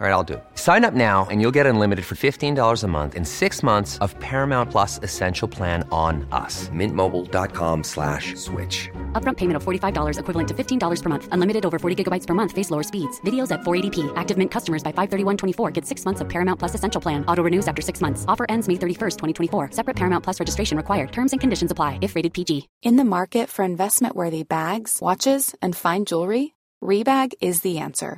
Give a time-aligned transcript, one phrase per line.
[0.00, 0.44] All right, I'll do it.
[0.54, 4.16] Sign up now and you'll get unlimited for $15 a month in six months of
[4.20, 6.68] Paramount Plus Essential Plan on us.
[6.68, 8.88] Mintmobile.com slash switch.
[9.20, 11.28] Upfront payment of $45 equivalent to $15 per month.
[11.32, 12.52] Unlimited over 40 gigabytes per month.
[12.52, 13.20] Face lower speeds.
[13.22, 14.12] Videos at 480p.
[14.14, 17.24] Active Mint customers by 531.24 get six months of Paramount Plus Essential Plan.
[17.26, 18.24] Auto renews after six months.
[18.28, 19.72] Offer ends May 31st, 2024.
[19.72, 21.10] Separate Paramount Plus registration required.
[21.10, 22.68] Terms and conditions apply if rated PG.
[22.82, 28.17] In the market for investment-worthy bags, watches, and fine jewelry, Rebag is the answer.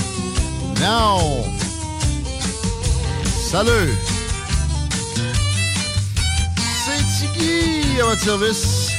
[0.81, 1.43] Non.
[3.51, 3.93] Salut.
[6.83, 8.89] C'est Tiggy à votre service.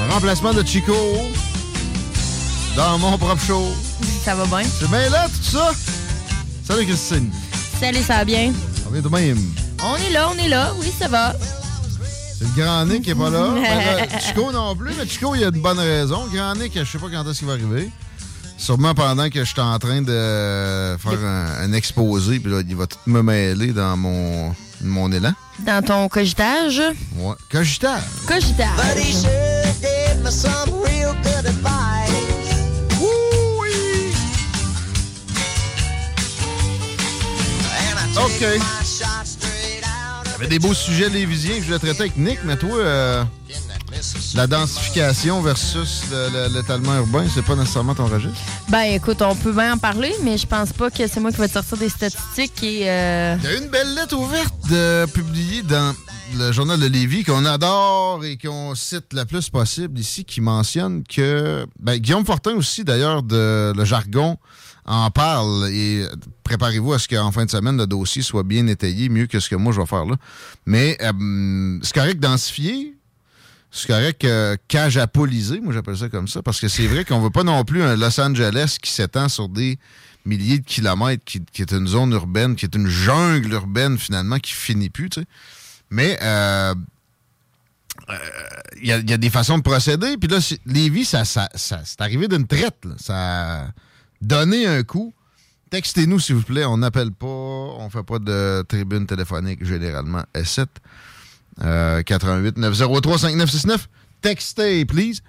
[0.00, 0.94] Un remplacement de Chico
[2.76, 3.64] dans mon propre show.
[4.24, 4.62] Ça va bien?
[4.62, 5.72] C'est bien là, tout ça?
[6.62, 7.32] Salut, Christine.
[7.80, 8.52] Salut, ça va bien?
[8.86, 9.38] On vient de même.
[9.82, 10.72] On est là, on est là.
[10.78, 11.32] Oui, ça va.
[12.38, 13.48] C'est le grand Nick qui est pas là.
[13.54, 16.26] Ben là, Chico non plus, mais Chico, il y a une bonne raison.
[16.26, 17.90] Le grand Nick, je sais pas quand est-ce qu'il va arriver.
[18.58, 22.76] Sûrement pendant que je suis en train de faire un, un exposé, puis là, il
[22.76, 25.32] va tout me mêler dans mon, mon élan.
[25.66, 26.80] Dans ton cogitage?
[27.16, 27.34] Ouais.
[27.50, 28.02] Cogitage.
[28.26, 28.68] Cogitage.
[38.16, 38.40] OK.
[38.40, 42.76] Il y avait des beaux sujets lévisiens que je voulais traiter avec Nick, mais toi,
[42.76, 43.24] euh,
[44.34, 48.38] la densification versus le- le- l'étalement urbain, c'est pas nécessairement ton registre?
[48.68, 51.38] Ben, écoute, on peut bien en parler, mais je pense pas que c'est moi qui
[51.38, 52.88] vais te sortir des statistiques et.
[52.90, 55.94] euh, Il y a une belle lettre ouverte de, publiée dans
[56.38, 61.02] le journal de Lévis qu'on adore et qu'on cite le plus possible ici, qui mentionne
[61.04, 64.38] que ben, Guillaume Fortin aussi, d'ailleurs, de le jargon
[64.84, 66.04] en parle et
[66.42, 69.48] préparez-vous à ce qu'en fin de semaine, le dossier soit bien étayé, mieux que ce
[69.48, 70.16] que moi je vais faire là.
[70.66, 72.94] Mais euh, c'est correct densifier,
[73.74, 77.04] c'est correct euh, cage à poliser, moi j'appelle ça comme ça, parce que c'est vrai
[77.04, 79.78] qu'on veut pas non plus un Los Angeles qui s'étend sur des
[80.26, 84.52] milliers de kilomètres, qui, est une zone urbaine, qui est une jungle urbaine finalement, qui
[84.52, 85.26] finit plus, tu sais.
[85.90, 86.74] Mais euh,
[88.08, 88.14] euh,
[88.80, 90.16] il y, a- il y a des façons de procéder.
[90.16, 92.84] Puis là, Lévis, ça, ça, ça- c'est arrivé d'une traite.
[92.84, 92.94] là.
[92.98, 93.14] Ça
[93.62, 93.66] a
[94.20, 95.12] donné un coup.
[95.70, 96.64] Textez-nous, s'il vous plaît.
[96.64, 97.26] On n'appelle pas.
[97.26, 100.22] On fait pas de tribune téléphonique, généralement.
[100.34, 100.66] S7
[101.60, 103.88] euh, 88 903 5969.
[104.20, 105.20] Textez, please.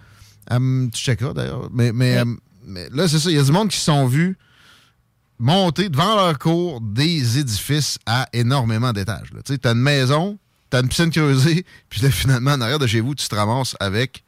[0.49, 1.69] Hum, tu checkeras, d'ailleurs.
[1.71, 3.29] Mais, mais, hum, mais là, c'est ça.
[3.29, 4.37] Il y a du monde qui se sont vus
[5.39, 9.29] monter devant leur cour des édifices à énormément d'étages.
[9.45, 10.37] Tu sais, t'as une maison,
[10.69, 13.75] t'as une piscine creusée, puis là, finalement, en arrière de chez vous, tu te ramasses
[13.79, 14.23] avec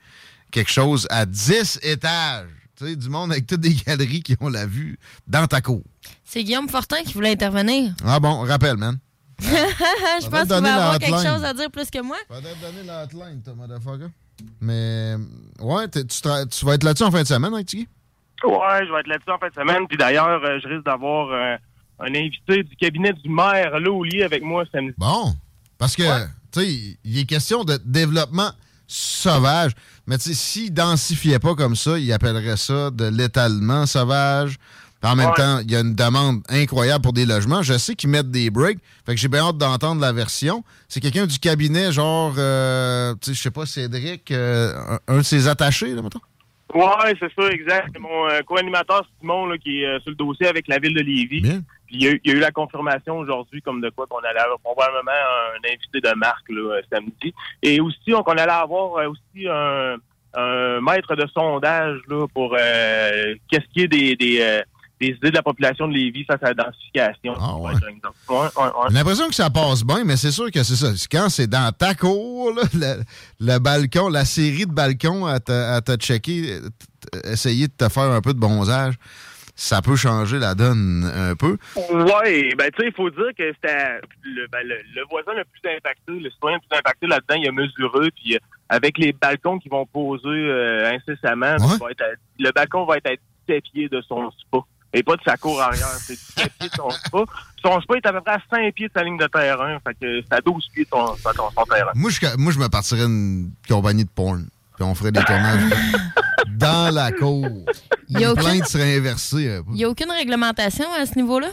[0.52, 2.50] quelque chose à 10 étages.
[2.78, 5.84] Tu sais, du monde avec toutes des galeries qui ont la vue dans ta cour.
[6.26, 7.94] C'est Guillaume Fortin qui voulait intervenir.
[8.04, 8.98] Ah bon, rappelle, man.
[9.42, 12.18] je pense qu'il va avoir quelque chose à dire plus que moi.
[12.28, 14.08] Faudrait te donner la hotline, toi, motherfucker.
[14.62, 15.16] Mais,
[15.60, 17.88] ouais, t'es- tu, tra- tu vas être là-dessus en fin de semaine, hein, Tiggy?
[18.44, 19.88] Ouais, je vais être là-dessus en fin de semaine.
[19.88, 21.56] Puis d'ailleurs, euh, je risque d'avoir euh,
[22.00, 24.94] un invité du cabinet du maire là au lit avec moi samedi.
[24.98, 25.34] Bon.
[25.78, 26.04] Parce que,
[26.52, 28.52] tu sais, il est question de développement
[28.88, 29.72] sauvage.
[30.08, 34.58] Mais tu sais, s'il densifiait pas comme ça, il appellerait ça de l'étalement sauvage.
[35.02, 35.36] Puis En même Ouais.
[35.36, 37.62] temps, il y a une demande incroyable pour des logements.
[37.62, 38.80] Je sais qu'ils mettent des breaks.
[39.06, 40.64] Fait que j'ai bien hâte d'entendre la version.
[40.88, 44.74] C'est quelqu'un du cabinet, genre, euh, tu sais, je sais pas, Cédric, euh,
[45.08, 46.20] un, un de ses attachés, là, mettons.
[46.74, 47.98] Ouais, c'est ça, exact.
[48.00, 51.02] Mon euh, co-animateur Simon là, qui est euh, sur le dossier avec la ville de
[51.02, 51.42] Lévis.
[51.42, 54.08] Puis il y, a eu- il y a eu la confirmation aujourd'hui comme de quoi
[54.08, 57.34] qu'on allait avoir probablement un invité de marque là, samedi.
[57.62, 59.96] Et aussi, on- qu'on allait avoir euh, aussi un,
[60.34, 64.62] un maître de sondage là, pour qu'est-ce qui est des, des,
[65.02, 67.34] des idées de la population de Lévis face à la densification.
[67.40, 67.74] Ah, ouais.
[67.74, 68.36] Ouais.
[68.56, 68.70] Ouais.
[68.90, 70.92] J'ai l'impression que ça passe bien, mais c'est sûr que c'est ça.
[71.12, 73.04] Quand c'est dans ta cour, là, le,
[73.54, 76.60] le balcon, la série de balcons à te, à te checker,
[77.26, 78.96] essayer de te faire un peu de bronzage,
[79.58, 81.58] ça peut changer la donne un peu.
[81.76, 85.44] Ouais, ben tu sais, il faut dire que c'était le, ben, le, le voisin le
[85.46, 89.14] plus impacté, le citoyen le plus impacté là-dedans, il a mesuré, puis euh, avec les
[89.14, 91.76] balcons qui vont poser euh, incessamment, Ouais.
[91.76, 93.16] il va être à- le balcon va être à
[93.48, 94.58] 17 pieds de son spa.
[94.98, 97.18] Et pas de sa cour arrière, c'est 17 pieds de son spa.
[97.62, 99.94] Son spa est à peu près à 5 pieds de sa ligne de terrain, fait
[100.00, 101.92] que c'est à 12 pieds de son, son, son terrain.
[101.96, 104.48] Moi, je, moi, je me partirais une compagnie de porn.
[104.76, 105.64] Puis on ferait des tournages
[106.48, 107.46] dans la cour.
[108.10, 109.56] Il y a Les aucun- plaintes seraient inversées.
[109.58, 109.70] un peu.
[109.72, 111.48] Il n'y a aucune réglementation à ce niveau-là?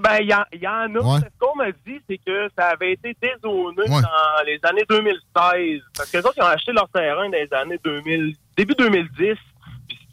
[0.00, 0.98] Ben, il y, y en a.
[0.98, 1.20] Ouais.
[1.20, 4.02] Ce qu'on m'a dit, c'est que ça avait été dézoné Ouais.
[4.02, 5.80] dans les années 2016.
[5.96, 9.36] Parce que les autres, ils ont acheté leur terrain dans les années 2000, début 2010.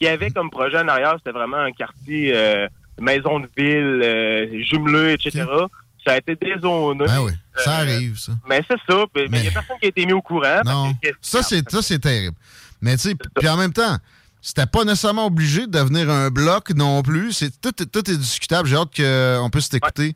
[0.01, 2.67] Qu'il y avait comme projet en arrière, c'était vraiment un quartier euh,
[2.99, 5.45] maison de ville, euh, jumelé, etc.
[6.03, 7.05] Ça a été dézoné.
[7.05, 8.31] Ben oui, ça Euh, arrive, ça.
[8.49, 9.03] Mais c'est ça.
[9.15, 10.61] Mais il n'y a personne qui a été mis au courant.
[10.65, 12.35] Non, que- ça c'est ça c'est terrible.
[12.81, 13.95] Mais tu sais, puis en même temps,
[14.41, 17.31] c'était pas nécessairement obligé de devenir un bloc non plus.
[17.33, 18.67] C'est tout, est- tout est discutable.
[18.67, 20.15] J'ai hâte qu'on puisse t'écouter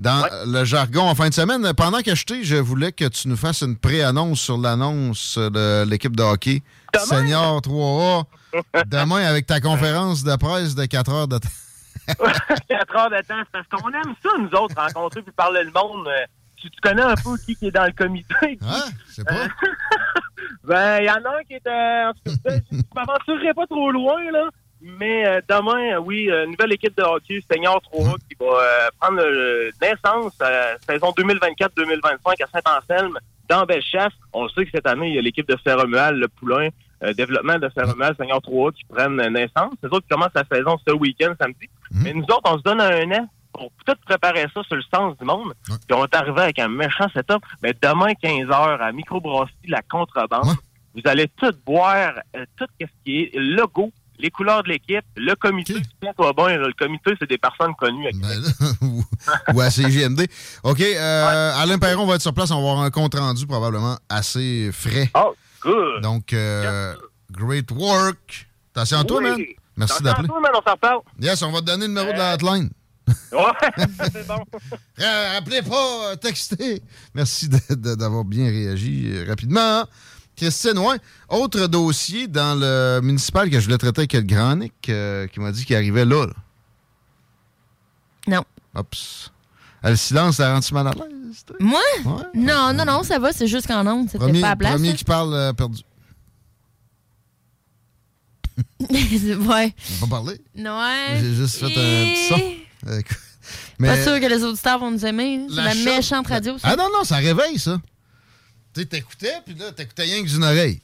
[0.00, 1.72] dans le jargon en fin de semaine.
[1.76, 6.22] Pendant que je voulais que tu nous fasses une pré-annonce sur l'annonce de l'équipe de
[6.24, 6.62] hockey
[6.92, 7.04] Demain?
[7.06, 8.24] Senior 3A.
[8.86, 11.48] Demain avec ta conférence de presse de 4 heures de temps.
[12.68, 13.42] 4 heures de temps.
[13.44, 16.06] C'est parce qu'on aime ça, nous autres, rencontrer puis parler le monde.
[16.08, 16.24] Euh,
[16.56, 18.34] Tu, tu connais un peu qui, qui est dans le comité?
[18.42, 18.84] qui- Hein?
[19.08, 19.34] C'est pas.
[20.64, 21.66] Ben, il y en a un qui est...
[21.66, 24.48] euh, en tout cas, je ne m'aventurerai pas trop loin, là.
[24.82, 29.22] Mais euh, demain, oui, nouvelle équipe de hockey, Seigneur 3 qui va prendre
[29.82, 30.32] naissance
[30.88, 33.18] saison 2024-2025 à Saint-Anselme,
[33.48, 34.12] dans Bellechasse.
[34.32, 36.68] On sait que cette année, il y a l'équipe de Ferromual, le Poulain,
[37.02, 39.72] euh, développement de Ferromual, Seigneur 3 qui prennent naissance.
[39.82, 41.68] C'est autres qui commencent la saison ce week-end, samedi.
[41.90, 45.16] Mais nous autres, on se donne un an pour tout préparer ça sur le sens
[45.18, 45.52] du monde.
[45.66, 47.44] Puis on est arrivé avec un méchant setup.
[47.62, 50.54] Mais demain, 15h, à Microbrasserie, la contrebande,
[50.94, 55.34] vous allez tout boire, euh, tout ce qui est logo, les couleurs de l'équipe, le
[55.34, 55.74] comité.
[56.00, 58.08] Tiens-toi bien, là, le comité, c'est des personnes connues.
[58.08, 58.10] à
[58.84, 59.04] ou,
[59.54, 60.26] ou à CGMD.
[60.62, 62.50] OK, euh, Alain Perron va être sur place.
[62.50, 65.10] On va avoir un compte rendu probablement assez frais.
[65.14, 66.02] Oh, good.
[66.02, 66.94] Donc, euh,
[67.30, 68.48] great work.
[68.74, 69.36] Attention à toi, man.
[69.76, 70.28] Merci Attention à d'appeler.
[70.28, 71.00] toi, man, on s'en reparle.
[71.20, 72.70] Yes, on va te donner le numéro de la hotline.
[73.32, 73.72] Ouais,
[74.12, 74.44] c'est bon.
[75.00, 76.82] Euh, Appelez pas, euh, textez.
[77.14, 79.84] Merci d'avoir bien réagi rapidement.
[80.36, 80.96] Christine, ouais.
[81.28, 85.40] Autre dossier dans le municipal que je voulais traiter avec le Grand Nick euh, qui
[85.40, 86.26] m'a dit qu'il arrivait là.
[86.26, 86.32] là.
[88.28, 88.44] Non.
[88.80, 89.32] Oups.
[89.82, 91.04] Ah, le silence, ça rend-tu mal à l'aise?
[91.60, 91.80] Moi?
[92.04, 92.22] Ouais.
[92.34, 94.72] Non, non, non, ça va, c'est juste qu'en ondes, c'était pas à place.
[94.74, 95.82] premier qui parle euh, perdu.
[98.90, 98.94] ouais.
[99.38, 100.40] On va pas parler.
[100.56, 101.20] Ouais.
[101.20, 102.40] J'ai juste fait un petit son.
[103.78, 105.40] Pas sûr que les auditeurs vont nous aimer.
[105.40, 105.46] hein.
[105.48, 106.68] C'est la, shot- méchante radio, ça.
[106.72, 107.80] Ah non, non, ça réveille, ça.
[108.74, 110.80] Tu sais, t'écoutais, puis là, t'écoutais rien que d'une oreille.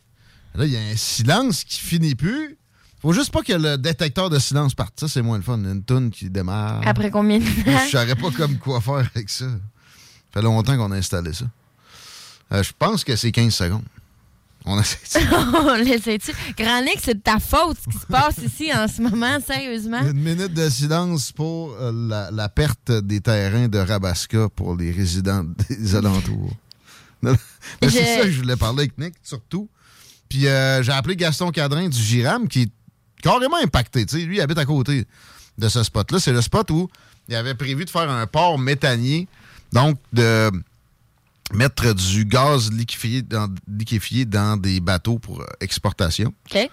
[0.55, 2.57] Là, il y a un silence qui finit plus.
[3.03, 4.99] Faut juste pas que le détecteur de silence parte.
[4.99, 5.59] Ça, c'est moins le fun.
[5.59, 6.81] Une toune qui démarre.
[6.87, 7.79] Après combien de temps?
[7.87, 9.45] Je saurais pas comme quoi faire avec ça.
[10.37, 11.47] Ça fait longtemps qu'on a installé ça.
[12.53, 13.85] Euh, je pense que c'est 15 secondes.
[14.67, 14.99] On essaie
[15.83, 16.33] laissez-tu.
[16.63, 20.03] Grand Nick, c'est de ta faute ce qui se passe ici en ce moment, sérieusement.
[20.03, 24.91] Une minute de silence pour euh, la, la perte des terrains de Rabasca pour les
[24.93, 26.51] résidents des alentours.
[27.23, 27.33] Mais
[27.81, 29.71] C'est Je- ça que je voulais parler avec Nick, surtout.
[30.29, 32.71] Puis euh, j'ai appelé Gaston Cadrin du Giram, qui est
[33.23, 34.05] carrément impacté.
[34.27, 35.07] Lui, il habite à côté
[35.57, 36.19] de ce spot-là.
[36.21, 36.89] C'est le spot où
[37.29, 39.29] il avait prévu de faire un port méthanier,
[39.73, 40.51] donc de
[41.53, 46.33] mettre du gaz liquéfié dans, liquéfié dans des bateaux pour euh, exportation.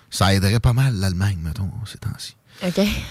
[0.09, 2.35] Ça aiderait pas mal l'Allemagne, mettons, ces temps-ci.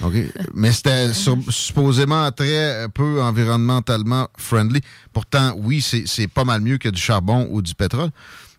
[0.03, 0.15] OK.
[0.55, 4.81] Mais c'était sur- supposément très peu environnementalement friendly.
[5.12, 8.11] Pourtant, oui, c'est c'est pas mal mieux que du charbon ou du pétrole.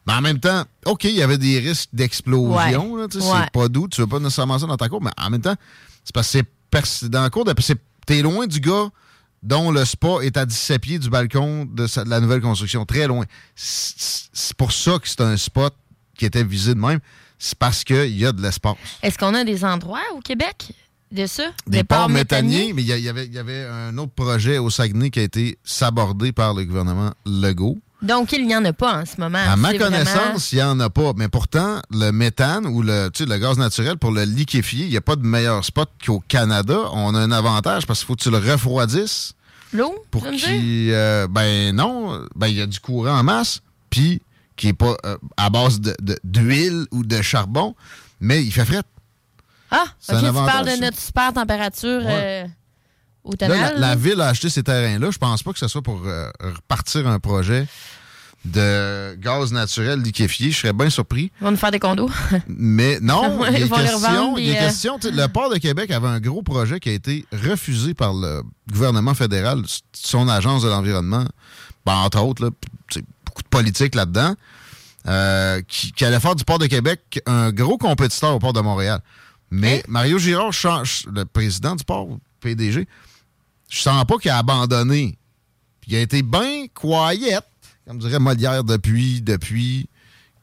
[0.06, 2.94] Mais en même temps, OK, il y avait des risques d'explosion.
[2.94, 3.02] Ouais.
[3.02, 3.40] là, tu sais, Ouais.
[3.44, 3.88] C'est pas doux.
[3.88, 5.02] Tu veux pas nécessairement ça dans ta cour.
[5.02, 5.56] Mais en même temps,
[6.04, 7.46] c'est parce que c'est pers- dans la cour.
[7.46, 8.90] de- c'est- T'es loin du gars
[9.44, 12.86] dont le spa est à 17 pieds du balcon de, sa- de la nouvelle construction.
[12.86, 13.26] Très loin.
[13.56, 15.76] C'est pour ça que c'est un spot
[16.18, 17.00] qui était visé de même.
[17.38, 18.78] C'est parce qu'il y a de l'espace.
[19.02, 20.72] Est-ce qu'on a des endroits au Québec
[21.12, 21.52] de ça?
[21.68, 25.24] Des, ports méthaniers, mais y, il y avait un autre projet au Saguenay qui a
[25.24, 27.78] été sabordé par le gouvernement Legault.
[28.04, 29.40] Donc, il n'y en a pas en ce moment.
[29.40, 31.14] à ma vraiment- connaissance, il n'y en a pas.
[31.16, 34.92] Mais pourtant, le méthane ou le, tu sais, le gaz naturel, pour le liquéfier, il
[34.92, 36.78] n'y a pas de meilleur spot qu'au Canada.
[36.92, 39.34] On a un avantage parce qu'il faut que tu le refroidisses
[39.72, 39.96] L'eau?
[40.12, 40.92] pour qu'il...
[40.92, 44.22] euh, ben non, ben il y a du courant en masse, puis
[44.58, 45.80] qui n'est pas euh, à base
[46.24, 47.74] d'huile ou de charbon,
[48.20, 48.84] mais il fait fret.
[49.72, 52.46] Ah, ok, tu parles de notre super température Ouais.
[52.46, 52.48] euh,
[53.24, 53.74] au Là, tonal.
[53.76, 55.10] la, la ville a acheté ces terrains-là.
[55.12, 57.68] Je pense pas que ce soit pour euh, repartir un projet
[58.46, 60.52] de gaz naturel liquéfié.
[60.52, 61.32] Je serais bien surpris.
[61.40, 62.10] Ils vont nous faire des condos.
[62.48, 66.20] Mais non, il est question, il est euh, question, le port de Québec avait un
[66.20, 69.62] gros projet qui a été refusé par le gouvernement fédéral,
[69.94, 71.26] son agence de l'environnement,
[71.86, 72.50] Ben, entre autres, là,
[73.26, 74.36] beaucoup de politique là-dedans,
[75.08, 78.62] euh, qui, qui allait faire du port de Québec un gros compétiteur au port de
[78.62, 79.00] Montréal.
[79.52, 82.08] Mais Mario Girard, change, le président du port,
[82.42, 82.88] PDG,
[83.74, 85.18] je sens pas qu'il a abandonné.
[85.82, 87.40] Puis il a été bien quiet,
[87.88, 89.90] comme dirait Molière, depuis, depuis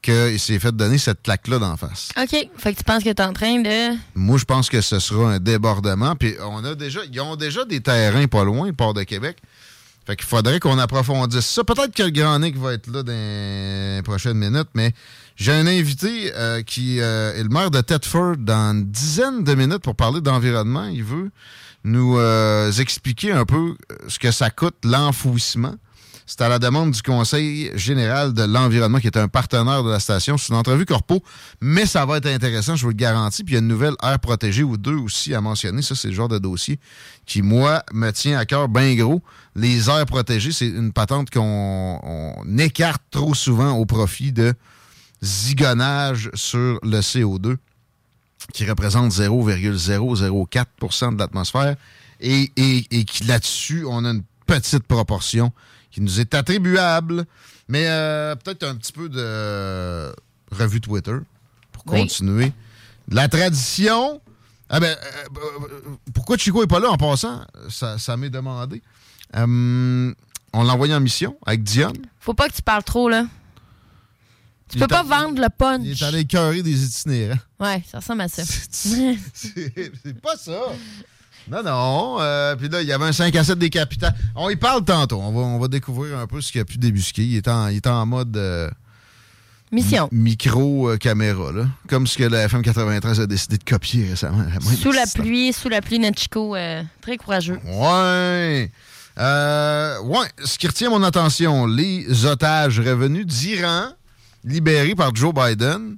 [0.02, 2.08] qu'il s'est fait donner cette claque-là d'en face.
[2.20, 2.48] OK.
[2.56, 3.96] Fait que tu penses que tu es en train de.
[4.16, 6.16] Moi, je pense que ce sera un débordement.
[6.16, 9.36] Puis on a déjà, ils ont déjà des terrains pas loin, port de Québec.
[10.06, 11.62] Fait qu'il faudrait qu'on approfondisse ça.
[11.62, 14.92] Peut-être que le Grand Nick va être là dans les prochaines minutes, mais
[15.36, 19.54] j'ai un invité euh, qui euh, est le maire de Thetford dans une dizaine de
[19.54, 20.86] minutes pour parler d'environnement.
[20.86, 21.30] Il veut
[21.84, 25.74] nous euh, expliquer un peu euh, ce que ça coûte l'enfouissement.
[26.26, 29.98] C'est à la demande du Conseil général de l'environnement, qui est un partenaire de la
[29.98, 30.38] station.
[30.38, 31.24] C'est une entrevue corpo,
[31.60, 33.42] mais ça va être intéressant, je vous le garantis.
[33.42, 35.82] Puis il y a une nouvelle aire protégée ou deux aussi à mentionner.
[35.82, 36.78] Ça, c'est le genre de dossier
[37.26, 39.22] qui, moi, me tient à cœur bien gros.
[39.56, 44.54] Les aires protégées, c'est une patente qu'on on écarte trop souvent au profit de
[45.22, 47.56] zigonnage sur le CO2
[48.52, 51.76] qui représente 0,004% de l'atmosphère
[52.20, 55.52] et, et, et qui là-dessus, on a une petite proportion
[55.90, 57.24] qui nous est attribuable.
[57.68, 60.12] Mais euh, peut-être un petit peu de
[60.50, 61.16] revue Twitter
[61.72, 62.00] pour Oui.
[62.02, 62.52] continuer.
[63.08, 64.20] La tradition.
[64.68, 67.44] Ah ben, euh, euh, pourquoi Chico est pas là en passant?
[67.68, 68.82] Ça, ça m'est demandé.
[69.36, 70.12] Euh,
[70.52, 71.96] on l'a envoyé en mission avec Diane.
[72.18, 73.26] Faut pas que tu parles trop, là.
[74.70, 75.80] Tu peux pas vendre le punch.
[75.84, 77.38] Il est allé écœurer des itinérants.
[77.58, 78.42] Ouais, ça ressemble à ça.
[78.72, 80.60] C'est pas ça.
[81.50, 82.16] Non, non.
[82.20, 84.10] euh, Puis là, il y avait un 5 à 7 décapitant.
[84.36, 85.20] On y parle tantôt.
[85.20, 87.24] On va, on va découvrir un peu ce qu'il a pu débusquer.
[87.24, 88.70] Il est en, il est en mode euh,
[89.72, 90.08] Mission.
[90.12, 91.66] micro-caméra, là.
[91.88, 94.44] Comme ce que la FM 93 a décidé de copier récemment.
[94.44, 97.58] La Sous la pluie, sous la pluie, notre Chico, euh, très courageux.
[97.66, 98.70] Ouais.
[99.16, 103.88] Ouais, ce qui retient mon attention, les otages revenus d'Iran,
[104.44, 105.96] libérés par Joe Biden,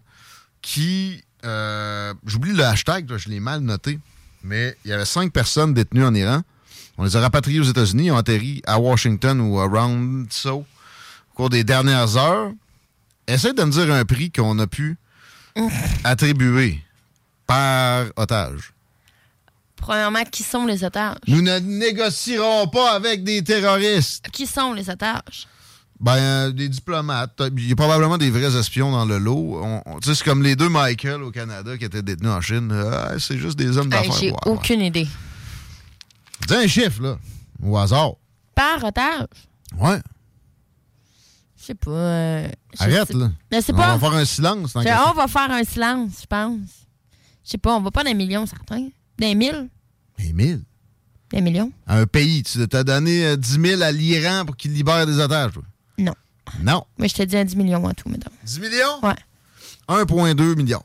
[0.61, 3.99] qui, euh, j'oublie le hashtag, je l'ai mal noté,
[4.43, 6.43] mais il y avait cinq personnes détenues en Iran.
[6.99, 11.51] On les a rapatriées aux États-Unis, ont atterri à Washington ou around so au cours
[11.51, 12.53] des dernières heures.
[13.27, 14.97] Essaye de me dire un prix qu'on a pu
[16.05, 16.81] attribuer
[17.47, 18.73] par otage.
[19.77, 21.17] Premièrement, qui sont les otages?
[21.27, 24.25] Nous ne négocierons pas avec des terroristes.
[24.31, 25.49] Qui sont les otages?
[26.03, 27.41] Ben, euh, des diplomates.
[27.57, 29.61] Il y a probablement des vrais espions dans le lot.
[29.63, 32.41] On- on- tu sais, c'est comme les deux Michael au Canada qui étaient détenus en
[32.41, 32.73] Chine.
[32.73, 34.13] Ah, c'est juste des hommes d'affaires.
[34.15, 35.07] J'ai aucune idée.
[36.49, 37.19] Dis un chiffre, là.
[37.63, 38.15] Au hasard.
[38.53, 39.29] Par otage?
[39.79, 40.01] Ouais.
[41.57, 41.91] Je sais pas.
[41.93, 42.49] euh,
[42.81, 43.31] Arrête, là.
[43.53, 43.97] Mais c'est on pas.
[43.97, 44.73] va faire un silence.
[44.75, 44.81] on
[45.15, 46.59] va faire un silence, je pense.
[47.45, 48.89] Je sais pas, on va pas d'un million, certain.
[49.21, 49.69] D'un mille?
[50.19, 50.63] Mais mille?
[51.33, 51.71] D'un million?
[51.87, 52.43] À un pays.
[52.43, 55.53] Tu t'as donné euh, 10 000 à l'Iran pour qu'il libère des otages.
[55.53, 55.63] toi.
[56.61, 56.85] Non.
[56.99, 58.31] Moi, je te dis un 10 millions en tout, mettons.
[58.45, 59.01] 10 millions?
[59.03, 59.15] Ouais.
[59.89, 60.83] 1,2 milliard.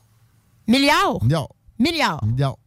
[0.67, 1.23] Milliards?
[1.23, 1.49] Milliard.
[1.79, 2.25] Milliards.
[2.25, 2.57] Milliard.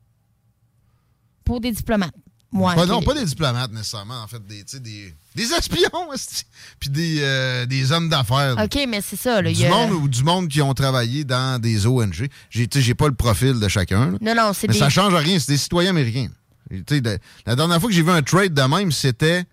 [1.45, 2.15] Pour des diplomates.
[2.53, 2.89] Pas- ok.
[2.89, 5.89] non, pas des diplomates nécessairement, en fait, des, tu sais, des, des espions,
[6.81, 8.57] puis des, euh, des hommes d'affaires.
[8.63, 9.41] OK, mais c'est ça.
[9.41, 12.29] Là, il y Du a- monde ou du monde qui ont travaillé dans des ONG.
[12.51, 14.11] J'ai, tu sais, j'ai pas le profil de chacun.
[14.13, 14.19] là.
[14.21, 14.81] Non, non, c'est Mais des...
[14.81, 16.27] ça change rien, c'est des citoyens américains.
[16.71, 19.45] Tu sais, de- la dernière fois que j'ai vu un trade de même, c'était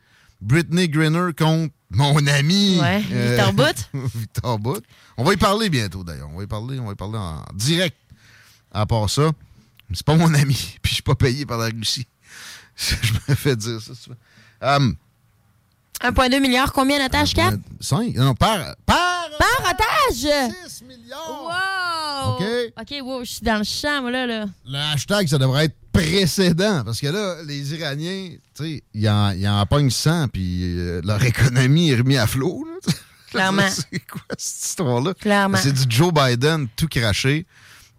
[0.41, 2.79] Britney Griner contre mon ami.
[2.79, 3.89] Ouais, Victor Bout.
[4.15, 4.83] Victor Bout.
[5.17, 6.29] On va y parler bientôt d'ailleurs.
[6.31, 7.97] On va y parler, on va y parler en direct.
[8.71, 9.31] À part ça,
[9.93, 12.07] c'est pas mon ami, puis je suis pas payé par la Russie.
[12.75, 14.17] je me fais dire ça souvent.
[14.61, 14.95] Um,
[16.01, 17.57] 1,2 milliard, combien d'attaches, 4?
[17.79, 18.13] 5?
[18.15, 18.75] Non, par.
[18.85, 19.29] Par!
[19.39, 20.51] Par otage!
[20.67, 21.43] 6 milliards!
[21.43, 22.33] Wow!
[22.35, 22.43] OK.
[22.79, 24.27] OK, wow, je suis dans le champ, moi, là.
[24.27, 24.45] là.
[24.65, 26.83] Le hashtag, ça devrait être précédent.
[26.85, 31.01] Parce que là, les Iraniens, tu sais, ils en, ils en pognent 100, puis euh,
[31.03, 32.65] leur économie est remise à flot.
[32.65, 32.93] là.
[33.31, 33.69] Clairement.
[33.69, 35.13] C'est quoi cette histoire-là?
[35.13, 35.57] Clairement.
[35.61, 37.45] C'est du Joe Biden tout craché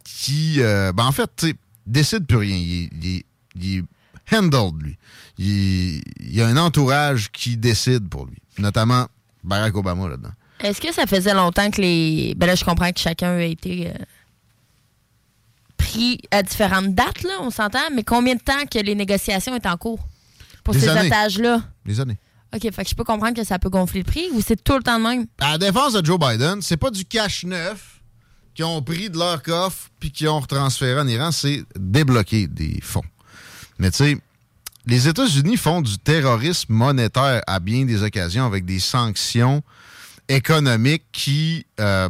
[0.02, 1.54] qui, euh, ben en fait, tu sais,
[1.86, 2.56] décide plus rien.
[2.56, 3.22] Il, il
[3.60, 4.98] il est handled, lui.
[5.38, 8.38] Il, il y a un entourage qui décide pour lui.
[8.58, 9.06] Notamment
[9.44, 10.32] Barack Obama là-dedans.
[10.60, 12.34] Est-ce que ça faisait longtemps que les.
[12.36, 13.92] Ben là, je comprends que chacun a été euh,
[15.90, 19.66] pris à différentes dates, là, on s'entend, mais combien de temps que les négociations est
[19.66, 20.00] en cours
[20.64, 21.08] pour Des ces années.
[21.08, 21.62] otages-là?
[21.86, 22.18] Les années.
[22.54, 24.76] OK, fait que je peux comprendre que ça peut gonfler le prix ou c'est tout
[24.76, 25.26] le temps de même?
[25.40, 28.00] À la défense de Joe Biden, c'est pas du cash neuf
[28.54, 32.80] qui ont pris de leur coffre puis qui ont retransféré en Iran, c'est débloquer des
[32.82, 33.04] fonds.
[33.78, 34.16] Mais tu sais,
[34.86, 39.62] les États-Unis font du terrorisme monétaire à bien des occasions avec des sanctions
[40.28, 42.08] économiques qui, euh,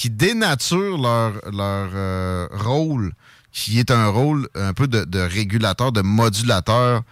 [0.00, 3.12] qui dénaturent leur, leur euh, rôle,
[3.52, 7.02] qui est un rôle un peu de, régulateur, de modulateur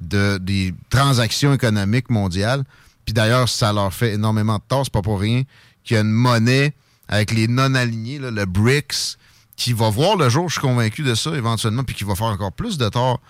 [0.00, 2.62] de, des transactions économiques mondiales.
[3.04, 5.42] Puis d'ailleurs, ça leur fait énormément de tort, c'est pas pour rien
[5.82, 6.72] qu'il y a une monnaie
[7.08, 9.18] avec les non-alignés, le BRICS,
[9.56, 12.28] qui va voir le jour, je suis convaincu de ça éventuellement, puis qui va faire
[12.28, 13.20] encore plus de tort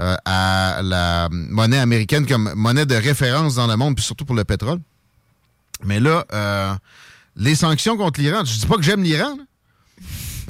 [0.00, 4.36] euh, à la monnaie américaine comme monnaie de référence dans le monde, puis surtout pour
[4.36, 4.78] le pétrole.
[5.82, 6.72] Mais là, euh,
[7.36, 9.36] les sanctions contre l'Iran, je dis pas que j'aime l'Iran,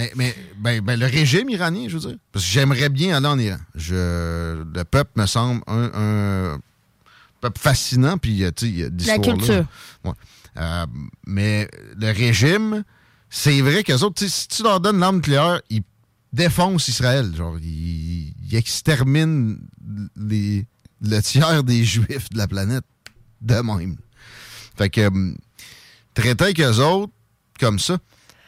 [0.01, 2.19] mais, mais ben, ben, le régime iranien, je veux dire.
[2.33, 3.59] Parce que j'aimerais bien aller en Iran.
[3.75, 6.61] Je, le peuple me semble un, un
[7.41, 9.67] peuple fascinant, puis il y a des La culture.
[10.05, 10.13] Ouais.
[10.57, 10.87] Euh,
[11.27, 12.85] mais le régime,
[13.29, 15.83] c'est vrai qu'eux autres, si tu leur donnes l'arme nucléaire, ils
[16.33, 17.35] défoncent Israël.
[17.37, 19.57] Genre, ils, ils exterminent
[20.17, 20.67] les,
[21.03, 22.85] le tiers des Juifs de la planète
[23.41, 23.97] de même.
[24.77, 25.35] Fait que euh,
[26.21, 27.13] traiter avec eux autres
[27.59, 27.99] comme ça,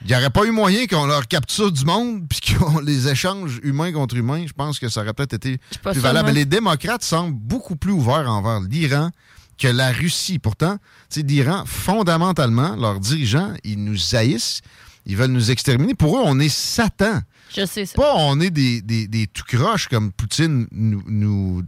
[0.03, 3.61] il n'y aurait pas eu moyen qu'on leur capture du monde puis qu'on les échange
[3.63, 4.45] humain contre humain.
[4.47, 6.27] Je pense que ça aurait peut-être été plus valable.
[6.27, 6.33] moi.
[6.33, 9.11] Les démocrates semblent beaucoup plus ouverts envers l'Iran
[9.59, 10.39] que la Russie.
[10.39, 10.79] Pourtant,
[11.17, 14.61] l'Iran, fondamentalement, leurs dirigeants, ils nous haïssent.
[15.05, 15.95] Ils veulent nous exterminer.
[15.95, 17.21] Pour eux, on est Satan.
[17.55, 17.95] Je sais ça.
[17.95, 21.63] Pas on est des, des, des tout croches comme Poutine nous, nous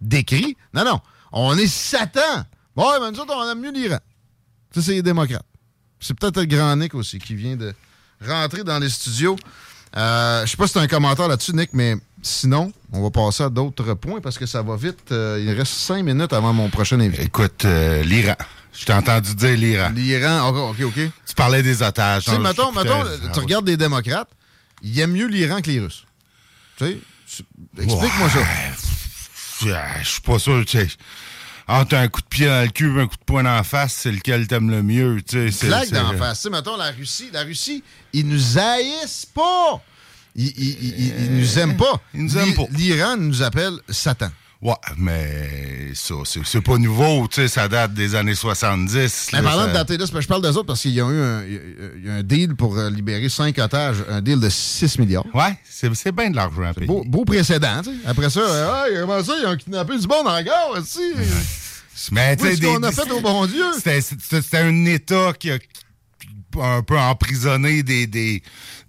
[0.00, 0.56] décrit.
[0.74, 1.00] Non, non.
[1.32, 2.44] On est Satan.
[2.76, 3.98] Bon, ouais, mais nous autres, on aime mieux l'Iran.
[4.74, 5.44] Ça, c'est les démocrates.
[6.00, 7.72] C'est peut-être le grand Nick aussi qui vient de
[8.26, 9.36] rentrer dans les studios.
[9.96, 13.10] Euh, je sais pas si tu as un commentaire là-dessus, Nick, mais sinon, on va
[13.10, 15.12] passer à d'autres points parce que ça va vite.
[15.12, 17.22] Euh, il reste cinq minutes avant mon prochain invité.
[17.22, 18.34] Écoute, euh, l'Iran.
[18.72, 19.90] Je t'ai entendu dire l'Iran.
[19.94, 20.94] L'Iran, OK, OK.
[20.94, 22.24] Tu parlais des otages.
[22.24, 22.82] Tu sais, mettons, Ah,
[23.32, 24.28] tu regardes des démocrates,
[24.82, 26.04] ils aiment mieux l'Iran que les Russes.
[26.76, 26.98] Tu sais,
[27.78, 28.40] explique-moi ça.
[30.02, 30.88] Je suis pas sûr, tu sais.
[31.66, 33.62] Entre un coup de pied dans le cul et un coup de poing dans la
[33.64, 35.50] face, c'est lequel t'aimes le mieux, tu sais.
[35.50, 36.44] c'est- Claque c'est- d'en face.
[36.46, 39.80] Mettons, la Russie, la Russie, ils nous haïssent pas.
[40.36, 42.00] Ils, ils- ils- ils- ils nous aiment pas.
[42.12, 42.64] Ils nous aiment pas.
[42.72, 44.30] L'Iran nous appelle Satan.
[44.64, 49.28] Ouais, mais ça, c'est pas nouveau, tu sais, ça date des années 70.
[49.34, 51.04] Mais là, parlant ça- de dater là, je parle des autres parce qu'il y a
[51.04, 51.60] eu un, il y a-
[51.98, 55.26] il y a un deal pour euh, libérer cinq otages, un deal de 6 milliards.
[55.34, 56.72] Ouais, c'est bien de l'argent.
[56.86, 57.96] Beau, beau précédent, tu sais.
[58.06, 61.12] Après ça, euh, hey, comment ça, ils ont kidnappé du monde en gare, aussi.
[62.10, 63.64] Mais tu Oui, des- qu'on a fait au bon Dieu.
[63.76, 65.58] C'était un État qui a
[66.62, 68.42] un peu emprisonné des, des,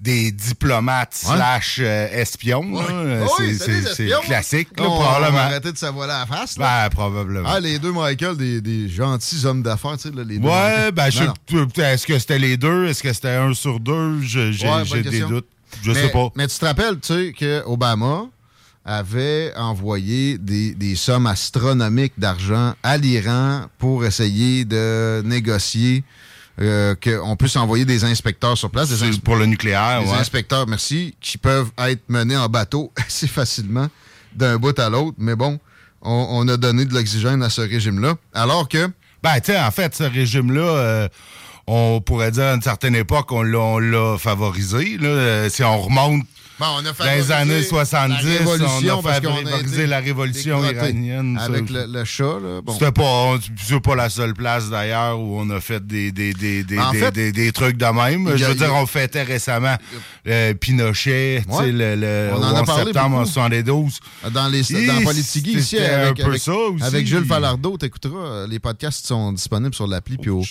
[0.05, 1.35] des diplomates Ouais.
[1.35, 2.61] slash euh, espions.
[2.63, 4.85] oui, c'est- classique, là.
[4.87, 5.39] On- probablement.
[5.39, 6.57] arrêter de savoir la face.
[6.59, 6.83] là.
[6.83, 7.49] Ben, probablement.
[7.51, 10.47] Ah, les deux Michael, des, des gentils hommes d'affaires, tu sais, là, les deux.
[10.47, 12.85] Ouais, ben, est-ce que c'était les deux?
[12.85, 14.21] Est-ce que c'était un sur deux?
[14.21, 15.47] J'ai Ouais, des doutes.
[15.81, 16.29] Je mais, sais pas.
[16.35, 18.25] Mais tu te rappelles, tu sais, que Obama
[18.85, 26.03] avait envoyé des, des sommes astronomiques d'argent à l'Iran pour essayer de négocier
[26.61, 28.89] euh, qu'on puisse envoyer des inspecteurs sur place.
[28.89, 30.17] Des, ins- pour le nucléaire, des ouais.
[30.17, 33.87] inspecteurs, merci, qui peuvent être menés en bateau assez facilement
[34.35, 35.15] d'un bout à l'autre.
[35.17, 35.59] Mais bon,
[36.01, 38.15] on, on a donné de l'oxygène à ce régime-là.
[38.33, 38.89] Alors que...
[39.23, 41.07] Ben, tu sais, en fait, ce régime-là, euh,
[41.65, 44.97] on pourrait dire à une certaine époque, on l'a- on l'a favorisé.
[44.99, 45.07] Là.
[45.07, 46.23] Euh, Si on remonte
[46.57, 51.37] Bon, on a dans les années 70, la révolution on a favorisé la révolution iranienne.
[51.41, 52.61] Avec le, le chat, là.
[52.63, 52.71] Bon.
[52.73, 56.63] C'était pas, c'est pas la seule place d'ailleurs où on a fait des, des, des,
[56.63, 58.27] des, En des, fait, des- des trucs de même.
[58.27, 59.75] a- Je veux a- dire, on fêtait récemment
[60.27, 61.71] euh, Pinochet, tu sais, Ouais.
[61.73, 63.29] le, le On en a 11 parlé septembre beaucoup.
[63.31, 63.99] 72.
[64.31, 66.83] Dans, les, Et dans Politigui, ici, avec, un peu avec, ça aussi.
[66.83, 68.17] avec Jules Falardeau, t'écouteras.
[68.17, 70.41] euh, Les podcasts sont disponibles sur l'appli puis au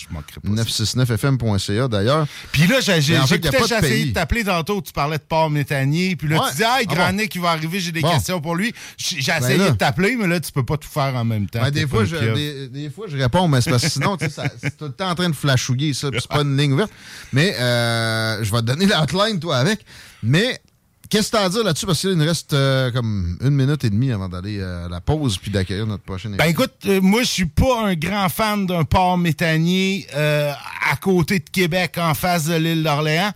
[0.46, 2.26] 969fm.ca d'ailleurs.
[2.52, 6.50] Puis là, j'ai essayé de t'appeler tantôt, tu parlais de Paul Métanier, puis là, Ouais.
[6.50, 7.12] tu dis, ah, Ah Grand.
[7.12, 8.10] Nick, il va arriver, j'ai des Bon.
[8.12, 8.72] questions pour lui.
[8.96, 11.60] J'ai Ben essayé de t'appeler, mais là, tu peux pas tout faire en même temps.
[11.62, 14.26] Ben, des, fois, je, des, des fois, je réponds, mais c'est parce que sinon, tu
[14.30, 16.90] c'est tout le temps en train de flashouiller ça, c'est pas une ligne ouverte.
[17.32, 19.84] Mais euh, je vais te donner l'outline, toi, avec.
[20.22, 20.60] Mais
[21.10, 21.86] qu'est-ce que tu as à dire là-dessus?
[21.86, 25.00] Parce qu'il nous reste euh, comme une minute et demie avant d'aller euh, à la
[25.00, 28.66] pause puis d'accueillir notre prochaine Ben écoute, euh, moi je suis pas un grand fan
[28.66, 30.52] d'un port méthanier euh,
[30.90, 33.32] à côté de Québec, en face de l'île d'Orléans.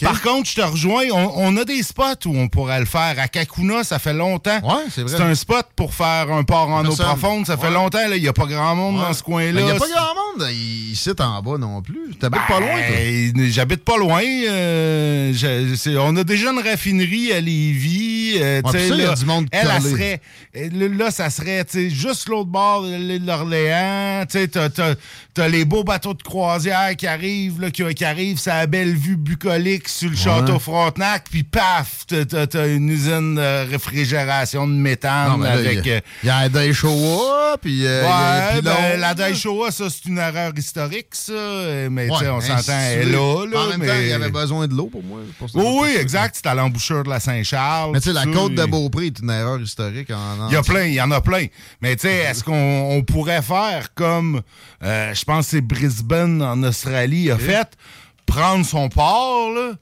[0.00, 3.14] Par contre, je te rejoins, on, on a des spots où on pourrait le faire.
[3.18, 4.58] À Kakuna, ça fait longtemps.
[4.62, 5.16] Ouais, c'est vrai.
[5.16, 7.46] C'est un spot pour faire un port en eau profonde.
[7.46, 8.16] Ça fait longtemps, là.
[8.16, 9.02] Il n'y a pas grand monde Ouais.
[9.02, 9.52] dans ce coin-là.
[9.52, 12.14] Ben, Il n'y a pas grand monde ici en bas non plus.
[12.18, 13.32] T'habites pas loin, toi?
[13.34, 14.22] Ben, J'habite pas loin.
[14.22, 18.34] euh, je- on a déjà une raffinerie à Lévis.
[18.40, 20.20] Euh, Ouais, ça, il y a là, du monde elle, elle serait.
[20.54, 22.96] Là, là, ça serait tu sais, juste l'autre bord de
[25.40, 28.94] T'as les beaux bateaux de croisière qui arrivent, là, qui, qui arrivent, ça a belle
[28.94, 35.30] vue bucolique sur le château Frontenac, puis paf, t'as- une usine de réfrigération de méthane
[35.30, 35.78] Non, mais là, avec.
[35.82, 39.70] il y a- euh, il y a des Showa, puis euh, Ouais, ben, la Daishowa,
[39.70, 41.32] ça, c'est une erreur historique, ça.
[41.90, 43.60] Mais, tu sais, on s'entend, elle est là, là.
[43.60, 43.86] En même mais...
[43.86, 45.20] temps, il y avait besoin de l'eau pour moi.
[45.38, 45.48] pour.
[45.54, 46.34] Oui, oui, exact.
[46.36, 47.92] C'est à l'embouchure de la Saint-Charles.
[47.94, 50.62] Mais tu sais, la côte de Beaupré est une erreur historique en Il y a
[50.62, 51.46] plein, il y en a plein.
[51.80, 54.42] Mais tu sais, est-ce qu'on on pourrait faire comme,
[54.82, 57.68] euh, je pense que c'est Brisbane en Australie a fait,
[58.26, 59.72] prendre son port, là,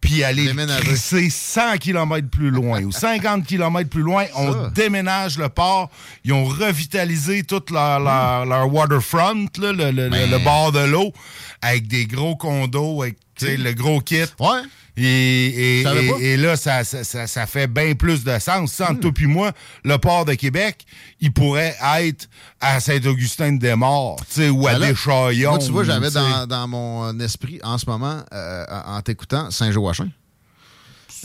[0.00, 0.46] puis aller
[0.80, 5.90] crisser 100 km plus loin ou 50 km plus loin, on déménage le port.
[6.24, 11.12] Ils ont revitalisé tout leur, leur, leur waterfront, là, le, le- bord de l'eau,
[11.60, 14.22] avec des gros condos, avec sais, le gros kit.
[14.38, 14.62] Ouais.
[15.02, 18.72] Et, là, ça, ça, ça- ça fait bien plus de sens.
[18.72, 19.52] Sans toi puis moi,
[19.84, 20.84] le port de Québec,
[21.20, 22.28] il pourrait être
[22.60, 24.16] à Saint-Augustin-de-Desmaures,
[24.52, 25.50] ou à Ben là, Deschaillons.
[25.50, 29.50] Moi, tu vois, j'avais dans, dans mon euh, esprit en ce moment, euh, en t'écoutant,
[29.50, 30.10] Saint-Joachim.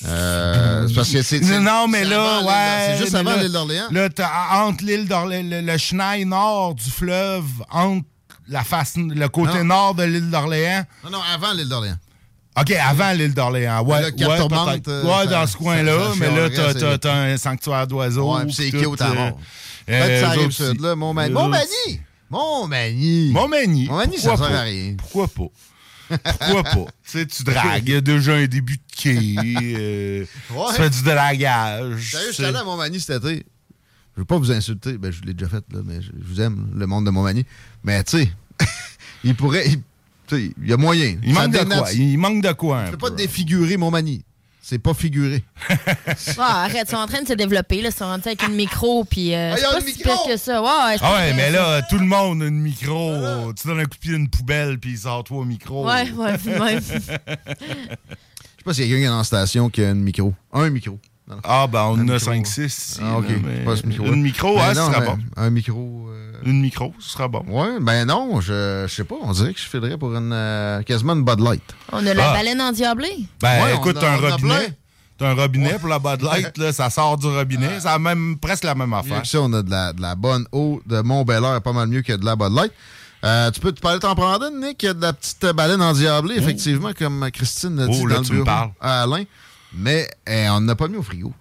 [0.06, 1.40] Euh, parce que c'est.
[1.42, 2.94] Non, mais là, ouais.
[2.96, 3.88] C'est juste avant l'île d'Orléans.
[3.92, 4.10] Là,
[4.52, 8.06] entre l'île d'Orléans, le, le chenal nord du fleuve, entre
[8.48, 9.64] la face, le côté Non.
[9.66, 10.84] nord de l'île d'Orléans.
[11.04, 11.96] Non, non, avant l'île d'Orléans.
[12.58, 13.84] OK, avant l'île d'Orléans.
[13.84, 16.12] Ouais, ouais, Tourmente, euh, ouais dans ce coin-là.
[16.18, 18.34] mais là, t'as, un sanctuaire d'oiseaux.
[18.36, 19.40] Ouais, c'est cute à euh, mort.
[19.90, 20.96] euh, Peut-être ça arrive sud, là.
[20.96, 21.34] Montmagny.
[21.34, 22.02] Eux autres- Montmagny!
[22.30, 23.32] Montmagny!
[23.32, 23.88] Montmagny.
[23.88, 24.96] Montmagny, ça sert à rien.
[24.98, 25.48] Pourquoi pas?
[26.40, 26.74] Pourquoi pas?
[27.04, 27.84] tu sais, tu dragues.
[27.88, 29.36] Il y a déjà un début de quai.
[29.78, 30.66] euh, Ouais.
[30.70, 32.12] Tu fais du dragage.
[32.12, 33.46] Sérieux, je suis allé à Montmagny cet été.
[34.16, 34.98] Je veux pas vous insulter.
[34.98, 37.46] Ben, je l'ai déjà fait, là, mais je, je vous aime, le monde de Montmagny.
[37.84, 38.32] Mais, tu sais,
[39.24, 39.68] il pourrait.
[39.68, 39.82] il-
[40.32, 41.18] il y a moyen.
[41.24, 41.92] Il manque de quoi?
[41.94, 42.84] Il manque de quoi?
[42.86, 44.24] Tu peux pas défigurer Montmagny.
[44.68, 45.44] C'est pas figuré.
[46.40, 47.84] Arrête, ils sont en train de se développer.
[47.84, 47.90] Là.
[47.90, 49.98] Ils sont rendus avec une micro, puis euh, Ah, c'est ils ont pas une si
[50.00, 50.12] micro?
[50.26, 50.60] pire que ça.
[50.60, 53.54] Ouais, Ah ouais, mais là, tout le monde a une micro.
[53.54, 55.86] Tu donnes un coup de pied à une poubelle, puis il sort toi au micro.
[55.88, 56.80] Ouais, ouais, ouais.
[56.82, 57.20] Je sais
[58.66, 60.34] pas s'il y a quelqu'un dans la station qui a un micro.
[60.52, 60.98] Un micro.
[61.28, 61.38] Non.
[61.44, 62.18] Ah, ben, on en a micro.
[62.32, 63.00] 5-6 ici.
[63.04, 63.30] Ah, ok.
[63.30, 64.06] là, mais Pas ce micro.
[64.06, 65.18] Une micro, ouais, ce sera bon.
[65.36, 66.08] Un micro.
[66.12, 67.44] euh, Une micro, ce sera bon.
[67.48, 69.16] Ouais, ben non, je, je sais pas.
[69.24, 71.64] On dirait que je filerais pour une euh, quasiment une Bud Light.
[71.92, 72.34] On a la Ah.
[72.34, 73.26] baleine endiablée.
[73.42, 74.78] Ben, Ouais, écoute, a- t'as un robinet.
[75.18, 77.80] T'as un robinet pour la Bud Light, là, ça sort du robinet.
[77.80, 79.26] Ça a même presque la même affaire.
[79.26, 82.14] ça, on a de la, de la bonne eau de Mont-Bel-Air, pas mal mieux que
[82.14, 82.72] de la Bud Light.
[83.24, 84.84] Euh, tu peux te parler t'en prendre une, Nick?
[84.84, 88.16] Il y a de la petite baleine endiablée, effectivement, comme Christine l'a dit Oh, là,
[88.16, 88.70] dans le tu me bureau parles.
[88.80, 89.24] à Alain.
[89.78, 91.34] Mais eh, on n'a pas mis au frigo.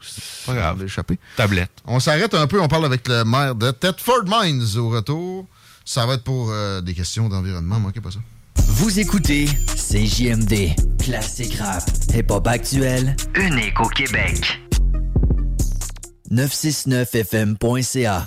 [0.47, 0.83] Pas grave.
[0.83, 1.18] Échappé.
[1.37, 1.70] Tablette.
[1.87, 5.47] On s'arrête un peu, on parle avec le maire de Thetford Mines au retour.
[5.85, 8.18] Ça va être pour euh, des questions d'environnement, manquez pas ça.
[8.57, 14.61] Vous écoutez CJMD, classique rap, hip-hop actuel, unique au Québec.
[16.31, 18.27] 969fm.ca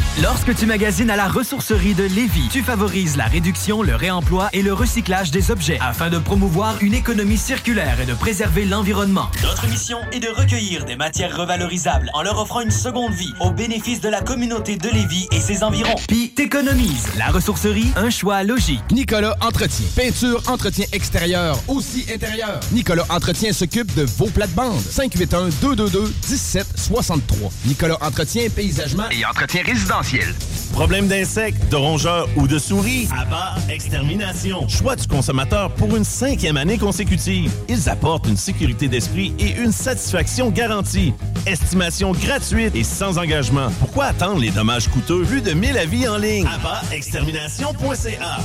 [0.19, 4.61] Lorsque tu magasines à la ressourcerie de Lévis, tu favorises la réduction, le réemploi et
[4.61, 9.29] le recyclage des objets afin de promouvoir une économie circulaire et de préserver l'environnement.
[9.41, 13.51] Notre mission est de recueillir des matières revalorisables en leur offrant une seconde vie au
[13.51, 15.95] bénéfice de la communauté de Lévis et ses environs.
[16.09, 17.07] Puis t'économises.
[17.17, 18.81] La ressourcerie, un choix logique.
[18.91, 19.85] Nicolas Entretien.
[19.95, 22.59] Peinture, entretien extérieur, aussi intérieur.
[22.73, 24.81] Nicolas Entretien s'occupe de vos plates-bandes.
[24.91, 27.21] 581-222-1763.
[27.65, 29.63] Nicolas Entretien, paysagement et entretien
[30.01, 30.35] résidentiel.
[30.73, 33.07] Problème d'insectes, de rongeurs ou de souris?
[33.11, 34.67] Abat Extermination.
[34.67, 37.51] Choix du consommateur pour une cinquième année consécutive.
[37.67, 41.13] Ils apportent une sécurité d'esprit et une satisfaction garantie.
[41.45, 43.69] Estimation gratuite et sans engagement.
[43.79, 45.23] Pourquoi attendre les dommages coûteux?
[45.23, 46.47] Plus de 1000 avis en ligne?
[46.47, 48.39] Abatextermination.ca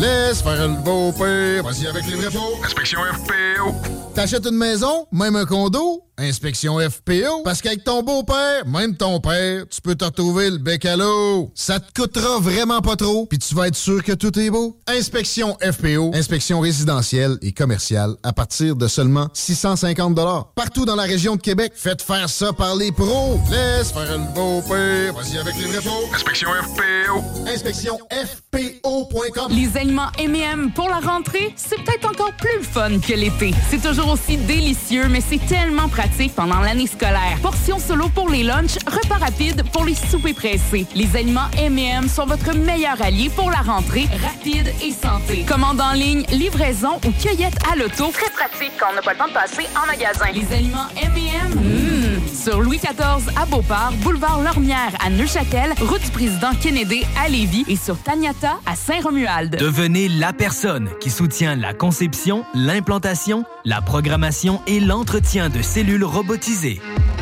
[0.00, 1.62] Laisse faire le beau père.
[1.64, 2.58] Vas-y avec les vrais faux.
[2.64, 3.74] Inspection FPO.
[4.14, 7.42] T'achètes une maison, même un condo, inspection FPO.
[7.44, 11.50] Parce qu'avec ton beau-père, même ton père, tu peux te retrouver le bec à l'eau.
[11.54, 14.78] Ça te coûtera vraiment pas trop, puis tu vas être sûr que tout est beau.
[14.86, 20.14] Inspection FPO, inspection résidentielle et commerciale à partir de seulement 650
[20.54, 23.40] Partout dans la région de Québec, faites faire ça par les pros.
[23.50, 25.14] Laisse faire le beau-père.
[25.14, 26.04] Vas-y avec les vrais faux.
[26.14, 27.48] Inspection FPO.
[27.48, 29.50] Inspection FPO.com.
[29.50, 33.54] Les aliments M&M pour la rentrée, c'est peut-être encore plus fun que l'été.
[33.70, 37.38] C'est toujours aussi délicieux, mais c'est tellement pratique pendant l'année scolaire.
[37.42, 40.86] Portions solo pour les lunchs, repas rapides pour les soupers pressés.
[40.94, 45.44] Les aliments M&M sont votre meilleur allié pour la rentrée, rapide et santé.
[45.46, 48.10] Commande en ligne, livraison ou cueillette à l'auto.
[48.12, 50.26] Très pratique quand on n'a pas le temps de passer en magasin.
[50.34, 56.10] Les aliments M&M, mmh, sur Louis XIV à Beauport, boulevard Lormière à Neuchâtel, route du
[56.10, 59.56] président Kennedy à Lévis et sur Taniata à Saint-Romuald.
[59.56, 66.80] Devenez la personne qui soutient la conception, l'implantation, la programmation et l'entretien de cellules robotisées.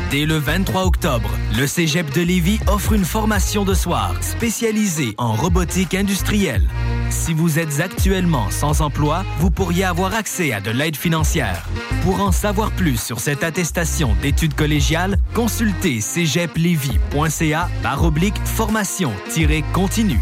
[0.09, 1.29] Dès le 23 octobre,
[1.59, 6.65] le Cégep de Lévis offre une formation de soir spécialisée en robotique industrielle.
[7.09, 11.67] Si vous êtes actuellement sans emploi, vous pourriez avoir accès à de l'aide financière.
[12.03, 20.21] Pour en savoir plus sur cette attestation d'études collégiales, consultez cégeplevy.ca par oblique formation-continue.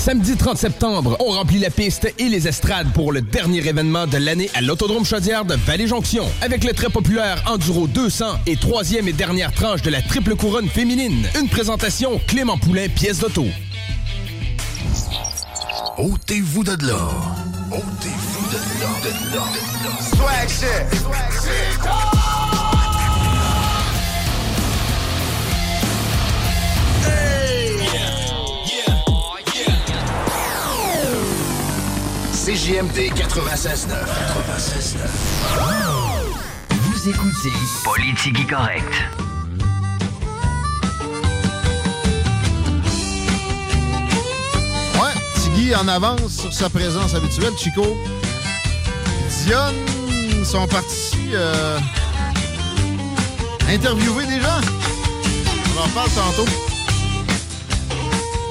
[0.00, 4.16] Samedi 30 septembre, on remplit la piste et les estrades pour le dernier événement de
[4.16, 6.24] l'année à l'Autodrome Chaudière de Vallée-Jonction.
[6.40, 10.70] Avec le très populaire Enduro 200 et troisième et dernière tranche de la triple couronne
[10.70, 11.26] féminine.
[11.38, 13.44] Une présentation Clément Poulain, pièce d'auto.
[15.98, 16.72] Ôtez-vous de.
[16.72, 18.56] Ôtez-vous de.
[22.14, 22.19] De.
[32.42, 33.90] CJMD 96.9.
[34.56, 34.96] 96.9.
[36.70, 37.52] Vous écoutez
[37.84, 38.82] Politique Correct.
[44.94, 47.52] Ouais, Tiggy en avance sur sa présence habituelle.
[47.58, 47.94] Chico,
[49.44, 49.74] Dionne
[50.42, 51.78] sont partis euh,
[53.68, 54.62] interviewer des gens.
[55.76, 56.50] On en parle tantôt.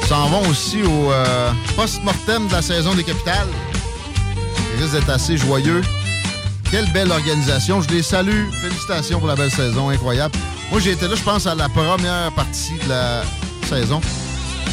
[0.08, 3.48] S'en vont aussi au euh, post-mortem de la saison des capitales.
[4.80, 5.82] Ils risquent d'être assez joyeux.
[6.72, 7.82] Quelle belle organisation.
[7.82, 8.50] Je les salue.
[8.62, 9.90] Félicitations pour la belle saison.
[9.90, 10.34] Incroyable.
[10.72, 13.24] Moi, j'ai été là, je pense, à la première partie de la
[13.68, 14.00] saison.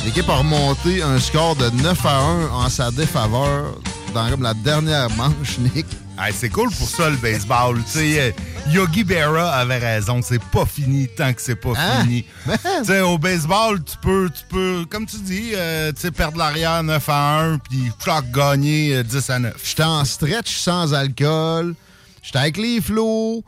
[0.04, 3.74] L'équipe a remonté un score de 9 à 1 en sa défaveur
[4.14, 5.86] dans la dernière manche, Nick.
[6.18, 7.78] Hey, c'est cool pour ça, le baseball.
[7.96, 8.32] Euh,
[8.70, 10.20] Yogi Berra avait raison.
[10.22, 12.02] C'est pas fini tant que c'est pas Hein?
[12.02, 12.24] fini.
[12.46, 16.38] Tu sais, au baseball, tu peux, tu peux, comme tu dis, euh, tu sais, perdre
[16.38, 17.90] l'arrière 9 à 1, puis
[18.32, 19.54] gagner euh, 10 à 9.
[19.62, 21.74] J'étais en stretch sans alcool.
[22.22, 23.44] J'étais avec les flots.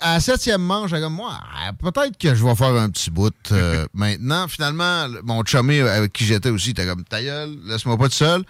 [0.00, 3.10] À la septième manche, j'étais comme moi, ah, peut-être que je vais faire un petit
[3.10, 4.48] bout euh, maintenant.
[4.48, 8.14] Finalement, le- mon chumé avec qui j'étais aussi, était comme ta gueule, laisse-moi pas tout
[8.14, 8.42] seul.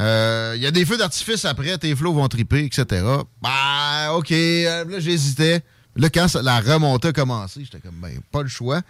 [0.00, 3.04] Euh, Il y a des feux d'artifice après, tes flots vont triper, etc.
[3.42, 4.30] Bah, OK.
[4.32, 5.62] euh, Là, j'hésitais.
[5.96, 8.82] Là, quand ça- la remontée a commencé, j'étais comme, ben, pas le choix.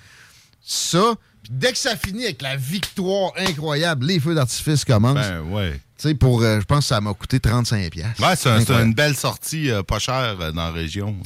[0.65, 1.15] Ça,
[1.45, 5.15] puis dès que ça finit avec la victoire incroyable, les feux d'artifice commencent.
[5.15, 5.81] Ben, ouais.
[5.99, 7.91] Tu sais, pour, euh, je pense que ça m'a coûté 35$.
[7.91, 8.21] piastres.
[8.21, 11.17] Ouais, c'est un- une belle sortie euh, pas chère euh, dans la région.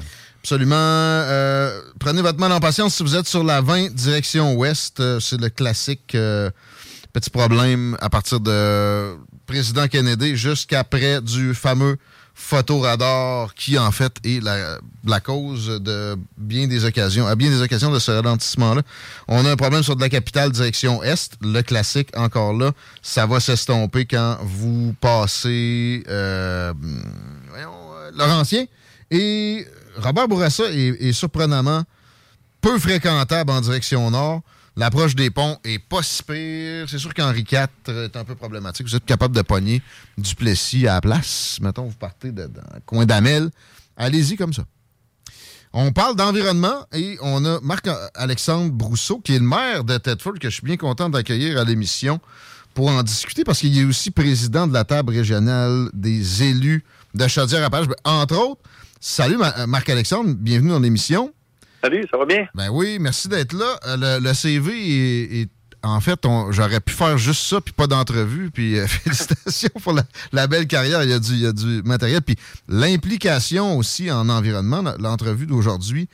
[0.43, 0.75] Absolument.
[0.77, 5.01] Euh, prenez votre mal en patience si vous êtes sur la 20 direction ouest.
[5.01, 6.51] Euh, c'est le classique euh,
[7.12, 9.16] petit problème à partir de
[9.51, 11.97] président Kennedy jusqu'après du fameux
[12.35, 17.61] photoradar qui en fait est la, la cause de bien des occasions, à bien des
[17.61, 18.83] occasions de ce ralentissement-là.
[19.27, 22.71] On a un problème sur de la capitale direction est, le classique encore là.
[23.03, 26.73] Ça va s'estomper quand vous passez euh,
[27.57, 28.67] euh, Laurentien.
[29.11, 31.83] Et Robert Bourassa est, est surprenamment
[32.61, 34.43] peu fréquentable en direction nord.
[34.76, 36.88] L'approche des ponts est pas si pire.
[36.88, 38.87] C'est sûr qu'Henri IV est un peu problématique.
[38.87, 39.83] Vous êtes capable de pogner
[40.16, 41.59] du Plessis à la place.
[41.61, 43.50] Mettons, vous partez de, dans coin d'Amel.
[43.96, 44.64] Allez-y comme ça.
[45.72, 50.48] On parle d'environnement et on a Marc-Alexandre Brousseau, qui est le maire de Tedford, que
[50.48, 52.20] je suis bien content d'accueillir à l'émission
[52.74, 57.26] pour en discuter parce qu'il est aussi président de la table régionale des élus de
[57.28, 57.88] Chaudière-Appalaches.
[58.04, 58.61] Entre autres,
[59.00, 61.33] salut Ma- Marc-Alexandre, bienvenue dans l'émission.
[61.83, 62.47] Salut, ça va bien?
[62.55, 63.79] Ben oui, merci d'être là.
[63.87, 65.49] Euh, Le, CV est,
[65.83, 66.19] en fait,
[66.51, 68.51] j'aurais pu faire juste ça puis pas d'entrevue.
[68.51, 69.95] Puis euh, félicitations pour
[70.33, 71.03] la, belle carrière.
[71.03, 72.21] Il y a du, matériel.
[72.23, 72.37] Puis
[72.69, 74.83] l'implication aussi en environnement.
[74.99, 76.09] L'entrevue d'aujourd'hui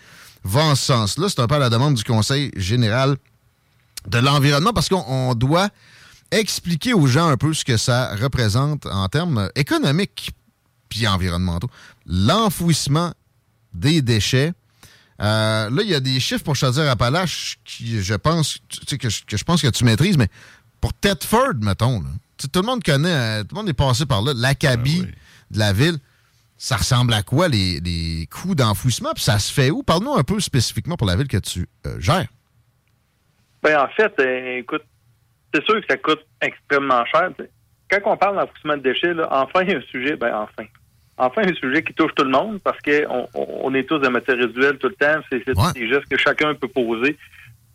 [0.45, 1.29] va en ce sens-là.
[1.29, 3.17] C'est un peu à la demande du Conseil général
[4.07, 5.69] de l'environnement parce qu'on on doit
[6.31, 10.31] expliquer aux gens un peu ce que ça représente en termes économiques
[10.89, 11.71] puis environnementaux.
[12.07, 13.13] L'enfouissement
[13.75, 14.53] des déchets.
[15.21, 19.09] Euh, là, il y a des chiffres pour Chaudière-Appalaches qui, je pense, tu sais, que,
[19.09, 20.29] je- que je pense que tu maîtrises, mais
[20.81, 23.09] pour Thetford, mettons, là, tu sais, tout le monde connaît,
[23.41, 25.03] euh, tout le monde est passé par là, l'acabit
[25.51, 25.99] de la ville.
[26.59, 29.13] Ça ressemble à quoi les, les coûts d'enfouissement?
[29.15, 29.83] Puis ça se fait où?
[29.83, 32.29] Parle-nous un peu spécifiquement pour la ville que tu euh, gères.
[33.63, 34.83] Ben, en fait, euh, écoute,
[35.53, 37.31] c'est sûr que ça coûte extrêmement cher.
[37.91, 40.67] Quand on parle d'enfouissement de déchets, là, enfin, il y a un sujet, ben, enfin.
[41.19, 44.37] Enfin un sujet qui touche tout le monde parce qu'on on est tous de matière
[44.37, 45.21] résiduelle tout le temps.
[45.31, 47.17] C'est des gestes que chacun peut poser.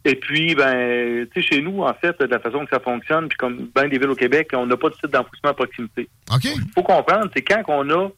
[0.04, 3.28] Et puis, ben, tu sais, chez nous, en fait, de la façon que ça fonctionne,
[3.28, 6.10] puis comme bien des villes au Québec, on n'a pas de site d'enfouissement à proximité.
[6.34, 6.46] OK.
[6.46, 8.10] Il faut comprendre, c'est quand on a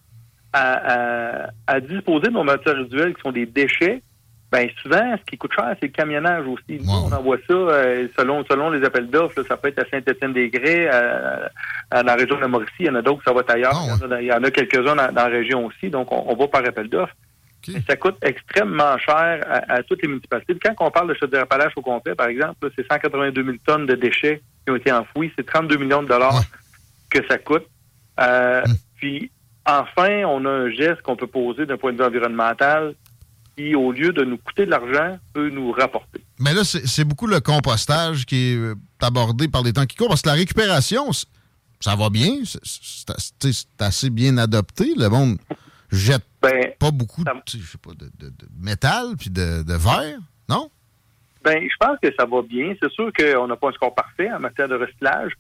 [0.53, 4.01] à, à, disposer de nos matières résiduelles qui sont des déchets,
[4.53, 6.79] ben souvent, ce qui coûte cher, c'est le camionnage aussi.
[6.79, 9.41] Nous, on envoie ça euh, selon selon les appels d'offres.
[9.47, 12.71] Ça peut être à Saint-Étienne-des-Grès, à, la région de Mauricie.
[12.81, 13.73] Il y en a d'autres, ça va ailleurs.
[13.75, 15.89] Ah, il y en a, quelques-uns dans, la région aussi.
[15.89, 17.15] Donc, on, va par appel d'offres.
[17.89, 20.53] Ça coûte extrêmement cher à, toutes les municipalités.
[20.63, 24.39] Quand on parle de Chaudière-Appalaches au complet, par exemple, c'est 182 000 tonnes de déchets
[24.65, 25.31] qui ont été enfouis.
[25.35, 26.43] C'est 32 millions de dollars
[27.09, 27.65] que ça coûte.
[28.19, 28.73] Euh, hum.
[28.97, 29.31] Puis,
[29.65, 32.93] enfin, on a un geste qu'on peut poser d'un point de vue environnemental
[33.57, 36.21] qui, au lieu de nous coûter de l'argent, peut nous rapporter.
[36.39, 40.09] Mais là, c'est beaucoup le compostage qui est euh, abordé par les temps qui courent,
[40.09, 41.09] parce que la récupération,
[41.79, 44.93] ça va bien, c'est assez bien adopté.
[44.97, 45.37] Le monde
[45.91, 47.31] jette ben, pas beaucoup de,
[48.59, 50.69] métal puis de, verre, non?
[51.43, 52.73] Ben, je pense que ça va bien.
[52.81, 55.33] C'est sûr qu'on n'a pas un score parfait en matière de recyclage,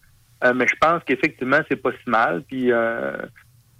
[0.43, 2.43] euh, mais je pense qu'effectivement, c'est pas si mal.
[2.43, 3.17] Puis euh,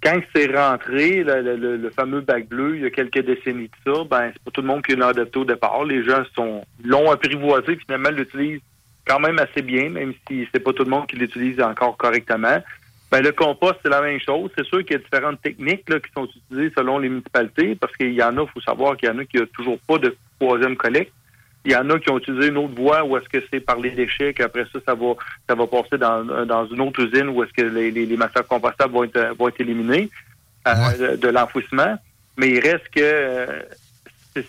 [0.04, 4.30] quand c'est rentré, le, fameux bac bleu, il y a quelques décennies de ça, ben
[4.32, 5.84] c'est pas tout le monde qui l'a adopté au départ.
[5.84, 8.60] Les gens sont l'ont apprivoisé, finalement l'utilisent
[9.06, 12.62] quand même assez bien, même si c'est pas tout le monde qui l'utilise encore correctement.
[13.10, 14.50] Ben, le compost, c'est la même chose.
[14.56, 18.12] C'est sûr qu'il y a différentes techniques qui sont utilisées selon les municipalités, parce qu'il
[18.12, 20.16] y en a, il faut savoir qu'il y en a qui n'ont toujours pas de
[20.38, 21.12] troisième collecte.
[21.64, 23.78] Il y en a qui ont utilisé une autre voie où est-ce que c'est par
[23.78, 25.14] les déchets qu'après ça, ça va
[25.48, 28.92] ça va passer dans, dans une autre usine où est-ce que les, les, matières compostables
[28.92, 30.10] vont être, vont être éliminées
[30.66, 31.96] euh, de, l'enfouissement.
[32.36, 33.62] Mais il reste que euh,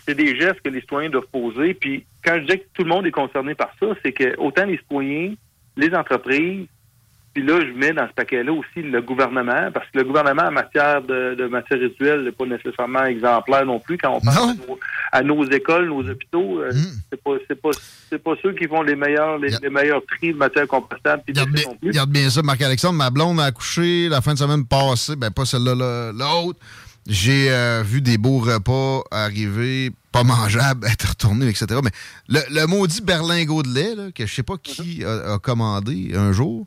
[0.06, 1.74] c'est des gestes que les citoyens doivent poser.
[1.74, 4.66] Puis quand je dis que tout le monde est concerné par ça, c'est que autant
[4.66, 5.34] les citoyens,
[5.76, 6.66] les entreprises,
[7.36, 10.52] puis là, je mets dans ce paquet-là aussi le gouvernement, parce que le gouvernement en
[10.52, 13.98] matière de, de matière rituelle n'est pas nécessairement exemplaire non plus.
[13.98, 14.56] Quand on pense
[15.12, 16.92] à nos, écoles, nos hôpitaux, euh, hmm.
[17.10, 17.68] c'est pas c'est pas
[18.08, 21.24] c'est pas ceux qui font les meilleurs les, meilleurs tri de matière compostable.
[21.28, 22.96] Regarde bien, regarde bien ça, Marc-Alexandre.
[22.96, 26.58] Ma blonde a accouché la fin de semaine passée, ben pas celle-là, l'autre.
[27.06, 31.66] J'ai euh, vu des beaux repas arriver, pas mangeables, être retournés, etc.
[31.84, 31.90] Mais
[32.28, 36.32] le, le maudit berlingot de lait, là, que je sais pas qui a commandé un
[36.32, 36.66] jour,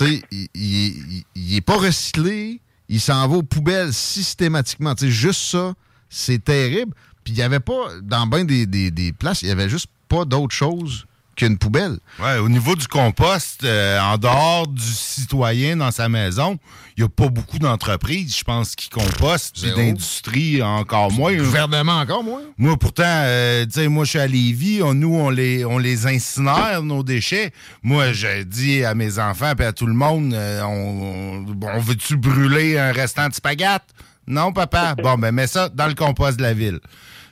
[0.00, 4.94] il, il, est pas recyclé, il s'en va aux poubelles systématiquement.
[4.98, 5.74] Juste ça,
[6.08, 6.94] c'est terrible.
[7.22, 9.86] Puis il y avait pas, dans bien des, des, des places, il y avait juste
[10.08, 11.98] pas d'autre chose qu'une poubelle.
[12.20, 16.58] Ouais, au niveau du compost, euh, en dehors du citoyen dans sa maison,
[16.96, 21.32] il n'y a pas beaucoup d'entreprises, je pense, qui compostent, puis d'industrie encore moins.
[21.32, 22.42] Le gouvernement encore moins.
[22.56, 26.06] Moi, pourtant, euh, tu sais, moi, je suis à Lévis, nous, on les, on les
[26.06, 27.52] incinère, nos déchets.
[27.82, 32.16] Moi, j'ai dit à mes enfants et à tout le monde, euh, on, on, veut-tu
[32.16, 33.82] brûler un restant de spaghettes?
[34.26, 34.94] Non, papa.
[35.02, 36.80] bon, ben, mets ça dans le compost de la ville.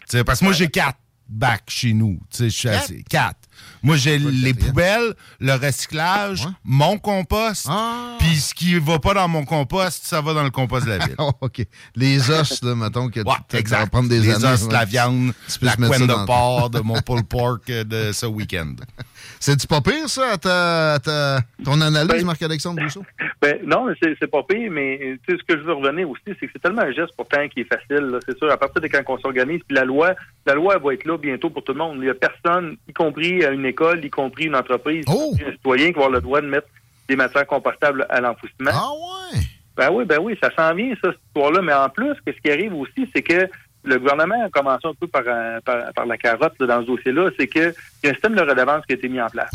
[0.06, 2.18] sais, parce que moi, j'ai quatre bacs chez nous.
[2.30, 3.04] Tu sais, je suis assez...
[3.08, 3.41] Quatre.
[3.82, 8.16] Moi, j'ai les poubelles, le recyclage, mon compost, ah.
[8.18, 10.98] puis ce qui va pas dans mon compost, ça va dans le compost de la
[10.98, 11.16] ville.
[11.40, 11.66] OK.
[11.96, 16.06] Les os, là, mettons que tu vas prendre des Les os, la viande, la couenne
[16.06, 18.74] de porc, de mon pulled pork de ce week-end.
[19.40, 23.04] C'est-tu pas pire, ça, à ta, ton analyse, ben, Marc-Alexandre Brousseau?
[23.40, 26.62] Ben, non, c'est pas pire, mais ce que je veux revenir aussi, c'est que c'est
[26.62, 28.18] tellement un geste pourtant qui est facile.
[28.26, 30.14] C'est sûr, à partir de quand on s'organise, puis la loi,
[30.46, 31.96] la loi va être là bientôt pour tout le monde.
[31.96, 35.34] Il n'y a personne, y compris une école, y compris une entreprise, oh!
[35.46, 36.68] un citoyen qui va avoir le droit de mettre
[37.08, 38.70] des matières compostables à l'enfouissement.
[38.72, 39.40] Ah ouais?
[39.76, 41.62] Ben oui, ben oui, ça s'en vient, ça, cette histoire-là.
[41.62, 43.48] Mais en plus, ce qui arrive aussi, c'est que
[43.84, 47.48] le gouvernement a commencé un peu par, euh, par, la carotte dans ce dossier-là, c'est
[47.48, 49.50] qu'il y a un système de redevance qui a été mis en place.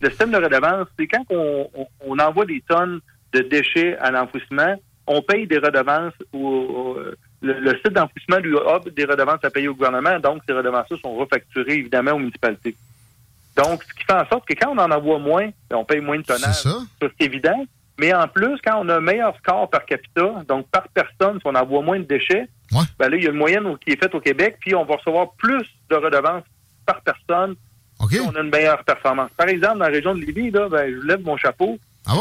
[0.00, 1.70] Le système de redevance, c'est quand on,
[2.06, 3.00] on, envoie des tonnes
[3.32, 4.74] de déchets à l'enfouissement,
[5.06, 6.98] on paye des redevances au,
[7.44, 11.14] le, site d'enfouissement lui offre des redevances à payer au gouvernement, donc ces redevances-là sont
[11.14, 12.74] refacturées évidemment aux municipalités.
[13.56, 16.00] Donc, ce qui fait en sorte que quand on en envoie moins, ben, on paye
[16.00, 16.62] moins de tonnage.
[16.62, 16.78] C'est ça.
[17.00, 17.64] C'est évident.
[17.98, 21.46] Mais en plus, quand on a un meilleur score par capita, donc par personne, si
[21.46, 22.48] on envoie moins de déchets,
[22.98, 24.96] ben là, il y a une moyenne qui est faite au Québec, puis on va
[24.96, 26.44] recevoir plus de redevances
[26.84, 27.54] par personne
[28.10, 29.30] si on a une meilleure performance.
[29.36, 31.78] Par exemple, dans la région de Lévis, là, ben, je lève mon chapeau.
[32.06, 32.14] Ah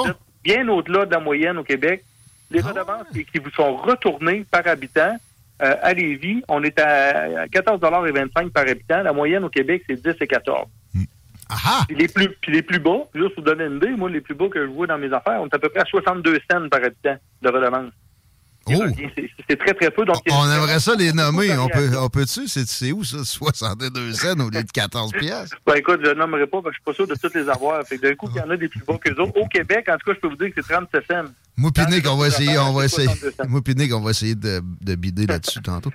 [0.43, 2.03] bien au-delà de la moyenne au Québec.
[2.51, 5.17] Les ah redevances qui, vous sont retournées par habitant,
[5.61, 9.01] euh, à Lévis, on est à 14,25 par habitant.
[9.01, 10.67] La moyenne au Québec, c'est 10 et 14.
[11.87, 14.35] Puis les plus, puis les plus bas, juste pour donner une idée, moi, les plus
[14.35, 16.69] bas que je vois dans mes affaires, on est à peu près à 62 cents
[16.69, 17.91] par habitant de redevance.
[18.67, 18.71] Oh.
[19.49, 20.05] C'est très, très peu.
[20.05, 21.57] Donc on aimerait ça les nommer.
[21.57, 22.47] On peut, on peut-tu?
[22.47, 23.17] C'est où ça?
[23.23, 25.57] 62 cents au lieu de 14 piastres?
[25.65, 27.49] Ben, écoute, je ne nommerai pas parce que je suis pas sûr de toutes les
[27.49, 27.85] avoir.
[27.85, 29.37] Fait d'un coup, il y en a des plus bas que les autres.
[29.39, 31.29] Au Québec, en tout cas, je peux vous dire que c'est 37 cents.
[31.89, 33.09] Nick, on va essayer, on va essayer.
[33.93, 35.91] On va essayer de, de bider là-dessus tantôt.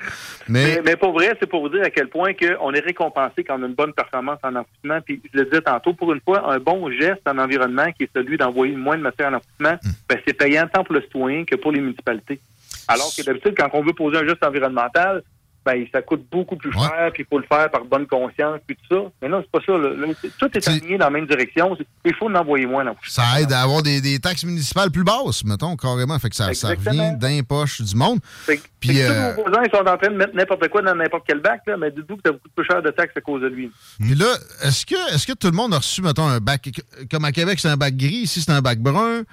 [0.49, 2.81] Mais, Mais, mais pour vrai, c'est pour vous dire à quel point que on est
[2.81, 5.01] récompensé quand on a une bonne performance en enfouissement.
[5.05, 8.11] Puis je le disais tantôt, pour une fois, un bon geste en environnement qui est
[8.15, 9.91] celui d'envoyer moins de matière en enfouissement, Hmm.
[10.09, 12.41] ben, c'est payant tant pour le citoyen que pour les municipalités.
[12.89, 15.23] Alors que d'habitude, quand on veut poser un geste environnemental,
[15.69, 18.75] ben, ça coûte beaucoup plus cher, puis il faut le faire par bonne conscience, puis
[18.77, 19.03] tout ça.
[19.21, 19.79] Mais non, c'est pas ça.
[20.39, 21.77] tout est aligné dans la même direction.
[22.07, 25.45] Il faut en envoyer moins ça aide à avoir des, des taxes municipales plus basses,
[25.45, 26.19] mettons, carrément.
[26.19, 28.21] Fait que ça, ça revient d'un poche du monde.
[28.25, 30.81] Fait Puis, fait euh, tous vos voisins ils sont en train de mettre n'importe quoi
[30.81, 33.21] dans n'importe quel bac, là, mais dites-vous que ça beaucoup plus cher de taxes à
[33.21, 33.71] cause de lui.
[34.01, 34.33] Puis là,
[34.63, 36.71] est-ce que, est-ce que tout le monde a reçu, mettons, un bac,
[37.11, 39.25] comme à Québec, c'est un bac gris, ici, c'est un bac brun?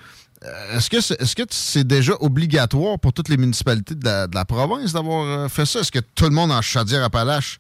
[0.43, 4.93] Euh, Est-ce que c'est déjà obligatoire pour toutes les municipalités de la, de la province
[4.93, 5.79] d'avoir euh, fait ça?
[5.79, 7.59] Est-ce que tout le monde en Chaudière-Appalaches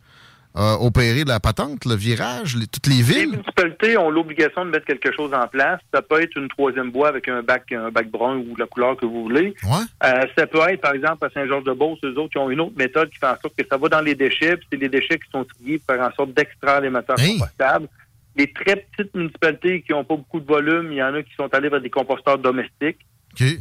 [0.57, 3.29] a opéré la patente, le virage, les- toutes les Les villes?
[3.31, 5.81] municipalités ont l'obligation de mettre quelque chose en place.
[5.93, 8.95] Ça peut être une troisième bois avec un bac, un bac brun ou la couleur
[8.95, 9.53] que vous voulez.
[9.65, 13.09] Euh, ça peut être, par exemple, à Saint-Georges-de-Beauce, eux autres, qui ont une autre méthode
[13.09, 15.29] qui fait en sorte que ça va dans les déchets, puis c'est les déchets qui
[15.29, 17.87] sont triés pour faire en sorte d'extraire les matières compostables.
[18.35, 21.33] Les très petites municipalités qui n'ont pas beaucoup de volume, il y en a qui
[21.35, 22.99] sont allés vers des composteurs domestiques.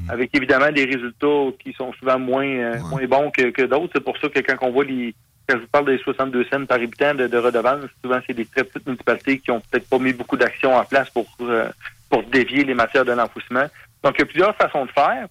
[0.08, 3.92] Avec évidemment des résultats qui sont souvent moins, euh, moins bons que, que d'autres.
[3.94, 5.14] C'est pour ça que quand on voit les.
[5.48, 8.46] Quand je vous parle des 62 cents par habitant de, de redevance, souvent c'est des
[8.46, 11.68] très petites municipalités qui ont peut-être pas mis beaucoup d'actions en place pour, euh,
[12.08, 13.66] pour dévier les matières de l'enfouissement.
[14.02, 15.26] Donc il y a plusieurs façons de faire.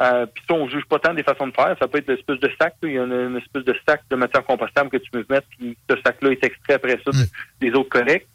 [0.00, 1.76] Euh, Puis ça, on juge pas tant des façons de faire.
[1.78, 2.74] Ça peut être l'espèce de sac.
[2.82, 2.88] là.
[2.88, 5.46] Il y a une, une espèce de sac de matière compostable que tu peux mettre,
[5.58, 7.16] puis ce sac-là est extrait après ça de-
[7.60, 8.28] des autres collectes.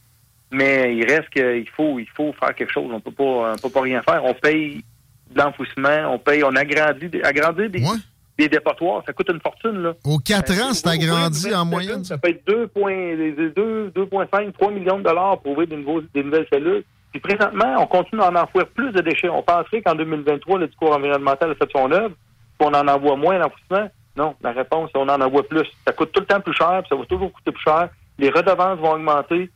[0.51, 2.89] Mais il reste qu'il faut, il faut faire quelque chose.
[2.93, 4.23] On peut pas, on peut pas rien faire.
[4.23, 4.83] On paye
[5.29, 9.03] de l'enfouissement, on paye, on agrandit, des- agrandir des, dépotoirs.
[9.05, 9.93] Ça coûte une fortune, là.
[10.05, 12.03] Aux 4 Euh, ans, c'est agrandi en moyenne.
[12.05, 15.67] Ça peut être 2 points- des- des 2, 2,5, 3 millions de dollars pour ouvrir
[15.67, 16.83] des, nouveaux- des nouvelles cellules.
[17.11, 19.29] Puis présentement, on continue d'en enfouir plus de déchets.
[19.29, 22.15] On penserait qu'en 2023, le discours environnemental a fait son œuvre,
[22.59, 23.89] qu'on en envoie moins l'enfouissement.
[24.15, 25.67] Non, la réponse, c'est on en envoie plus.
[25.85, 27.89] Ça coûte tout le temps plus cher, puis ça va toujours coûter plus cher.
[28.19, 29.49] Les redevances vont augmenter.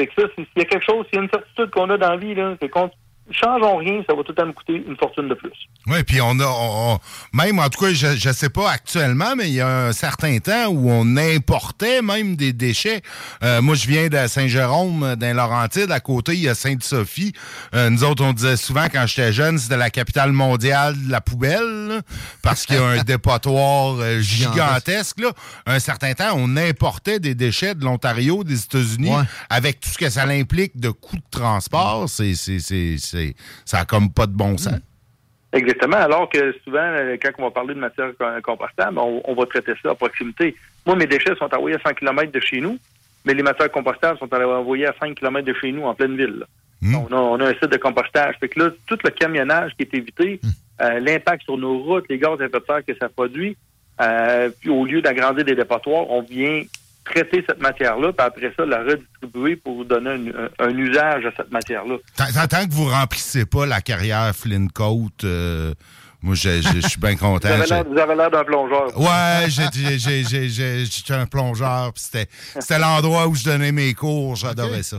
[0.00, 1.90] Fait que ça, c'est- s'il y a quelque chose, s'il y a une certitude qu'on
[1.90, 2.90] a dans la vie, là, c'est qu'on
[3.32, 5.52] changeons rien, ça va tout le temps nous coûter une fortune de plus.
[5.86, 6.98] Oui, puis on a, on- on-
[7.32, 10.38] même en tout cas, je ne sais pas actuellement, mais il y a un certain
[10.38, 13.02] temps où on importait même des déchets.
[13.42, 15.90] Euh, moi, je viens de Saint-Jérôme, dans Laurentide.
[15.90, 17.32] À côté, il y a Sainte-Sophie.
[17.74, 21.20] Euh, nous autres, on disait souvent quand j'étais jeune, c'était la capitale mondiale de la
[21.20, 22.00] poubelle, là,
[22.42, 25.20] parce qu'il y a un dépotoir euh, gigantesque.
[25.20, 25.32] Là.
[25.66, 29.12] Un certain temps, on importait des déchets de l'Ontario, des États-Unis,
[29.48, 32.08] avec tout ce que ça implique de coûts de transport.
[32.08, 32.34] C'est,
[33.20, 34.80] c'est, ça a comme pas de bon sens.
[35.52, 35.96] Exactement.
[35.96, 39.46] Alors que souvent, euh, quand on va parler de matière co- compostable, on, on va
[39.46, 40.54] traiter ça à proximité.
[40.86, 42.78] Moi, mes déchets sont envoyés à 100 km de chez nous,
[43.24, 46.36] mais les matières compostables sont envoyées à 5 km de chez nous, en pleine ville.
[46.40, 46.46] là.
[47.10, 48.36] On, a, on a un site de compostage.
[48.40, 50.40] Fait que là, tout le camionnage qui est évité,
[50.80, 53.56] euh, l'impact sur nos routes, les gaz à effet de serre que ça produit,
[54.00, 56.62] euh, puis au lieu d'agrandir des dépotoirs, on vient
[57.04, 61.96] traiter cette matière-là, puis après ça, la redistribuer pour donner un, usage à cette matière-là.
[62.16, 65.74] Tant, que vous remplissez pas la carrière Flynn Coat, euh,
[66.22, 67.48] moi, je je- je suis bien content.
[67.48, 67.54] Vous
[67.98, 68.98] avez l'air- vous d'un plongeur.
[68.98, 74.98] Ouais, j'étais un plongeur, puis c'était l'endroit où je donnais mes cours, j'adorais ça.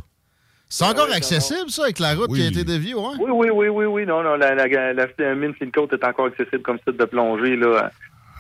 [0.74, 3.16] C'est encore accessible, ça, avec la route qui a été déviée, ouais?
[3.20, 4.06] Oui, oui, oui, oui, oui.
[4.06, 7.58] Non, non, la, la, la, la mine Flynn-Coat est encore accessible comme site de plongée,
[7.58, 7.92] là.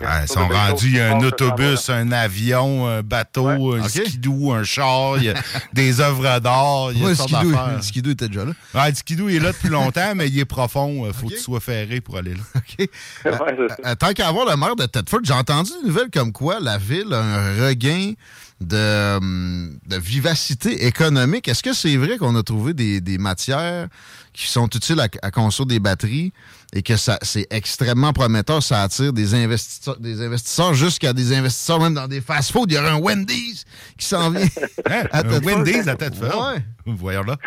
[0.01, 4.51] Ouais, ils sont rendus, il y a un autobus, un avion, un bateau, un skidoo,
[4.51, 5.35] un char, il y a
[5.73, 8.51] des œuvres d'art, il y a Ouais, toutes le skidoo était déjà là.
[8.73, 11.05] Ouais, le skidoo il est là depuis longtemps, mais il est profond.
[11.05, 12.87] Il faut que tu sois ferré pour aller là.
[13.25, 16.59] Euh, euh, tant qu'à avoir le maire de Thetford, j'ai entendu une nouvelle comme quoi
[16.59, 18.13] la ville a un regain
[18.62, 21.47] de, hum, de vivacité économique.
[21.47, 23.88] Est-ce que c'est vrai qu'on a trouvé des, des matières
[24.34, 26.32] qui sont utiles à, à construire des batteries
[26.74, 31.82] et que ça c'est extrêmement prometteur, ça attire des investisseurs, des investisseurs jusqu'à des investisseurs
[31.82, 32.72] même dans des fast-food.
[32.72, 33.66] Il y aurait un Wendy's
[33.97, 34.47] qui s'en vient.
[34.89, 35.03] Hein?
[35.12, 35.39] à Un.
[35.41, 36.53] Wendy's à Thetford?
[36.53, 36.64] Ouais.
[36.86, 37.38] Voyons là.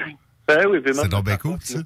[0.47, 1.79] Ben oui, C'est cool, ça.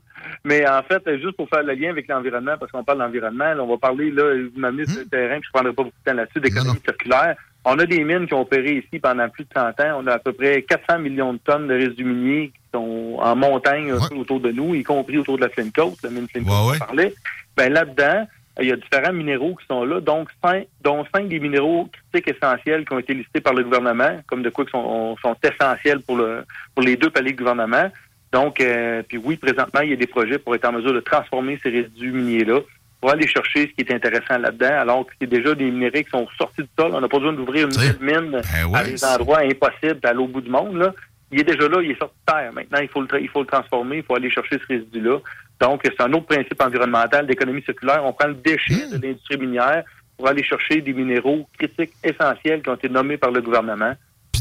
[0.44, 3.66] Mais en fait, juste pour faire le lien avec l'environnement, parce qu'on parle d'environnement, on
[3.66, 6.10] va parler, là, vous m'amenez sur le terrain, puis je ne prendrai pas beaucoup de
[6.10, 7.36] temps là-dessus, d'économie circulaire.
[7.64, 10.00] On a des mines qui ont opéré ici pendant plus de 100 ans.
[10.02, 13.36] On a à peu près 400 millions de tonnes de résidus miniers qui sont en
[13.36, 16.50] montagne un peu autour de nous, y compris autour de la Flynn-Coat, la mine Flynn-Coat
[16.50, 17.14] dont on parlait.
[17.56, 18.26] Ben là-dedans,
[18.60, 22.34] il y a différents minéraux qui sont là, donc cinq, dont cinq des minéraux critiques
[22.36, 26.00] essentiels qui ont été listés par le gouvernement, comme de quoi qui sont, sont essentiels
[26.00, 26.44] pour, le,
[26.74, 27.90] pour les deux paliers de gouvernement.
[28.32, 31.00] Donc, euh, puis oui, présentement, il y a des projets pour être en mesure de
[31.00, 32.60] transformer ces résidus miniers-là,
[33.00, 36.10] pour aller chercher ce qui est intéressant là-dedans, alors que c'est déjà des minéraux qui
[36.10, 36.90] sont sortis du sol.
[36.94, 38.40] On n'a pas besoin d'ouvrir une nouvelle mine
[38.74, 40.76] à des endroits impossibles, à l'autre bout du monde.
[40.76, 40.94] Là.
[41.30, 42.52] il est déjà là, il est sorti de terre.
[42.52, 45.18] Maintenant, il faut le, il faut le transformer, il faut aller chercher ce résidu-là.
[45.60, 48.04] Donc, c'est un autre principe environnemental d'économie circulaire.
[48.04, 49.84] On prend le déchet de l'industrie minière
[50.16, 53.94] pour aller chercher des minéraux critiques essentiels qui ont été nommés par le gouvernement.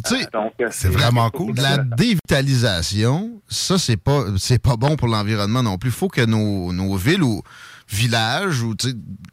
[0.03, 1.55] Puis tu sais, c'est vraiment cool.
[1.55, 5.89] La dévitalisation, ça c'est pas c'est pas bon pour l'environnement non plus.
[5.89, 7.41] Il faut que nos, nos villes ou
[7.89, 8.75] villages ou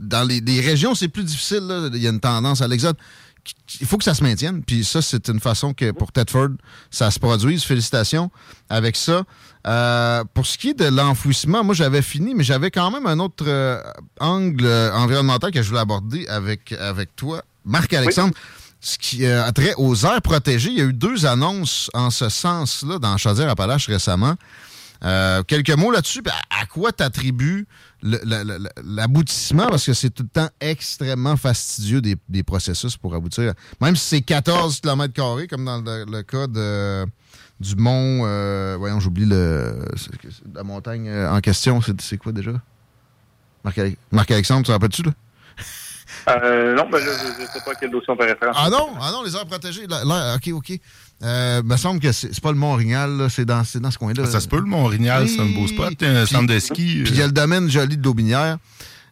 [0.01, 1.91] dans les, les régions c'est plus difficile.
[1.93, 2.97] Il y a une tendance à l'exode
[3.81, 4.62] il faut que ça se maintienne.
[4.62, 6.51] Puis ça, c'est une façon que pour Tedford,
[6.91, 7.65] ça se produise.
[7.65, 8.31] Félicitations
[8.69, 9.25] avec ça.
[9.67, 13.19] Euh, pour ce qui est de l'enfouissement, moi, j'avais fini, mais j'avais quand même un
[13.19, 13.83] autre euh,
[14.21, 17.43] angle environnemental que je voulais aborder avec, avec toi.
[17.65, 18.35] Marc-Alexandre,
[18.85, 22.28] ce qui a trait aux aires protégées, il y a eu deux annonces en ce
[22.28, 24.35] sens-là dans Chaudière-Appalaches récemment.
[25.03, 26.22] Euh, quelques mots là-dessus.
[26.51, 27.66] À, quoi t'attribues
[28.03, 29.68] l'aboutissement?
[29.68, 33.55] Parce que c'est tout le temps extrêmement fastidieux des, processus pour aboutir.
[33.80, 38.22] Même si c'est 14 km comme dans le, cas du mont...
[38.24, 41.80] Euh, voyons, j'oublie la montagne euh, en question.
[42.01, 42.53] C'est quoi déjà?
[44.12, 45.05] Marc-Alexandre, tu te rappelles-tu?
[46.29, 48.57] Euh, non, ben, je ne sais pas quel dossier on peut référence.
[48.59, 49.87] Ah non, ah non, les aires protégées.
[49.87, 50.79] Là, OK, OK.
[51.22, 54.27] Euh, me semble que c'est pas le Mont-Rignal, c'est dans, dans ce coin-là.
[54.27, 57.03] Ça se peut, le Mont-Rignal, c'est un beau spot, un centre de ski.
[57.05, 58.59] Puis il y a le domaine joli de l'Aubinière.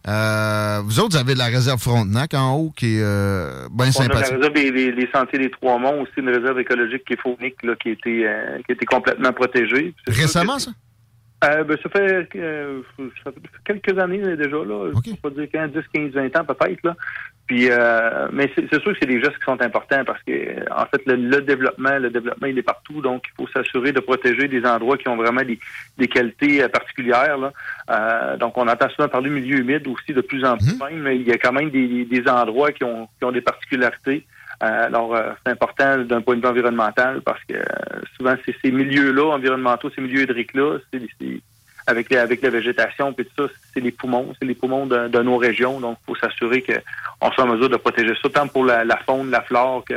[0.08, 4.32] Euh, vous autres, vous avez la réserve Frontenac en haut qui est euh, bien sympathique.
[4.32, 7.20] On a la réserve des, les, sentiers des Trois-Monts, aussi une réserve écologique qui est
[7.20, 9.94] phonique, là, qui, a été, euh, qui a été complètement protégée.
[10.08, 10.72] Récemment, ça?
[11.44, 12.82] Euh, ben, ça, fait, euh,
[13.24, 14.90] ça, fait, quelques années déjà, là.
[14.94, 15.10] Okay.
[15.10, 16.82] Je peux pas dire 15, 10, 15, 20 ans peut-être.
[16.84, 16.96] Là.
[17.46, 20.32] Puis, euh, mais c'est sûr que c'est des gestes qui sont importants parce que,
[20.70, 23.00] en fait, le, développement, le développement, il est partout.
[23.00, 25.58] Donc, il faut s'assurer de protéger des endroits qui ont vraiment des,
[25.98, 27.36] des qualités particulières.
[27.38, 28.36] Là.
[28.36, 31.02] donc, on entend souvent parler du milieu humide aussi de plus en plus, mmh.
[31.02, 34.24] mais il y a quand même des, des endroits qui ont, qui ont des particularités.
[34.62, 37.64] Euh, alors, euh, c'est important d'un point de vue environnemental parce que euh,
[38.16, 40.78] souvent, c'est ces milieux-là, environnementaux, ces milieux hydriques-là,
[41.88, 45.36] avec, avec la végétation et tout ça, c'est les poumons, c'est les poumons de, nos
[45.36, 45.80] régions.
[45.80, 49.30] Donc, il faut s'assurer qu'on soit en mesure de protéger ça, tant pour la, faune,
[49.30, 49.94] la flore que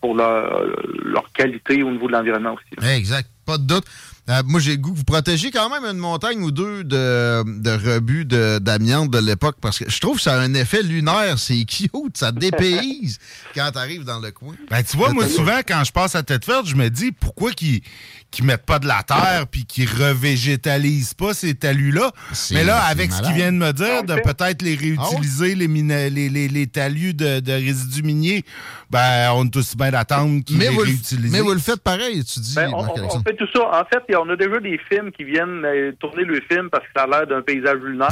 [0.00, 0.64] pour leur,
[1.04, 2.96] leur, qualité au niveau de l'environnement aussi.
[2.96, 3.84] Exact, pas de doute.
[4.28, 7.70] Euh, moi, j'ai goût que vous protégez quand même une montagne ou deux de, de
[7.70, 11.38] rebuts d'amiante de, l'époque parce que je trouve que ça a un effet lunaire.
[11.38, 13.18] C'est cute, ça dépayse
[13.54, 14.54] quand tu arrives dans le coin.
[14.68, 17.52] Ben, tu vois, moi, souvent, quand je passe à tête verte, je me dis pourquoi
[17.52, 17.82] qu'ils
[18.30, 22.10] qui mettent pas de la terre puis qui revégétalisent pas ces talus-là.
[22.50, 26.28] Mais là, avec ce qu'ils viennent de me dire, de peut-être les réutiliser, ah les,
[26.28, 28.44] les, les, talus de, de, résidus miniers,
[28.90, 31.32] ben, on est aussi bien d'attendre qu'ils les réutilisent.
[31.32, 32.54] Mais vous le faites pareil, tu dis.
[32.54, 32.84] Ben, on,
[33.22, 33.80] fait tout ça.
[33.80, 36.90] En fait, on a déjà des films qui viennent euh, tourner le film parce que
[36.96, 38.08] ça a l'air d'un paysage lunaire.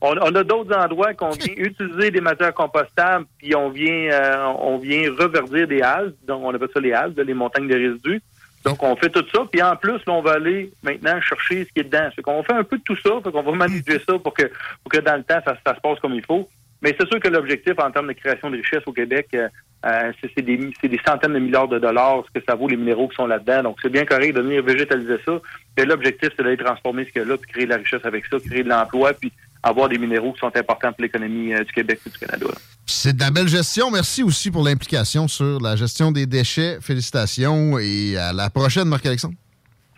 [0.00, 4.78] On, a d'autres endroits qu'on vient utiliser des matières compostables puis on vient, euh, on
[4.78, 6.14] vient reverdir des algues.
[6.26, 8.22] Donc, on appelle ça les algues, les montagnes de résidus.
[8.64, 9.42] Donc, on fait tout ça.
[9.50, 12.08] Puis en plus, on va aller maintenant chercher ce qui est dedans.
[12.14, 13.10] C'est qu'on fait un peu de tout ça.
[13.22, 14.44] Fait qu'on va manager ça pour que,
[14.82, 16.48] pour que dans le temps, ça, se passe comme il faut.
[16.80, 19.48] Mais c'est sûr que l'objectif en termes de création de richesse au Québec, euh,
[19.84, 23.08] euh, c'est des, des, centaines de milliards de dollars, ce que ça vaut les minéraux
[23.08, 23.64] qui sont là-dedans.
[23.64, 25.40] Donc, c'est bien correct de venir végétaliser ça.
[25.76, 28.04] Mais l'objectif, c'est d'aller transformer ce qu'il y a là, puis créer de la richesse
[28.04, 31.64] avec ça, créer de l'emploi, puis avoir des minéraux qui sont importants pour l'économie euh,
[31.64, 32.46] du Québec et du Canada.
[32.86, 33.90] C'est de la belle gestion.
[33.90, 36.78] Merci aussi pour l'implication sur la gestion des déchets.
[36.80, 39.34] Félicitations et à la prochaine, Marc-Alexandre.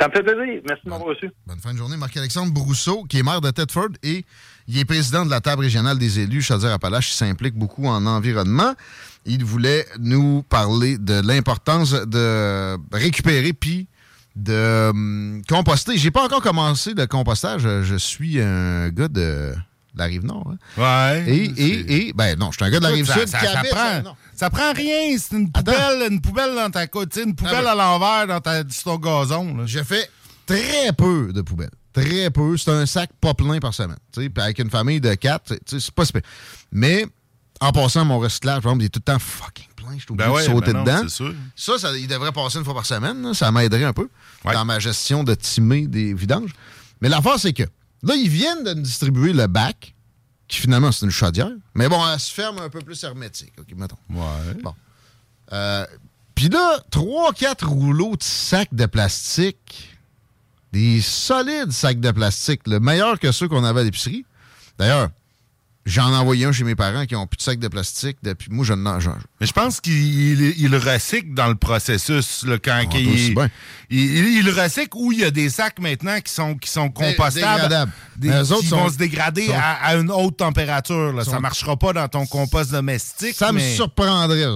[0.00, 0.62] Ça me fait plaisir.
[0.68, 1.30] Merci de m'avoir reçu.
[1.46, 1.96] Bonne fin de journée.
[1.96, 4.24] Marc-Alexandre Brousseau, qui est maire de Tedford et
[4.66, 7.10] il est président de la table régionale des élus Chaudière-Appalaches.
[7.10, 8.74] Il s'implique beaucoup en environnement.
[9.26, 13.88] Il voulait nous parler de l'importance de récupérer puis
[14.36, 15.96] de hum, composter.
[15.96, 17.62] J'ai pas encore commencé le compostage.
[17.62, 19.54] Je suis un gars de
[19.94, 20.52] la rive nord.
[20.76, 21.14] Hein.
[21.16, 21.24] Ouais.
[21.28, 23.28] Et, et, et, ben non, je suis un gars de la rive sud.
[23.28, 25.16] Ça, ça, prend, ça, prend, rien.
[25.18, 28.84] C'est une poubelle, une poubelle dans ta côte, une poubelle à l'envers dans ta, sur
[28.84, 29.66] ton gazon.
[29.66, 30.10] J'ai fait
[30.46, 31.70] très peu de poubelles.
[31.92, 32.56] Très peu.
[32.56, 33.98] C'est un sac pas plein par semaine.
[34.12, 36.22] Puis avec une famille de quatre, c'est pas super.
[36.72, 37.06] Mais
[37.60, 39.94] en passant, mon recyclage, par exemple, il est tout le temps fucking plein.
[39.96, 41.34] Je suis obligé ben de sauter ben dedans.
[41.56, 43.32] Ça, ça, il devrait passer une fois par semaine.
[43.34, 44.08] Ça m'aiderait un peu
[44.44, 46.52] dans ma gestion de timer des vidanges.
[47.00, 47.64] Mais l'affaire, c'est que
[48.04, 49.94] Là, ils viennent de nous distribuer le bac,
[50.46, 51.50] qui finalement, c'est une chaudière.
[51.74, 53.52] Mais bon, elle se ferme un peu plus hermétique.
[53.58, 53.96] OK, mettons.
[54.10, 54.54] Ouais.
[54.62, 54.74] Bon.
[55.52, 55.86] Euh,
[56.34, 59.96] Puis là, trois, quatre rouleaux de sacs de plastique.
[60.72, 62.60] Des solides sacs de plastique.
[62.66, 64.26] Le meilleur que ceux qu'on avait à l'épicerie.
[64.78, 65.08] D'ailleurs,
[65.86, 68.16] J'en ai envoyé un chez mes parents qui ont plus de sacs de plastique.
[68.22, 69.92] Depuis, moi, je n'en j'en- Mais je pense qu'il
[70.58, 73.50] il le recycle dans le processus là, quand Ah, il, aussi bien.
[73.90, 77.92] il, le recycle ou il y a des sacs maintenant qui sont, qui sont compostables.
[78.16, 81.12] Des, autres qui sont- vont se dégrader sont- à, à une haute température.
[81.12, 81.22] Là.
[81.22, 83.34] Ça sont- marchera pas dans ton compost domestique.
[83.36, 84.46] Ça me surprendrait.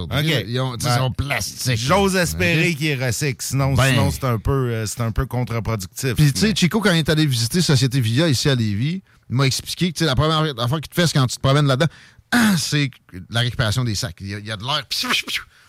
[0.47, 1.77] Ils ont, sont plastiques.
[1.77, 2.77] J'ose espérer OK?
[2.79, 3.91] qu'il recycle, sinon, Ben.
[3.91, 6.15] sinon c'est un peu, euh, un peu contre-productif.
[6.15, 9.47] Puis, tu sais, Chico, quand il est allé visiter Société Via ici à Lévis, m'a
[9.47, 11.91] expliqué que la première affaire qu'il te fait, c'est quand tu te promènes là-dedans,
[12.59, 12.91] c'est
[13.31, 14.17] la récupération des sacs.
[14.21, 14.85] Il y a, il y a de l'air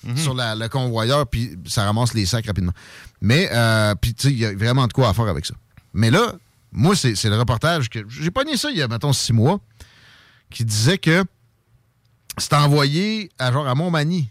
[0.04, 0.16] Mhm.
[0.18, 2.72] sur la- le convoyeur, puis ça ramasse les sacs rapidement.
[3.20, 5.54] Mais, euh, puis, tu sais, il y a vraiment de quoi à faire avec ça.
[5.94, 6.36] Mais là,
[6.72, 8.00] moi, c'est c'est le reportage que.
[8.08, 9.60] J'ai pogné ça il y a, mettons, six mois,
[10.50, 11.26] qui disait que
[12.38, 14.30] c'était envoyé à, genre, à Montmagny.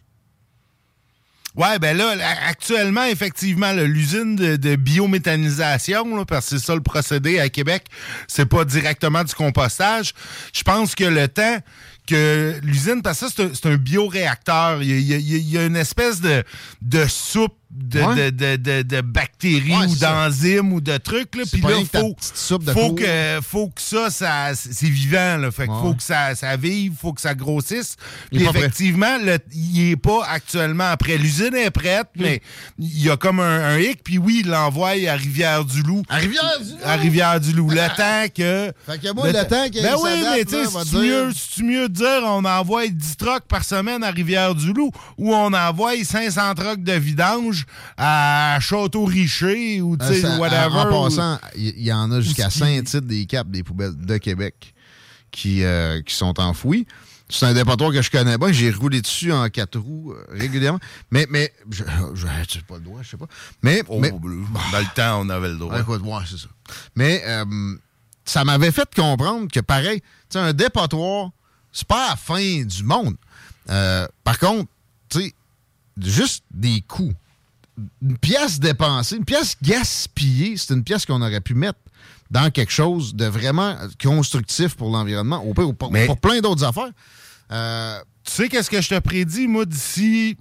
[1.57, 2.14] Ouais, ben là,
[2.46, 7.84] actuellement, effectivement, l'usine de, de biométhanisation, là, parce que c'est ça le procédé à Québec,
[8.28, 10.12] c'est pas directement du compostage.
[10.53, 11.59] Je pense que le temps
[12.07, 16.44] que l'usine, parce que c'est un, un bioréacteur, il y y a une espèce de,
[16.82, 18.31] de soupe de, Ouais.
[18.31, 21.37] de, de, de- de bactéries Ouais, ou d'enzymes ou de trucs.
[21.37, 21.87] Là, Puis là, que
[22.64, 25.37] ta faut, que, faut que ça, ça c'est vivant.
[25.37, 25.77] Là, fait Ouais.
[25.83, 27.97] faut que ça, ça vive, faut que ça grossisse.
[28.33, 28.59] Il Puis prêt.
[28.59, 31.19] effectivement, le- il est pas actuellement prêt.
[31.19, 32.23] L'usine est prête, Hmm.
[32.23, 32.43] mais
[32.79, 34.03] il y a comme un, un hic.
[34.03, 36.05] Puis oui, il l'envoie à Rivière-du-Loup.
[36.09, 36.79] À Rivière-du-Loup?
[36.85, 37.71] À Rivière-du-loup.
[37.71, 38.73] Le temps que...
[38.87, 40.64] Fait que moi, le temps qu'il Ben oui, mais tu sais,
[41.35, 45.93] c'est mieux, de dire on envoie 10 trucks par semaine à Rivière-du-Loup ou on envoie
[46.03, 47.58] 500 trucks de vidange
[47.97, 50.79] à Château-Richer ou tu sais, Euh, ça- whatever.
[50.97, 54.75] En, passant, il y, en a jusqu'à Saint-Tite des Caps des poubelles de Québec
[55.31, 56.87] qui, euh, qui sont enfouies.
[57.31, 58.51] C'est un dépotoir que je connais bien.
[58.53, 60.81] J'ai roulé dessus en quatre roues euh, régulièrement.
[61.11, 61.85] Mais, mais je,
[62.15, 63.27] je, pas le droit, je sais pas.
[63.63, 64.41] Mais, Oh, mais bleu.
[64.73, 65.75] Dans le temps, on avait le droit.
[65.75, 66.49] Ouais, écoute, ouais, c'est ça.
[66.97, 67.75] Mais euh,
[68.25, 71.31] ça m'avait fait comprendre que, pareil, tu sais, un dépotoir,
[71.71, 73.17] c'est pas la fin du monde.
[73.69, 74.71] Euh, par contre,
[75.11, 75.35] tu sais,
[76.01, 77.13] juste des coûts.
[78.03, 81.79] Une pièce dépensée, une pièce gaspillée, c'est une pièce qu'on aurait pu mettre
[82.31, 86.64] dans quelque chose de vraiment constructif pour l'environnement, au pire, pour, Mais- pour plein d'autres
[86.64, 86.91] affaires.
[87.53, 90.37] Euh, Tu sais qu'est-ce que je te prédis, moi, d'ici,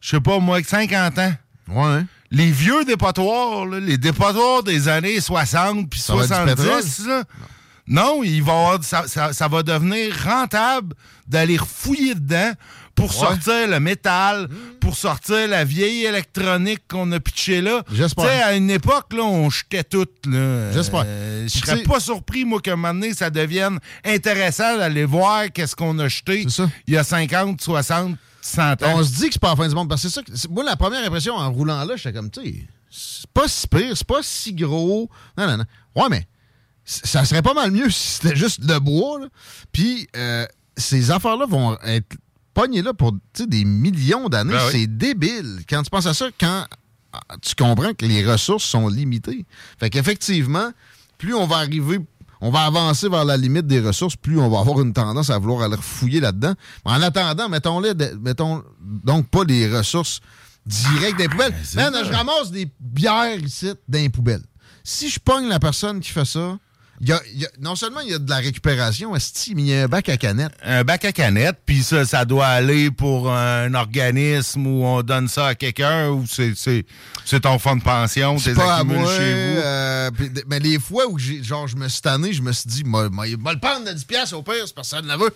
[0.00, 1.32] je sais pas, moi, 50 ans?
[1.68, 2.04] Ouais.
[2.30, 7.06] Les vieux dépotoirs, là, les dépotoirs des années 60 puis Ça va être du 70,
[7.06, 7.24] là,
[7.86, 10.94] non, il va avoir- ça, ça- ça va devenir rentable
[11.26, 12.52] d'aller fouiller dedans
[12.96, 14.48] pour sortir le métal,
[14.80, 17.82] pour sortir la vieille électronique qu'on a pitché là.
[17.92, 18.24] J'espère.
[18.24, 20.06] Tu sais, à une époque, là, on jetait tout.
[20.26, 20.72] là.
[20.72, 21.04] J'espère.
[21.06, 25.52] Euh, je serais pas surpris, moi, qu'à un moment donné, ça devienne intéressant d'aller voir
[25.52, 26.46] qu'est-ce qu'on a jeté
[26.88, 28.76] il y a 50, 60, 100 ans.
[28.96, 29.88] On se dit que c'est pas la fin du monde.
[29.88, 30.32] Parce que c'est ça que.
[30.52, 33.92] Moi, la première impression en roulant là, j'étais comme, tu sais, c'est pas si pire,
[33.94, 35.10] c'est pas si gros.
[35.36, 35.64] Non, non, non.
[35.94, 36.26] Ouais, mais
[36.84, 39.20] ça serait pas mal mieux si c'était juste le bois.
[39.20, 39.26] là.
[39.72, 42.16] Puis, euh, ces affaires-là vont être
[42.56, 44.54] pognées là pour des millions d'années.
[44.54, 44.72] Ben oui.
[44.72, 45.60] C'est débile.
[45.68, 46.64] Quand tu penses à ça, quand
[47.12, 49.44] ah, tu comprends que les ressources sont limitées.
[49.78, 50.70] Fait qu'effectivement,
[51.18, 51.98] plus on va arriver,
[52.40, 55.38] on va avancer vers la limite des ressources, plus on va avoir une tendance à
[55.38, 56.54] vouloir aller fouiller là-dedans.
[56.84, 60.20] En attendant, mettons-les, mettons donc pas les ressources
[60.64, 61.54] directes des poubelles.
[61.74, 64.44] Man, je ramasse des bières ici dans les poubelles.
[64.82, 66.58] Si je pogne la personne qui fait ça,
[67.00, 69.62] y a- il y a- non seulement il y a de la récupération, esti, mais
[69.62, 70.52] il y a un bac à canettes.
[70.64, 75.28] un bac à canettes, puis ça, ça doit aller pour un organisme où on donne
[75.28, 76.84] ça à quelqu'un ou c'est,
[77.40, 78.96] ton fonds de pension, C'est t'es pas à moi.
[79.16, 79.58] chez vous?
[79.60, 80.10] euh,
[80.48, 83.08] mais les fois où j'ai, genre, je me suis tanné, je me suis dit, moi,
[83.10, 85.34] moi, il va le prendre de 10$ piastres au pire, c'est personne ne la veut.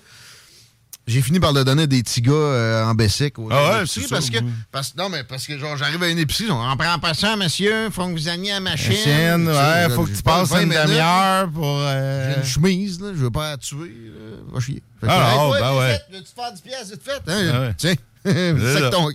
[1.07, 3.34] J'ai fini par le donner à des petits gars euh, en Bessic.
[3.51, 4.38] Ah ouais, c'est parce que,
[4.70, 7.34] parce, Non, mais parce que genre, j'arrive à une épicerie, on en prend pas ça,
[7.36, 8.96] monsieur, faut que vous alliez à ma chaîne.
[8.96, 11.78] Chaîne, Tu sais, ouais, faut que tu pas passes 20 une demi-heure pour.
[11.80, 14.82] euh, J'ai une chemise, là, je veux pas la tuer, là, va chier.
[15.01, 16.01] Fait que, Ah, hey, non, toi, ben ouais.
[16.12, 17.22] Veux-tu faire 10$ piastres, vite fait?
[17.26, 17.61] Ah Hein?
[17.61, 17.74] ouais.
[17.76, 17.94] Tiens,
[18.90, 19.09] ton.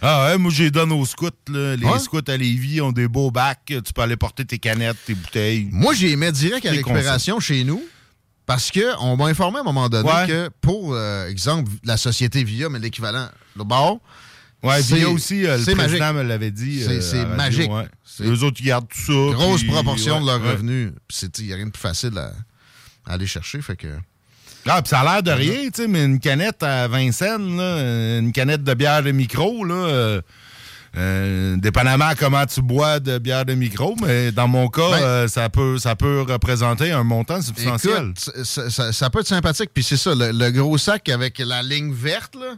[0.00, 1.28] Ah ouais, moi j'ai donné aux scouts.
[1.48, 1.76] Là.
[1.76, 1.98] Les Ouais?
[1.98, 3.60] scouts à Lévis ont des beaux bacs.
[3.66, 5.68] Tu peux aller porter tes canettes, tes bouteilles.
[5.72, 7.82] Moi, j'ai mis direct à récupération chez nous
[8.54, 10.26] parce qu'on m'a informé à un moment donné Ouais.
[10.26, 13.94] que pour, euh, exemple, la société VIA, mais l'équivalent, le bar.
[14.62, 16.16] Ouais, c'est- Via aussi, euh, le président magique.
[16.16, 16.84] me l'avait dit.
[17.00, 17.70] C'est euh, magique.
[17.72, 17.86] ouais.
[18.04, 19.34] C'est Eux autres, ils gardent tout ça.
[19.34, 20.92] Grosse puis- proportion de leurs revenus.
[21.38, 22.32] Il n'y a rien de plus facile à,
[23.06, 23.60] à aller chercher.
[23.60, 23.88] Fait que...
[24.66, 27.38] Ah, puis ça a l'air de rien, tu sais, mais une canette à 20 cents,
[27.38, 30.22] là, une canette de bière de micro, là, euh,
[30.96, 35.02] euh, dépendamment à comment tu bois de bière de micro, mais dans mon cas, Ben-
[35.02, 38.12] euh, ça, peut, ça peut représenter un montant substantiel.
[38.14, 39.70] Écoute, ça, ça- ça peut être sympathique.
[39.72, 42.54] Puis c'est ça, le, le gros sac avec la ligne verte, là,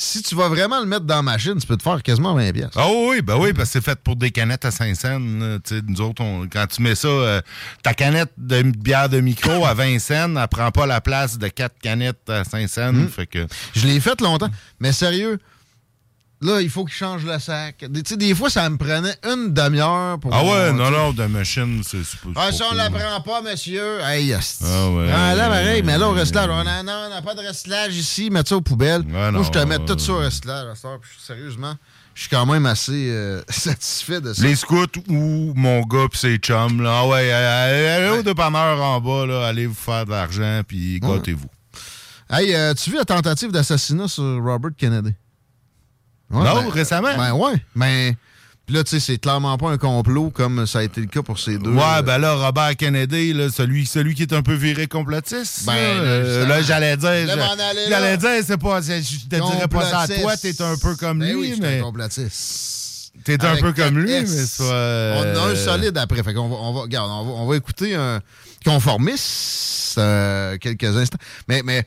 [0.00, 2.52] si tu vas vraiment le mettre dans la machine, tu peux te faire quasiment 20
[2.52, 2.70] pièces.
[2.76, 5.18] Ah oui, ben oui, parce que c'est fait pour des canettes à 5 cents.
[5.18, 7.40] nous autres, on- quand tu mets ça, euh,
[7.82, 11.48] ta canette de bière de micro à 20 cents, elle prend pas la place de
[11.48, 12.92] 4 canettes à 5 cents.
[12.92, 13.08] Hmm.
[13.08, 13.44] Fait que...
[13.74, 14.50] Je l'ai fait longtemps.
[14.78, 15.40] Mais sérieux,
[16.40, 17.84] là, il faut qu'il change le sac.
[17.88, 20.32] Des- Tu sais, des fois, ça me prenait une demi-heure pour.
[20.34, 22.28] Ah ouais, non, non, de machine, c'est pas...
[22.36, 22.98] Ah, pas on la cool.
[22.98, 24.00] prend pas, monsieur.
[24.02, 24.60] Hey, yes.
[24.64, 25.10] Ah ouais.
[25.12, 27.96] Ah, là, pareil, mais là, au restelage, on a, non, on n'a pas de restelage
[27.96, 29.02] ici, mettre ça aux poubelles.
[29.06, 30.76] Moi, non, je te mets tout ça au restelage,
[31.24, 31.74] sérieusement,
[32.14, 34.42] je suis quand même assez euh, satisfait de ça.
[34.42, 37.00] Les scouts ou mon gars pis ses chums, là.
[37.02, 39.46] Ah ouais, allez, allez au dépanneur en bas, là.
[39.46, 41.46] Allez vous faire de l'argent, puis gâtez-vous.
[42.30, 45.14] Hey, euh, tu vu la tentative d'assassinat sur Robert Kennedy?
[46.30, 47.16] Ouais, Non, ben, récemment?
[47.16, 48.16] Ben ouais, mais...
[48.70, 51.38] Là, tu sais, c'est clairement pas un complot comme ça a été le cas pour
[51.38, 51.70] ces deux.
[51.70, 55.64] Ouais, euh, ben là, Robert Kennedy, là, celui, celui qui est un peu viré complotiste.
[55.64, 57.34] Ben, là, euh, là, j'allais dire.
[57.88, 58.82] J'allais dire, c'est pas.
[58.82, 61.62] Je te dirais pas ça à toi, t'es un peu comme Ben lui, oui, suis
[61.62, 61.78] mais.
[61.78, 63.12] un complotiste.
[63.24, 64.58] T'es un peu comme lui, S.
[64.60, 66.22] mais euh, On a un solide après.
[66.22, 68.20] Fait qu'on va, on va, regarde, on va, on va écouter un
[68.64, 71.18] conformiste euh, quelques instants.
[71.48, 71.84] Mais, mais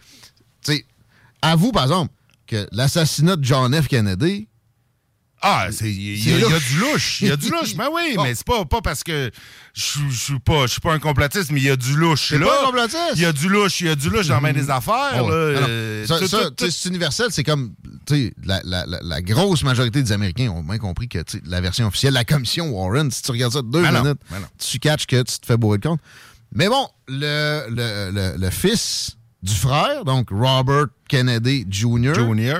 [0.63, 0.85] tu sais,
[1.41, 2.11] avoue, par exemple,
[2.51, 3.87] que l'assassinat de John F.
[3.87, 4.47] Kennedy.
[5.43, 5.87] Ah, il
[6.19, 7.21] y, a- y du louche.
[7.21, 7.75] Il y a du louche.
[7.75, 8.21] Ben oui, Bon.
[8.23, 9.31] mais c'est pas, pas parce que
[9.73, 9.81] je
[10.11, 12.45] suis pas, pas un complotiste, mais il y a du louche là.
[12.45, 13.13] pas un complotiste?
[13.15, 15.25] Il y a du louche, il y a du louche dans bien des affaires.
[16.05, 17.73] C'est universel, c'est comme
[18.43, 22.13] la, la, la, la grosse majorité des Américains ont bien compris que la version officielle,
[22.13, 25.39] la commission Warren, si tu regardes ça deux Ben minutes, ben tu catches que tu
[25.39, 26.01] te fais bourrer de compte.
[26.53, 32.13] Mais bon, le, le, le, le fils du frère, donc Robert Kennedy Jr.
[32.15, 32.59] Junior.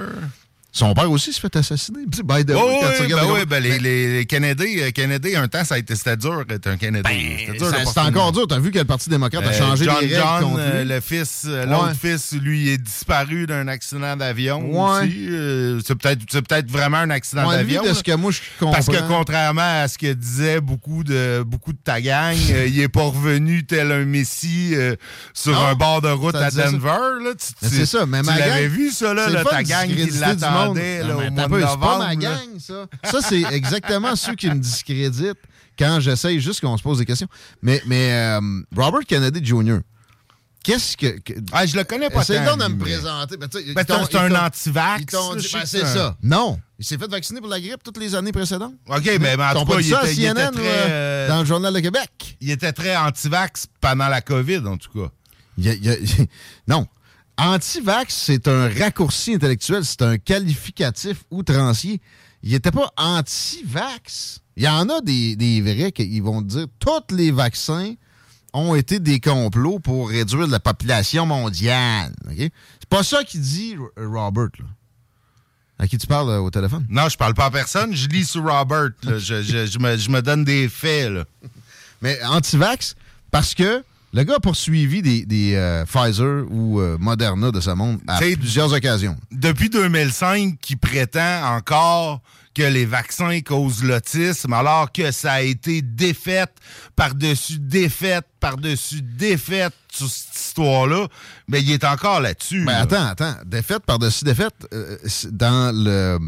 [0.74, 2.06] Son père aussi se fait assassiner.
[2.24, 4.26] By the way, Oh, quand oui, tu regardes ben les- oui, ben les, les, les
[4.26, 7.10] Kennedy, euh, Kennedy, un temps, ça a été, c'était dur d'être un Kennedy.
[7.46, 8.48] C'était dur Ben, porter encore dur.
[8.48, 10.84] T'as vu que le Parti démocrate a Euh, changé John, les règles John, contre euh,
[10.84, 10.90] lui?
[10.90, 12.12] le fils, l'autre Ouais.
[12.18, 15.02] fils, lui, est disparu d'un accident d'avion Ouais.
[15.08, 15.28] aussi.
[15.30, 17.84] Euh, c'est peut-être, c'est peut-être vraiment un accident Ouais, d'avion.
[17.84, 18.74] de ce que moi, je comprends.
[18.76, 22.80] Parce que contrairement à ce que disaient beaucoup de beaucoup de ta gang, euh, il
[22.80, 24.96] est pas revenu tel un messie euh,
[25.34, 26.64] sur Non, un bord de route à disait.
[26.72, 27.36] Denver.
[27.62, 28.48] C'est ça, mais tu ma gang.
[28.48, 31.66] l'avais vu, ça, là, ta gang qui discréditer l'attendait là, Non, mais au mois de
[31.68, 32.86] C'est pas ma gang, ça.
[33.04, 35.38] Ça, c'est exactement ceux qui me discréditent
[35.78, 37.28] quand j'essaye juste qu'on se pose des questions.
[37.62, 38.40] Mais, mais euh,
[38.76, 39.80] Robert Kennedy Jr.,
[40.64, 41.20] qu'est-ce que.
[41.20, 43.38] que- Ah, je le connais pas tant, donc de me mais- présenter.
[43.38, 46.16] Ben, Ben, c'est un anti-vax, ben, c'est c'est ça.
[46.22, 46.60] Non.
[46.78, 48.74] Il s'est fait vacciner pour la grippe toutes les années précédentes.
[48.88, 50.52] OK, mais, mais en Ils t'ont tout pas cas, il ça était, il était CNN
[50.52, 52.38] très, euh, dans le Journal de Québec.
[52.42, 55.10] il était très anti-vax pendant la COVID, en tout cas.
[55.58, 56.28] Il il
[56.68, 56.88] non.
[57.44, 62.00] Anti-vax, c'est un raccourci intellectuel, c'est un qualificatif outrancier.
[62.44, 64.42] Il n'était pas anti-vax.
[64.56, 67.94] Il y en a des, des vrais qui vont dire tous les vaccins
[68.54, 72.14] ont été des complots pour réduire la population mondiale.
[72.38, 72.52] C'est
[72.90, 74.50] pas ça qu'il dit Robert.
[74.60, 74.66] là.
[75.80, 76.86] À qui tu parles euh, au téléphone?
[76.90, 78.90] Non, je parle pas à personne, je lis sur Robert.
[79.02, 79.18] là.
[79.18, 81.10] Je, je- je me, je me donne des faits.
[81.12, 81.24] Là.
[82.04, 82.96] Mais anti-vax,
[83.32, 83.84] parce que
[84.14, 88.18] le gars a poursuivi des, des euh, Pfizer ou euh, Moderna de ce monde à
[88.20, 89.18] T'sais, plusieurs occasions.
[89.32, 92.22] Depuis 2005, qui prétend encore
[92.54, 96.54] que les vaccins causent l'autisme, alors que ça a été défaite
[96.98, 101.08] par-dessus défaite par-dessus défaite sur cette histoire-là,
[101.48, 102.66] mais il est encore là-dessus.
[102.66, 102.80] Là.
[102.82, 103.36] attends, attends.
[103.46, 104.98] Défaite par-dessus défaite, euh,
[105.32, 106.20] dans le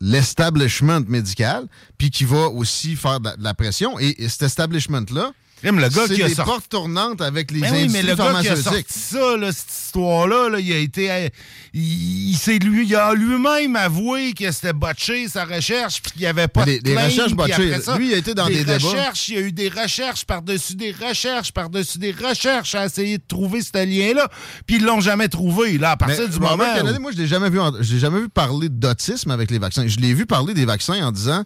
[0.00, 3.98] l'establishment médical, puis qui va aussi faire de la, de la pression.
[4.00, 5.32] Et, et cet establishment-là,
[5.72, 8.40] le gars qui a des sorti- portes tournantes avec les Ben oui, mais le gars
[8.40, 11.10] qui a sorti ça, là, cette histoire-là, là, il a été.
[11.10, 11.28] euh,
[11.72, 16.20] il, il s'est lui, il a lui-même avoué que c'était botché sa recherche, puis qu'il
[16.22, 18.46] n'y avait pas Mais de des claim, recherches botchées, ça, lui, il a été dans
[18.46, 18.74] des débats.
[18.74, 23.18] recherches, Il y a eu des recherches par-dessus des recherches, par-dessus des recherches à essayer
[23.18, 24.28] de trouver ce lien-là,
[24.66, 25.78] puis ils l'ont jamais trouvé.
[25.78, 26.64] Là, à partir Mais du moment.
[26.64, 29.86] où- moi, je l'ai jamais vu, en- jamais vu parler d'autisme avec les vaccins.
[29.86, 31.42] Je l'ai vu parler des vaccins en disant,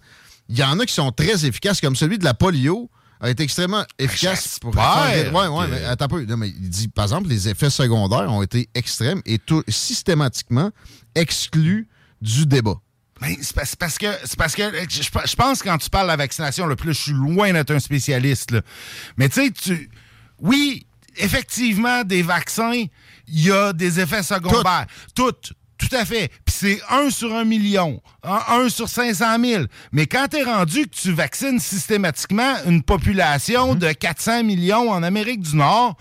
[0.49, 2.91] il y en a qui sont très efficaces, comme celui de la polio
[3.21, 6.25] a été extrêmement efficace pour j'espère Ouais, ouais, mais attends un peu.
[6.25, 10.71] Non, mais il dit, par exemple, les effets secondaires ont été extrêmes et tout, systématiquement
[11.15, 11.89] exclus
[12.21, 12.77] du débat.
[13.21, 16.13] Ben, c'est parce, que c'est parce que je, je pense que quand tu parles de
[16.13, 18.53] la vaccination, puis là, je suis loin d'être un spécialiste.
[18.53, 18.61] là.
[19.17, 19.91] Mais tu sais, tu.
[20.39, 22.85] Oui, effectivement, des vaccins,
[23.27, 24.87] il y a des effets secondaires.
[25.17, 25.53] Toutes.
[25.79, 26.29] Tout à fait.
[26.45, 29.65] Puis c'est un sur un million, un, un sur 500 000.
[29.93, 33.79] Mais quand t'es rendu que tu vaccines systématiquement une population Mhm.
[33.79, 35.97] de 400 millions en Amérique du Nord,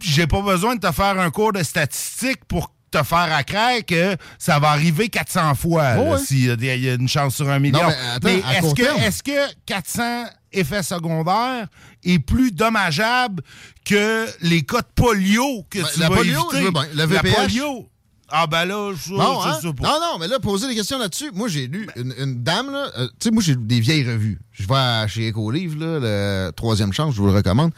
[0.00, 3.84] j'ai pas besoin de te faire un cours de statistique pour te faire à craindre
[3.86, 7.08] que ça va arriver 400 fois Oh s'il y a des- il y a une
[7.08, 7.80] chance sur un million.
[7.82, 7.88] Non,
[8.22, 11.68] mais est-ce que, est-ce que 400 effets secondaires
[12.04, 13.42] est plus dommageable
[13.84, 16.58] que les cas de polio que Ben, tu la vas polio, éviter?
[16.58, 16.86] je veux bien.
[16.94, 17.34] La VPH.
[17.34, 17.88] polio,
[18.30, 19.58] Ah, ben là, je Non, je hein?
[19.60, 19.82] sais pas.
[19.88, 21.30] non, non, mais là, poser des questions là-dessus.
[21.34, 22.90] Moi, j'ai lu une, une dame, là.
[22.98, 24.40] euh, tu sais, moi, j'ai des vieilles revues.
[24.52, 27.72] Je vais à- chez Écolivre, là, le troisième chance, je vous le recommande,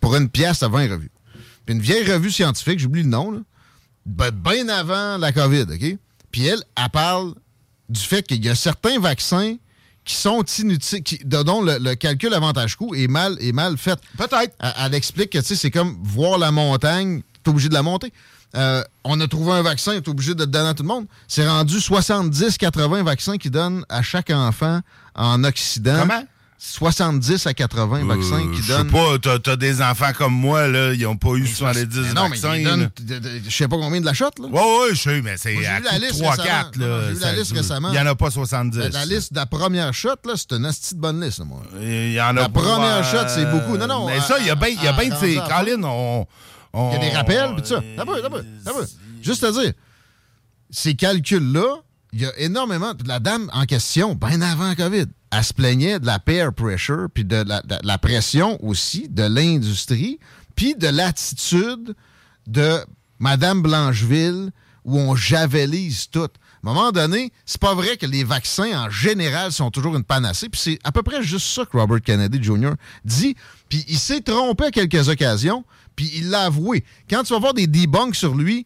[0.00, 1.10] pour une pièce à 20 revues.
[1.66, 3.40] Puis une vieille revue scientifique, j'oublie le nom, là,
[4.06, 5.96] ben, bien avant la COVID, OK?
[6.30, 7.34] Puis elle, elle parle
[7.88, 9.56] du fait qu'il y a certains vaccins
[10.04, 13.98] qui sont inutiles, qui, dont le, le calcul avantage-coût est mal, est mal fait.
[14.16, 14.54] Peut-être.
[14.60, 17.82] Elle, elle explique que, tu sais, c'est comme voir la montagne, t'es obligé de la
[17.82, 18.12] monter.
[18.56, 21.06] Euh, on a trouvé un vaccin, t'es obligé de le donner à tout le monde.
[21.28, 24.80] C'est rendu 70-80 vaccins qu'ils donnent à chaque enfant
[25.14, 25.98] en Occident.
[26.00, 26.24] Comment?
[26.62, 28.90] 70 à 80 vaccins Euh, qu'ils Je sais donnent.
[28.90, 32.24] pas, t'as- t'as des enfants comme moi, là, ils ont pas eu 70 Mais non,
[32.24, 32.54] mais vaccins.
[32.54, 32.70] ils là.
[32.70, 32.90] donnent,
[33.48, 34.46] je sais pas combien de la shot, là.
[34.48, 36.72] Ouais, ouais, je sais, mais c'est Moi, j'ai à vu la coup de liste 3-4,
[36.74, 36.86] récemment.
[36.86, 37.02] Non, là.
[37.08, 37.88] j'ai vu la liste récemment.
[37.92, 38.78] Il y en a pas 70.
[38.78, 41.44] La, la liste de la première shot, là, c'est une asti de bonne liste, là,
[41.46, 41.62] moi.
[41.80, 43.78] Il y en a La pas, première euh, shot, c'est beaucoup.
[43.78, 45.14] Non, non, Mais à- ça, il y a bien, il y a à- bien de
[45.16, 45.38] ces.
[45.38, 46.26] à- Caroline, on.
[46.74, 47.82] Il y a des rappels, puis tout ça.
[47.96, 48.84] D'abord, d'abord, d'abord.
[49.22, 49.72] Juste à dire,
[50.70, 52.92] ces calculs-là, il y a énormément.
[53.06, 57.24] La dame en question, bien avant COVID, elle se plaignait de la peer pressure, puis
[57.24, 60.18] de la, de la pression aussi de l'industrie,
[60.56, 61.94] puis de l'attitude
[62.46, 62.78] de
[63.18, 64.50] Madame Blancheville,
[64.84, 66.20] où on javelise tout.
[66.62, 70.04] À un moment donné, c'est pas vrai que les vaccins en général sont toujours une
[70.04, 70.48] panacée.
[70.48, 72.72] Puis c'est à peu près juste ça que Robert Kennedy Jr.
[73.04, 73.34] dit.
[73.68, 75.64] Puis il s'est trompé à quelques occasions,
[76.00, 76.82] puis il l'a avoué.
[77.10, 78.64] Quand tu vas voir des debunks sur lui,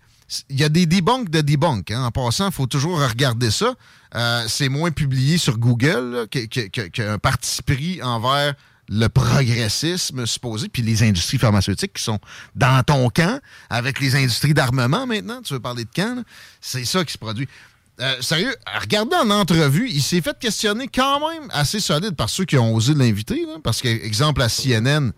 [0.49, 1.91] il y a des debunks de debunks.
[1.91, 2.05] hein.
[2.05, 3.75] En passant, il faut toujours regarder ça.
[4.15, 8.55] Euh, c'est moins publié sur Google qu'un parti pris envers
[8.89, 12.21] le progressisme supposé, puis les industries pharmaceutiques qui sont
[12.55, 16.23] dans ton camp, avec les industries d'armement maintenant, tu veux parler de camp,
[16.61, 17.49] c'est ça qui se produit.
[18.01, 22.45] Euh, sérieux, regardez en entrevue, il s'est fait questionner quand même assez solide par ceux
[22.45, 25.13] qui ont osé l'inviter, parce que, exemple, à CNN,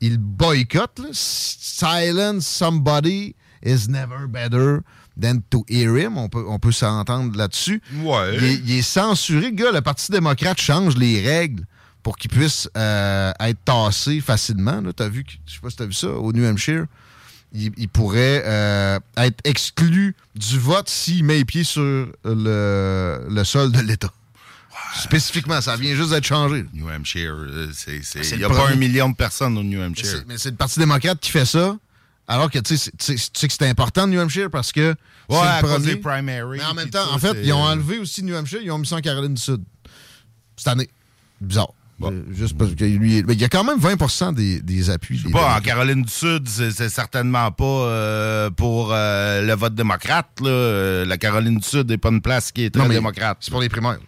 [0.00, 0.98] il boycotte.
[1.00, 1.08] là.
[1.12, 3.34] Silence somebody
[3.64, 4.80] is never better
[5.20, 6.16] than to hear him.
[6.16, 7.82] On peut, on peut s'entendre là-dessus.
[8.02, 8.36] Ouais.
[8.36, 9.52] Il, est- il est censuré.
[9.52, 11.64] Gars, le Parti démocrate change les règles
[12.02, 14.80] pour qu'il puisse euh, être tassé facilement.
[14.80, 14.92] là.
[14.92, 16.86] T'as vu, je sais pas si tu as vu ça, au New Hampshire.
[17.52, 21.80] Il, il pourrait euh, être exclu du vote s'il met les pieds sur
[22.24, 24.12] le, le sol de l'État.
[24.96, 26.64] Spécifiquement, ça vient juste d'être changé.
[26.72, 29.56] New Hampshire, euh, c'est- c'est- C'est il n'y le a pas un million de personnes
[29.58, 30.06] au New Hampshire.
[30.06, 31.76] c'est- Mais c'est le Parti démocrate qui fait ça.
[32.26, 34.94] Alors que tu sais, c'est- tu que c'est important, New Hampshire, parce que.
[35.30, 35.86] c'est Ouais, le à cause premier.
[35.86, 38.34] des primaries, Mais en même temps, tout en fait, c'est- ils ont enlevé aussi New
[38.34, 39.62] Hampshire, ils ont mis ça en Caroline du Sud.
[40.56, 40.88] Cette année.
[41.40, 41.68] Bizarre.
[42.00, 43.24] Euh, Juste parce que lui.
[43.24, 45.20] mais il y a quand même 20 des, des appuis.
[45.20, 45.60] Des pas, en.
[45.60, 50.28] Caroline du Sud, c'est c'est certainement pas euh, pour euh, le vote démocrate.
[50.40, 50.48] Là.
[50.48, 53.38] Euh, La Caroline du Sud n'est pas une place qui est très Non, mais démocrate.
[53.40, 53.98] C'est pour les primaires.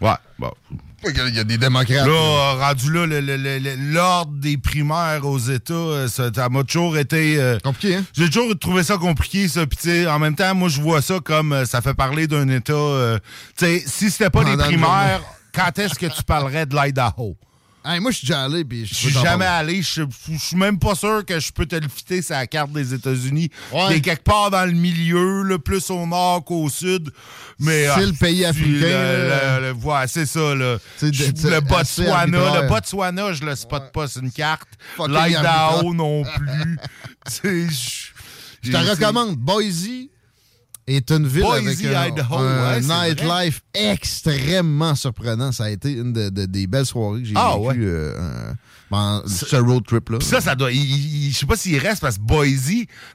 [0.00, 0.50] Ouais, bon.
[1.04, 2.06] Il y a- des démocrates.
[2.08, 6.48] Là, rendu là, le- le- le- le- l'ordre des primaires aux États, euh, ça, ça
[6.48, 7.40] m'a toujours été...
[7.40, 8.04] euh, compliqué, hein?
[8.12, 9.64] J'ai toujours trouvé ça compliqué, ça.
[9.66, 12.72] Puis, en même temps, moi, je vois ça comme euh, ça fait parler d'un État...
[12.72, 13.18] euh,
[13.56, 15.20] tu sais, si c'était pas Pendant des primaires,
[15.54, 17.36] quand est-ce que tu parlerais de l'Idaho?
[17.90, 18.64] Hey, moi, je suis déjà allé.
[18.66, 19.80] puis Je suis jamais allé.
[19.82, 20.02] Je
[20.38, 23.50] suis même pas sûr que je peux te le fitter sur la carte des États-Unis.
[23.72, 23.88] Ouais.
[23.88, 27.10] T'es quelque part dans le milieu, là, plus au nord qu'au sud.
[27.58, 29.60] Mais, C'est ah, le pays africain, le- là.
[29.60, 30.54] le- le- ouais, c'est ça.
[30.54, 30.76] Là.
[31.00, 32.60] De- Je- le Botswana.
[32.62, 34.68] Le Botswana, je le spot pas sur une carte.
[35.08, 36.78] L'Idaho non plus.
[38.62, 39.36] Je Je te recommande.
[39.36, 39.88] Boise
[40.96, 45.52] est une ville Boise, avec un, Idaho, un ouais, c'est nightlife extrêmement surprenant.
[45.52, 48.52] Ça a été une de- de- des belles soirées que j'ai Ah, vécues euh, euh,
[48.90, 50.18] pendant ce road trip-là.
[50.20, 50.70] Ça, ça doit.
[50.70, 52.70] Je sais pas s'il reste parce que Boise,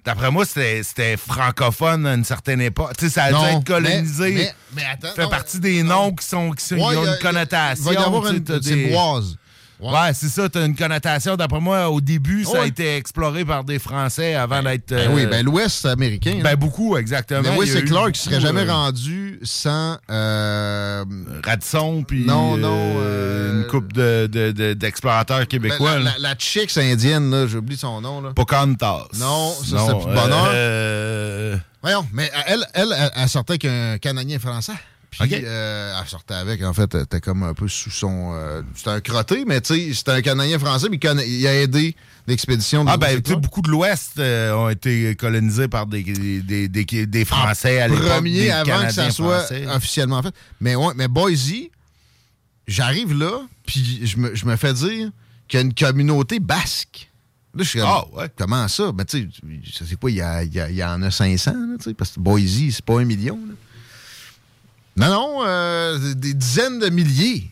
[0.05, 2.91] d'après moi, c'était francophone à une certaine époque.
[2.97, 4.23] Tu sais, ça a dû Non, être colonisé.
[4.29, 7.15] mais- mais- mais attends, fait non, partie des noms qui sont qui Ouais, ont a-
[7.15, 7.83] une connotation.
[7.91, 9.35] il va y avoir une- des- boise.
[9.79, 11.35] Ouais, c'est ça, t'as une connotation.
[11.35, 14.89] D'après moi, au début, ça a été exploré par des Français avant d'être.
[14.89, 16.39] Ben euh, oui, ben l'Ouest américain.
[16.41, 17.49] ben beaucoup, exactement.
[17.57, 19.97] Oui, c'est eu Clark qui serait jamais euh, rendu sans.
[20.09, 21.03] Euh,
[21.43, 22.25] Radisson, puis.
[22.25, 25.97] Non, non, euh, une coupe de- de- de- d'explorateurs ben, québécois.
[25.97, 28.21] la, la, la chicks indienne, là, j'oublie son nom.
[28.21, 28.31] Là.
[28.33, 29.07] Pocahontas.
[29.19, 31.59] Non, ça, c'était plus de bonheur.
[31.81, 34.71] Voyons, mais elle, elle, elle, elle sortait avec un Canadien français.
[35.19, 35.43] Puis OK.
[35.43, 38.31] euh, elle sortait avec, en fait, elle était comme un peu sous son.
[38.35, 41.95] euh, c'était un crotté, mais tu sais, c'était un Canadien français, puis il a aidé
[42.27, 43.41] l'expédition de Ah, ben, c'est tu sais, quoi?
[43.41, 47.87] beaucoup de l'Ouest euh, ont été colonisés par des, des, des, des- des Français à
[47.87, 48.07] l'époque.
[48.07, 49.67] Premier avant que ça soit français.
[49.67, 50.33] officiellement fait.
[50.61, 51.51] Mais ouais, mais Boise,
[52.67, 55.09] j'arrive là, puis je me, je me fais dire
[55.47, 57.09] qu'il y a une communauté basque.
[57.55, 58.29] Là, je suis comme, Ah, ouais.
[58.35, 58.91] comment ça?
[58.91, 59.27] Ben, tu sais,
[59.63, 61.75] je sais pas, il y, a- il y a- il y en a 500, là,
[61.77, 63.35] tu sais, parce que Boise, c'est pas un million.
[63.47, 63.53] là.
[64.95, 67.49] Non, non, euh, des dizaines de milliers.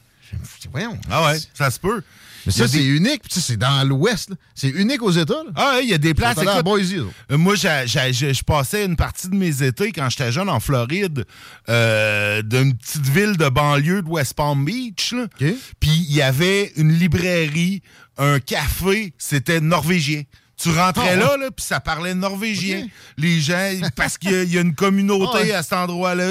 [0.72, 0.98] Voyons.
[1.10, 2.02] Ah ouais, ça se peut.
[2.46, 3.24] Mais ça, c'est unique.
[3.30, 4.32] C'est dans l'Ouest.
[4.56, 5.44] C'est unique aux États.
[5.56, 6.38] Ah, il y a des places.
[6.38, 10.50] Écoute, à Boise, euh, moi, je passais une partie de mes étés quand j'étais jeune
[10.50, 11.26] en Floride,
[11.70, 15.14] euh, d'une petite ville de banlieue de West Palm Beach.
[15.38, 17.82] Puis il y avait une librairie,
[18.18, 20.24] un café, c'était norvégien.
[20.62, 22.86] Tu rentrais Ah, là, là puis ça parlait norvégien.
[23.18, 25.52] Les gens, parce qu'il y a- il y, a une communauté Ah, ouais.
[25.54, 26.30] à cet endroit-là,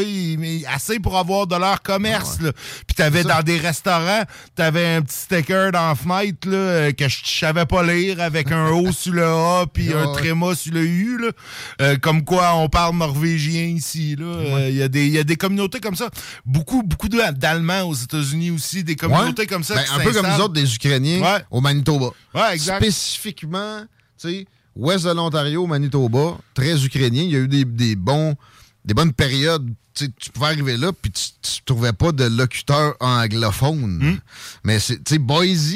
[0.72, 2.36] assez pour avoir de leur commerce.
[2.40, 2.52] Ah, là.
[2.86, 4.22] Puis t'avais dans des restaurants,
[4.54, 8.52] t'avais un petit sticker dans la fenêtre là, euh, que je savais pas lire avec
[8.52, 10.12] un O sur le A puis un ouais.
[10.18, 11.18] tréma sur le U.
[11.18, 11.30] là.
[11.80, 14.16] Euh, comme quoi on parle norvégien ici.
[14.18, 14.26] là.
[14.26, 16.08] Euh, Il y, a des- il y a des communautés comme ça.
[16.44, 19.46] Beaucoup, beaucoup d'Allemands aux États-Unis aussi, des communautés Ouais.
[19.46, 19.74] comme ça.
[19.74, 22.08] Ben, un peu comme nous autres, des Ukrainiens au Manitoba.
[22.34, 22.82] Ouais, exact.
[22.82, 23.80] Spécifiquement,
[24.28, 24.46] sais,
[24.76, 27.22] ouest de l'Ontario, Manitoba, très ukrainien.
[27.22, 28.36] Il y a eu des, des bons,
[28.84, 29.68] des bonnes périodes.
[29.94, 33.98] Tu pouvais arriver là, puis tu, tu trouvais pas de locuteur anglophone.
[33.98, 34.18] Hmm.
[34.64, 35.74] Mais c'est, tu sais, Boise,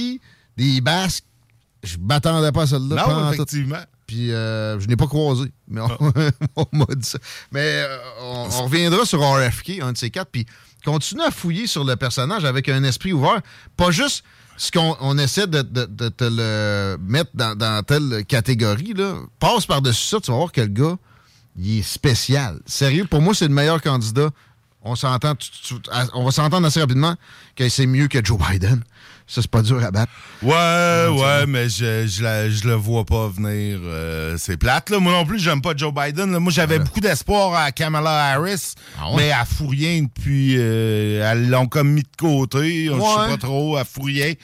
[0.57, 1.25] des Basques,
[1.83, 3.07] je m'attendais pas à celle-là.
[3.07, 3.83] Non, effectivement.
[4.07, 5.51] Puis euh, je n'ai pas croisé.
[5.69, 6.13] Mais on,
[6.57, 7.19] on m'a dit ça.
[7.51, 10.31] Mais euh, on, on reviendra sur RFK, un de ces quatre.
[10.31, 10.47] Puis
[10.85, 13.41] continue à fouiller sur le personnage avec un esprit ouvert.
[13.77, 14.25] Pas juste
[14.57, 18.95] ce qu'on on essaie de, de- de te le mettre dans, dans telle catégorie.
[18.95, 19.15] Là.
[19.39, 20.97] Passe par-dessus ça, tu vas voir que le gars,
[21.59, 22.61] il est spécial.
[22.67, 24.31] Sérieux, pour moi, c'est le meilleur candidat.
[24.83, 25.33] On s'entend,
[26.13, 27.15] on va s'entendre assez rapidement
[27.57, 28.83] que c'est mieux que Joe Biden.
[29.27, 30.13] Ça, c'est pas dur à battre.
[30.43, 33.79] Ouais, ouais, mais je, je, la- je le vois pas venir.
[33.83, 34.99] euh, c'est plate, là.
[35.01, 36.31] Moi non plus, j'aime pas Joe Biden.
[36.31, 36.39] là.
[36.41, 39.17] Moi, j'avais beaucoup d'espoir à Kamala Harris, Ah ouais?
[39.17, 40.57] mais elle fout rien depuis...
[40.59, 42.87] euh, elles l'ont comme mis de côté.
[42.87, 42.99] Je sais
[43.31, 44.35] pas trop, elle fout rien.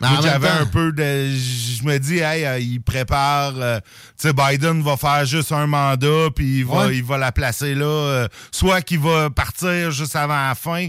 [0.00, 1.02] Mais Moi, j'avais un peu de...
[1.30, 3.52] Je me dis, hey, euh, il prépare...
[3.58, 3.80] euh,
[4.18, 7.74] tu sais, Biden va faire juste un mandat, puis il va, il va la placer
[7.74, 7.84] là.
[7.84, 10.88] euh, soit qu'il va partir juste avant la fin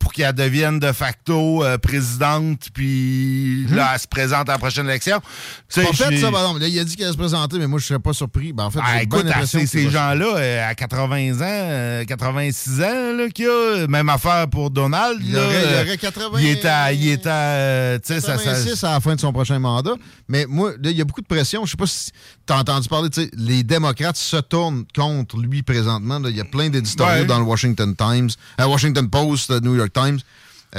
[0.00, 4.86] pour qu'elle devienne de facto euh, présidente, puis là, elle se présente à la prochaine
[4.86, 5.20] élection.
[5.68, 6.30] C'est pas fait, ça.
[6.30, 8.52] Là, il a dit allait se présenter, mais moi, je serais pas surpris.
[8.52, 12.04] Ben, en fait, Ah, écoute, bonne à ces, ces gens-là, euh, à 80 ans, euh,
[12.04, 15.20] 86 ans, là, qu'il y a, même affaire pour Donald.
[15.22, 18.14] Il là, aurait- il euh, aurait 80 Il est à, il est à, euh, tu
[18.14, 19.94] sais, ça, ça- 86 à la fin de son prochain mandat.
[20.28, 21.64] Mais moi, là, il y a beaucoup de pression.
[21.66, 22.10] Je sais pas si
[22.50, 26.20] tu as entendu parler, tu sais, les démocrates se tournent contre lui présentement.
[26.28, 27.26] Il y a plein d'éditoriaux Ouais.
[27.26, 28.30] dans le Washington Times,
[28.60, 30.20] euh, Washington Post, le New York Times, euh,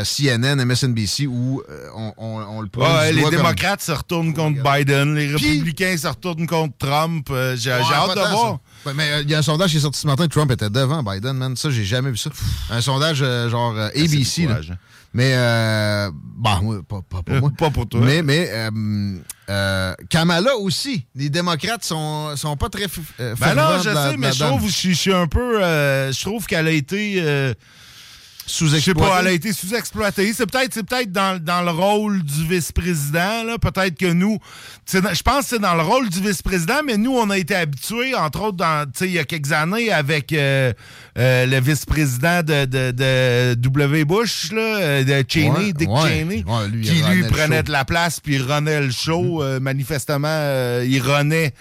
[0.04, 4.34] CNN, MSNBC, où euh, on, on- on le Ouais, du les comme- démocrates se retournent
[4.34, 7.28] contre Biden, les républicains se retournent contre Trump.
[7.30, 8.60] euh, j'ai Ouais, hâte de voir.
[8.86, 10.70] Ouais, mais euh, il y a un sondage qui est sorti ce matin, Trump était
[10.70, 11.56] devant Biden, man.
[11.58, 12.30] Ça, j'ai jamais vu ça.
[12.70, 14.44] Un sondage euh, genre euh, ABC.
[14.44, 14.48] là.
[14.48, 14.76] décourageant.
[15.14, 17.52] Mais, euh, bah, moi, pas, pas pour moi.
[17.58, 18.00] Pas pour toi.
[18.02, 18.70] Mais, mais euh,
[19.50, 21.06] euh, Kamala aussi.
[21.16, 22.86] Les démocrates sont, sont pas très
[23.20, 25.62] euh, Ben non, je sais, mais je trouve, je, suis un peu.
[25.62, 27.22] euh, je trouve qu'elle a été.
[28.48, 30.34] Euh, je sais pas, elle a été sous-exploitée.
[30.34, 33.58] C'est peut-être peut-être dans, dans le rôle du vice-président.
[33.62, 34.38] Peut-être que nous.
[34.92, 38.14] Je pense que c'est dans le rôle du vice-président, mais nous, on a été habitués,
[38.16, 40.74] entre autres, dans, il y a quelques années, avec euh,
[41.18, 44.06] euh, le vice-président de, de, de W.
[44.06, 46.02] Bush, là, euh, de Cheney, Ouais, Dick ouais.
[46.10, 49.42] Cheney, Ouais, lui, il qui lui prenait de la place puis il renait le show.
[49.42, 51.54] Euh, manifestement, il renait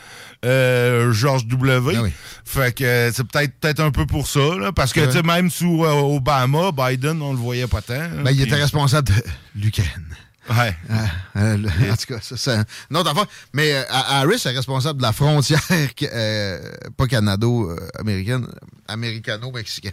[0.45, 1.97] euh, George W.
[1.97, 2.03] Ah
[2.45, 5.51] Fait que euh, c'est peut-être peut-être un peu pour ça, là, parce que sais, même
[5.51, 8.09] sous euh, Obama, Biden, on le voyait pas tant.
[8.25, 9.15] Ben, il était responsable de
[9.57, 10.07] l'Ukraine.
[10.49, 10.75] Ouais.
[10.89, 11.05] Ah,
[11.37, 11.59] euh,
[11.93, 13.27] en tout cas, ça, c'est un- une autre affaire.
[13.53, 15.61] Mais euh, Harris est responsable de la frontière,
[16.03, 16.59] euh,
[16.97, 18.49] pas canado-américaine,
[18.89, 19.93] américano-mexicaine.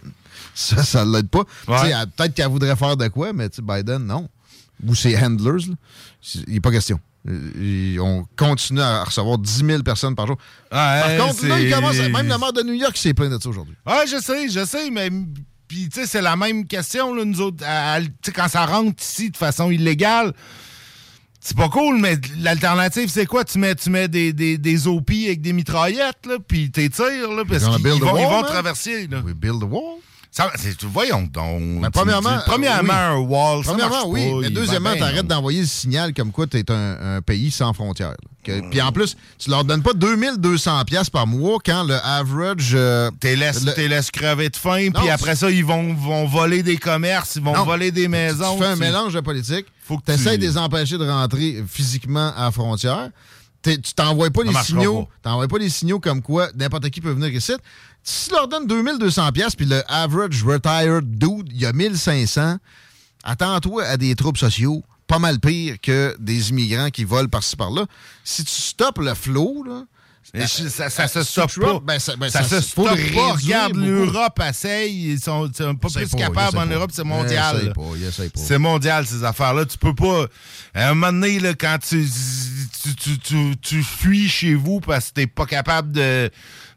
[0.55, 1.43] Ça, ça l'aide pas.
[1.67, 1.75] Ouais.
[1.81, 4.29] Tu sais, elle- Peut-être qu'elle voudrait faire de quoi, mais Biden, non.
[4.85, 5.75] Ou ses handlers, là.
[6.47, 6.99] Il n'est pas question.
[7.27, 10.37] Il- On continue à recevoir 10 000 personnes par jour.
[11.17, 13.49] Par contre, là, il commence même le maire de New York s'est plaint de ça
[13.49, 13.75] aujourd'hui.
[13.85, 15.09] Ouais, je sais, je sais, mais
[15.67, 17.63] puis tu sais, c'est la même question là, nous autres.
[17.67, 17.99] à-
[18.33, 20.33] quand ça rentre ici de façon illégale,
[21.41, 23.43] c'est pas cool, mais l'alternative, c'est quoi?
[23.45, 27.31] Tu mets, tu mets des, des, des OP avec des mitraillettes, là, puis t'es tires,
[27.31, 29.19] là, parce qu'ils vont, ils vont traverser, là.
[29.21, 29.99] We build a wall.
[30.31, 31.81] Ça, c'est- voyons donc.
[31.81, 34.29] Ben, premièrement, premièrement, euh, un wall, Premièrement, oui.
[34.29, 38.13] pas, mais deuxièmement, t'arrêtes d'envoyer le signal comme quoi t'es un, un pays sans frontières.
[38.43, 42.71] Puis en plus, tu leur donnes pas 2200 pièces par mois quand le average...
[42.75, 46.63] euh, T'es le- t'es laisses crever de faim, puis après ça, ils vont, vont voler
[46.63, 47.65] des commerces, ils vont Non.
[47.65, 48.55] voler des maisons.
[48.57, 49.65] Tu fais un mélange de politique.
[49.83, 53.09] Faut que tu essaies de les empêcher de rentrer physiquement à la frontière.
[53.63, 55.03] Tu t'envoies pas Ça les signaux.
[55.03, 55.29] pas.
[55.31, 57.53] T'envoies pas les signaux comme quoi n'importe qui peut venir ici.
[58.09, 62.55] Si tu leur donnes 2200 pièces puis le average retired dude, il y a 1500,
[63.25, 67.85] attends-toi à des troubles sociaux pas mal pires que des immigrants qui volent par-ci par-là.
[68.23, 69.83] Si tu stoppes le flot, là,
[70.69, 71.79] ça, ça se stoppe pas.
[71.81, 73.33] ben, ça- ben, ça, ça se stoppe pas.
[73.33, 75.11] Regarde, l'Europe essaye.
[75.11, 76.73] Ils sont, sont pas plus pas, capables en pas.
[76.75, 77.73] Europe, c'est mondial.
[78.35, 79.65] C'est mondial, ces affaires-là.
[79.65, 80.27] Tu peux pas.
[80.73, 82.05] À un moment donné, là, quand tu,
[82.83, 86.29] tu, tu, tu, tu fuis chez vous parce que t'es pas capable de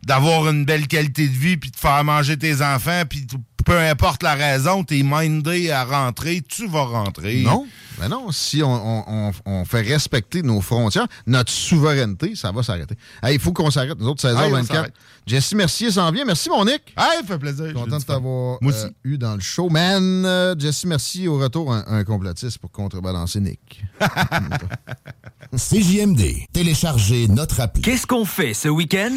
[0.05, 3.27] d'avoir une belle qualité de vie puis de faire manger tes enfants puis
[3.67, 7.43] peu importe la raison, t'es mindé à rentrer, tu vas rentrer.
[7.43, 7.67] Non,
[7.99, 8.33] ben non.
[8.33, 12.95] Si on, on- on- on fait respecter nos frontières, notre souveraineté, ça va s'arrêter.
[13.23, 14.67] Hey, il faut qu'on s'arrête, nous autres, Hey, on 16h24.
[14.67, 14.95] s'arrête.
[15.27, 16.25] Jesse Mercier s'en vient.
[16.25, 16.81] Merci, mon Nick.
[16.97, 17.75] Hey, fait plaisir.
[17.75, 19.69] Content de t'avoir euh, eu dans le show.
[19.69, 23.85] Man, euh, Jesse Mercier, au retour, un, un complotiste pour contrebalancer Nick.
[25.57, 26.47] CJMD.
[26.53, 27.83] Téléchargez notre appli.
[27.83, 29.17] Qu'est-ce qu'on fait ce week-end?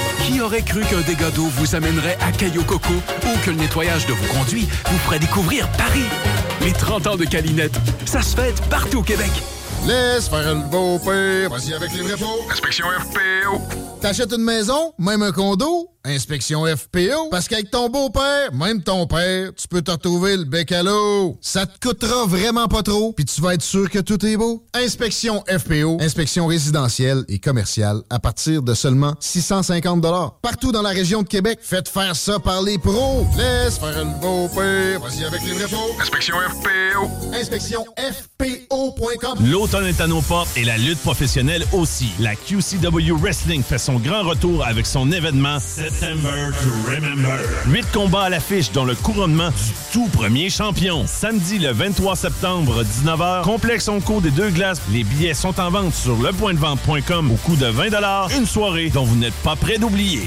[0.25, 4.05] Qui aurait cru qu'un dégât d'eau vous amènerait à Caillou Coco ou que le nettoyage
[4.05, 6.05] de vos conduits vous ferait découvrir Paris?
[6.61, 9.31] Les 30 ans de Calinette, ça se fête partout au Québec.
[9.85, 11.49] Laisse faire le beau père.
[11.49, 12.45] Vas-y avec les vrais pots.
[12.51, 13.90] Inspection FPO.
[14.01, 17.29] T'achètes une maison, même un condo, inspection FPO.
[17.29, 21.37] Parce qu'avec ton beau-père, même ton père, tu peux te retrouver le bec à l'eau.
[21.39, 24.63] Ça te coûtera vraiment pas trop, puis tu vas être sûr que tout est beau.
[24.73, 30.01] Inspection FPO, inspection résidentielle et commerciale à partir de seulement 650
[30.41, 33.27] Partout dans la région de Québec, faites faire ça par les pros.
[33.37, 34.99] Laisse faire le beau-père.
[34.99, 36.01] Vas-y avec les vrais pots.
[36.01, 37.35] Inspection FPO.
[37.35, 39.37] Inspection FPO.com.
[39.45, 42.09] L'automne est à nos portes et la lutte professionnelle aussi.
[42.19, 47.37] La QCW Wrestling fait son grand retour avec son événement September to Remember.
[47.67, 51.05] Huit combats à l'affiche, dont le couronnement du tout premier champion.
[51.07, 54.81] Samedi le 23 septembre, 19h, complexe Onco des Deux Glaces.
[54.91, 57.89] Les billets sont en vente sur lepointdevente.com au coût de 20
[58.37, 60.23] Une soirée dont vous n'êtes pas prêt d'oublier.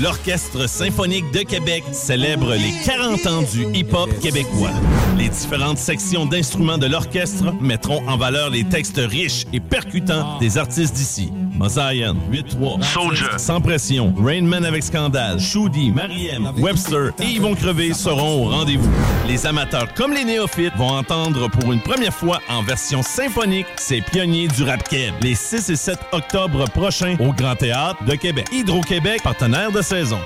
[0.00, 4.70] L'Orchestre symphonique de Québec célèbre les 40 ans du hip-hop québécois.
[5.16, 10.58] Les différentes sections d'instruments de l'orchestre mettront en valeur les textes riches et percutants des
[10.58, 11.32] artistes d'ici.
[11.58, 18.46] Mosaïen, 8-3, Soldier, Sans Pression, Rainman avec Scandale, Shoudi, Mariem, Webster et Yvon Crevé seront
[18.46, 18.90] au rendez-vous.
[19.26, 24.00] Les amateurs comme les néophytes vont entendre pour une première fois en version symphonique ces
[24.00, 28.46] pionniers du rap keb les 6 et 7 octobre prochains au Grand Théâtre de Québec.
[28.52, 30.18] Hydro-Québec, partenaire de saison.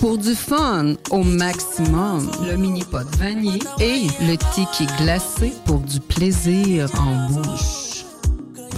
[0.00, 5.98] Pour du fun au maximum, le mini pot vanille et le ticket glacé pour du
[5.98, 7.87] plaisir en bouche.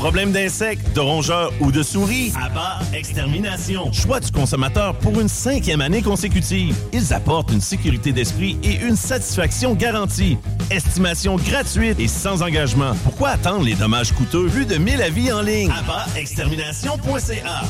[0.00, 2.32] Problème d'insectes, de rongeurs ou de souris?
[2.42, 3.92] Abba Extermination.
[3.92, 6.74] Choix du consommateur pour une cinquième année consécutive.
[6.94, 10.38] Ils apportent une sécurité d'esprit et une satisfaction garantie.
[10.70, 12.92] Estimation gratuite et sans engagement.
[13.04, 15.70] Pourquoi attendre les dommages coûteux vu de 1000 avis en ligne?
[15.70, 17.60] AbbaExtermination.ca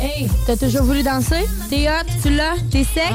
[0.00, 1.46] Hey, t'as toujours voulu danser?
[1.70, 3.14] T'es hot, tu l'as, t'es sexe?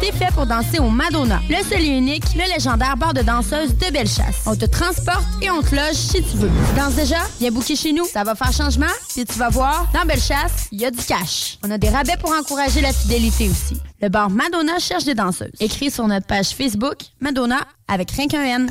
[0.00, 3.76] T'es fait pour danser au Madonna, le seul et unique, le légendaire bar de danseuses
[3.76, 4.42] de Bellechasse.
[4.46, 6.50] On te transporte et on te loge si tu veux.
[6.76, 7.16] Danse déjà?
[7.40, 8.04] Viens booker chez nous.
[8.04, 11.58] Ça va faire changement, puis tu vas voir, dans Bellechasse, il y a du cash.
[11.64, 13.80] On a des rabais pour encourager la fidélité aussi.
[14.00, 15.50] Le bar Madonna cherche des danseuses.
[15.58, 18.70] Écris sur notre page Facebook, Madonna, avec rien qu'un N.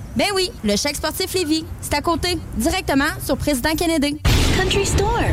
[0.15, 1.65] Ben oui, le chèque sportif Lévis.
[1.81, 4.17] C'est à côté, directement sur Président Kennedy.
[4.57, 5.23] Country Store.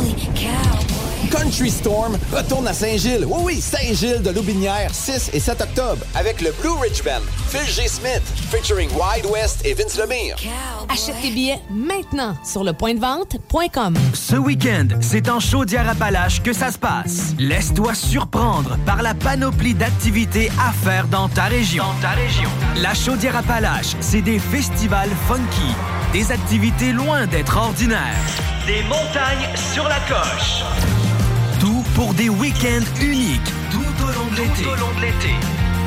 [0.00, 0.97] Holy cow.
[1.30, 3.24] Country Storm retourne à Saint-Gilles.
[3.26, 7.66] Oui, oui, Saint-Gilles de Loubinière, 6 et 7 octobre, avec le Blue Ridge Band, Phil
[7.66, 7.88] G.
[7.88, 10.36] Smith, featuring Wide West et Vince Lemire.
[10.88, 13.94] Achète tes billets maintenant sur le point de vente.com.
[14.14, 17.34] Ce week-end, c'est en Chaudière-Appalaches que ça se passe.
[17.38, 21.84] Laisse-toi surprendre par la panoplie d'activités à faire dans ta région.
[21.84, 22.48] Dans ta région.
[22.76, 25.74] La Chaudière-Appalaches, c'est des festivals funky,
[26.12, 27.98] des activités loin d'être ordinaires,
[28.66, 30.97] des montagnes sur la coche.
[31.98, 33.40] Pour des week-ends uniques
[33.72, 35.34] tout au long de l'été.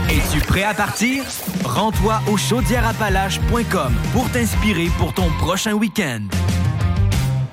[0.09, 1.23] Es-tu prêt à partir?
[1.63, 6.27] Rends-toi au chaudièreappalaches.com pour t'inspirer pour ton prochain week-end.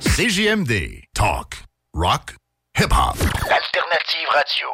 [0.01, 1.05] CJMD.
[1.15, 1.63] Talk.
[1.95, 2.35] Rock.
[2.77, 3.17] Hip-hop.
[3.49, 4.67] Alternative radio.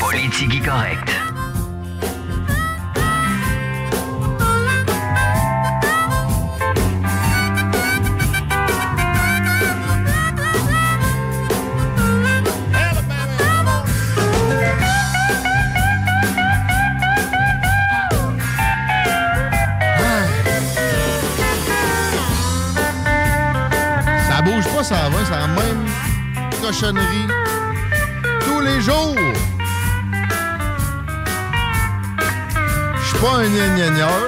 [0.00, 1.31] Politique correcte.
[26.62, 27.28] Cochonneries
[28.40, 29.16] tous les jours.
[32.96, 34.20] Je suis pas un gnagneur,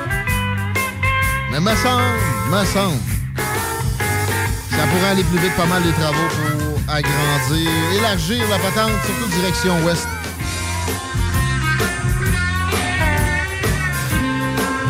[1.51, 2.03] mais me semble,
[2.51, 3.01] me semble.
[4.71, 9.31] Ça pourrait aller plus vite pas mal les travaux pour agrandir, élargir la patente, surtout
[9.31, 10.09] direction ouest.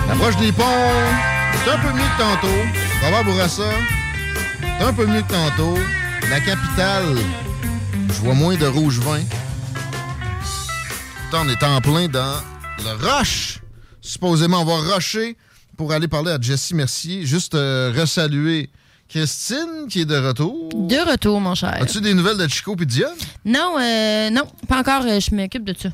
[0.08, 0.64] L'approche des ponts,
[1.64, 2.62] c'est un peu mieux que tantôt.
[3.04, 3.62] Robert Bourassa,
[4.78, 5.78] c'est un peu mieux que tantôt.
[6.30, 7.16] La capitale,
[8.08, 9.20] je vois moins de rouge vin.
[11.36, 12.40] On est en plein dans
[12.78, 13.60] le rush.
[14.00, 15.36] Supposément, on va rusher
[15.76, 17.26] pour aller parler à Jessie Mercier.
[17.26, 18.70] Juste euh, resaluer
[19.08, 20.68] Christine qui est de retour.
[20.72, 21.74] De retour, mon cher.
[21.80, 23.08] As-tu des nouvelles de Chico et Dion?
[23.44, 25.02] Non, euh, non, pas encore.
[25.06, 25.88] euh, Je m'occupe de ça.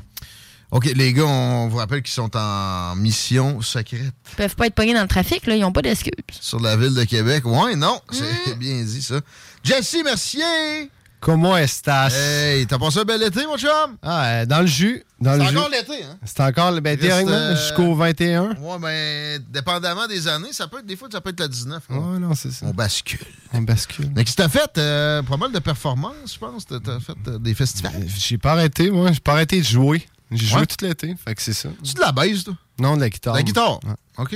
[0.71, 4.73] OK, les gars, on vous rappelle qu'ils sont en mission secrète Ils peuvent pas être
[4.75, 5.55] pognés dans le trafic, là.
[5.55, 6.13] Ils ont pas d'excuses.
[6.39, 7.45] sur la ville de Québec.
[7.45, 9.19] Ouais, non, c'est bien dit, ça.
[9.63, 10.89] Jessie Mercier!
[11.19, 12.15] Comment estás?
[12.15, 13.69] Hey, t'as passé un bel été, mon chum?
[14.01, 15.03] Ah, euh, dans le jus.
[15.19, 15.57] Dans C'est le jus.
[15.57, 16.17] encore l'été, hein?
[16.25, 18.55] C'est encore ben, euh, jusqu'au 21.
[18.55, 21.83] Ouais, ben, dépendamment des années, ça peut être, des fois, ça peut être le 19.
[21.91, 21.95] hein.
[21.95, 22.65] Ouais, non, c'est ça.
[22.65, 23.19] On bascule.
[23.53, 24.09] On bascule.
[24.15, 24.71] Mais qu'est-ce que t'as fait?
[24.79, 26.65] Euh, pas mal de performances, je pense?
[26.65, 28.03] T'as t'as fait euh, des festivals?
[28.17, 29.11] J'ai pas arrêté, moi.
[29.11, 30.03] J'ai pas arrêté de jouer.
[30.31, 30.65] J'ai joué Ouais.
[30.65, 31.13] tout l'été.
[31.23, 31.69] Fait que c'est ça.
[31.83, 32.53] Tu de la baisse, toi?
[32.79, 33.35] Non, de la guitare.
[33.35, 33.79] La guitare?
[33.83, 33.93] Ouais.
[34.17, 34.35] OK.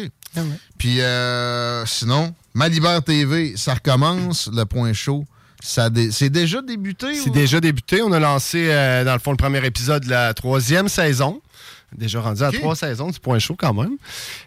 [0.78, 5.26] Puis euh, sinon, Malibert TV, ça recommence, le point chaud.
[5.64, 7.16] Ça dé- C'est déjà débuté?
[7.16, 8.02] C'est ou- déjà débuté.
[8.04, 11.42] On a lancé, euh, dans le fond, le premier épisode de la troisième saison.
[11.98, 13.95] Déjà rendu à trois saisons du point chaud quand même.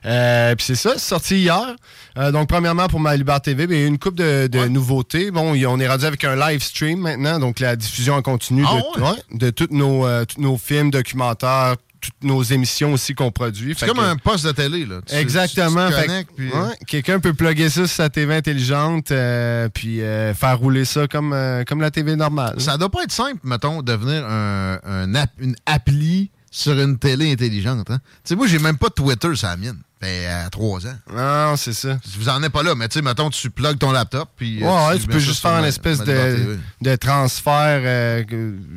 [0.05, 1.77] Euh, Puis c'est ça, c'est sorti hier.
[2.19, 4.66] Euh, donc, premièrement, pour ma Liberté TV, ben, il y a une coupe de, de
[4.66, 5.31] nouveautés.
[5.31, 8.74] Bon, on est rendu avec un live stream maintenant, donc la diffusion en continu Ah
[8.97, 9.09] de, ouais?
[9.10, 13.74] ouais, de tous nos, euh, tous nos films, documentaires, toutes nos émissions aussi qu'on produit.
[13.77, 15.01] C'est comme que- un poste de télé, là.
[15.06, 15.89] Tu- Exactement.
[16.36, 20.59] puis, euh, ouais, Quelqu'un peut plugger ça sur sa TV intelligente euh, puis euh, faire
[20.59, 22.60] rouler ça comme, euh, comme la TV normale.
[22.60, 27.33] Ça doit pas être simple, mettons, devenir un, un app- une appli sur une télé
[27.33, 27.91] intelligente.
[27.91, 27.99] Hein?
[28.25, 29.79] Tu sais, moi, j'ai même pas Twitter sur la mienne.
[30.01, 30.97] Ben, à trois ans.
[31.12, 31.99] Non, c'est ça.
[32.19, 34.62] Vous en êtes pas là, mais tu sais, mettons, tu plugues ton laptop, puis...
[34.62, 37.81] Ouais, euh, ouais, tu mets peux ça juste faire une ma- espèce de, de transfert.
[37.85, 38.23] euh,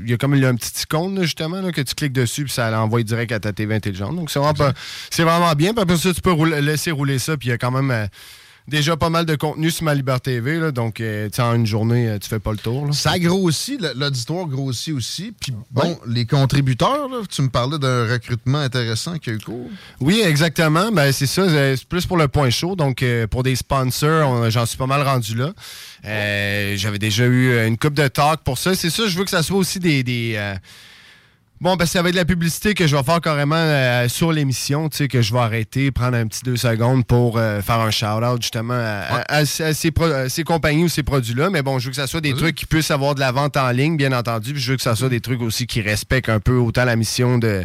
[0.04, 1.94] Il y a comme il y a un petit icône, là, justement, là, que tu
[1.94, 4.16] cliques dessus, puis ça l'envoie direct à ta TV intelligente.
[4.16, 4.74] Donc, c'est vraiment, pas-
[5.20, 5.74] vraiment bien.
[5.74, 7.92] Puis après ça, tu peux rouler- laisser rouler ça, puis il y a quand même
[7.92, 8.08] euh,
[8.72, 10.60] déjà pas mal de contenu sur ma Liberté TV.
[10.60, 12.88] Là, donc, euh, en une journée, euh, tu fais pas le tour.
[12.88, 12.94] là.
[12.94, 15.34] Ça grossit, l'auditoire grossit aussi.
[15.40, 19.70] Puis bon, les contributeurs, là, tu me parlais d'un recrutement intéressant qui a eu cours.
[20.00, 20.92] Oui, exactement.
[20.92, 21.42] Ben, c'est ça.
[21.44, 22.76] euh, C'est plus pour le point chaud.
[22.76, 25.52] Donc, euh, pour des sponsors, on- j'en suis pas mal rendu là.
[26.06, 28.74] Euh, J'avais déjà eu une coupe de talk pour ça.
[28.74, 30.02] C'est ça, je veux que ça soit aussi des.
[30.04, 30.56] des,
[31.62, 34.32] Bon, ben, ça va être de la publicité que je vais faire carrément euh, sur
[34.32, 37.80] l'émission, tu sais, que je vais arrêter, prendre un petit deux secondes pour euh, faire
[37.82, 41.52] un shout-out justement à, à- à ces, à ces compagnies ou ces produits-là.
[41.52, 43.58] Mais bon, je veux que ça soit des trucs qui puissent avoir de la vente
[43.58, 44.54] en ligne, bien entendu.
[44.54, 46.96] Puis je veux que ça soit des trucs aussi qui respectent un peu autant la
[46.96, 47.64] mission de.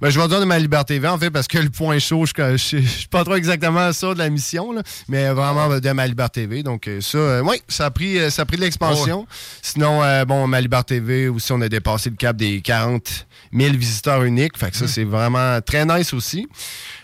[0.00, 2.24] Ben, je vais dire de ma Liberté TV, en fait, parce que le point chaud,
[2.26, 6.06] je je suis pas trop exactement ça de la mission, là, mais vraiment de ma
[6.06, 6.62] Liberté TV.
[6.62, 9.26] Donc, euh, ça, oui, ça a pris, euh, ça a pris de l'expansion.
[9.60, 13.74] Sinon, euh, bon, ma Liberté TV, aussi, on a dépassé le cap des 40 000
[13.74, 14.56] visiteurs uniques.
[14.56, 16.46] Fait que ça, c'est vraiment très nice aussi.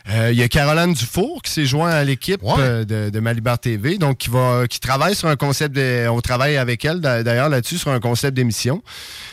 [0.09, 3.59] Euh, Il y a Caroline Dufour qui s'est joint à l'équipe euh, de, de Malibar
[3.59, 7.23] TV, donc qui va qui travaille sur un concept de, on travaille avec elle d'a-
[7.24, 8.82] d'ailleurs là-dessus sur un concept d'émission.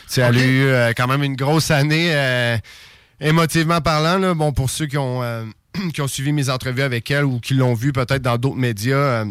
[0.08, 2.56] Tu sais, Elle a eu euh, quand même une grosse année euh,
[3.20, 4.18] émotivement parlant.
[4.18, 5.44] Là, bon pour ceux qui ont euh,
[5.94, 8.96] qui ont suivi mes entrevues avec elle ou qui l'ont vu peut-être dans d'autres médias.
[8.96, 9.24] euh,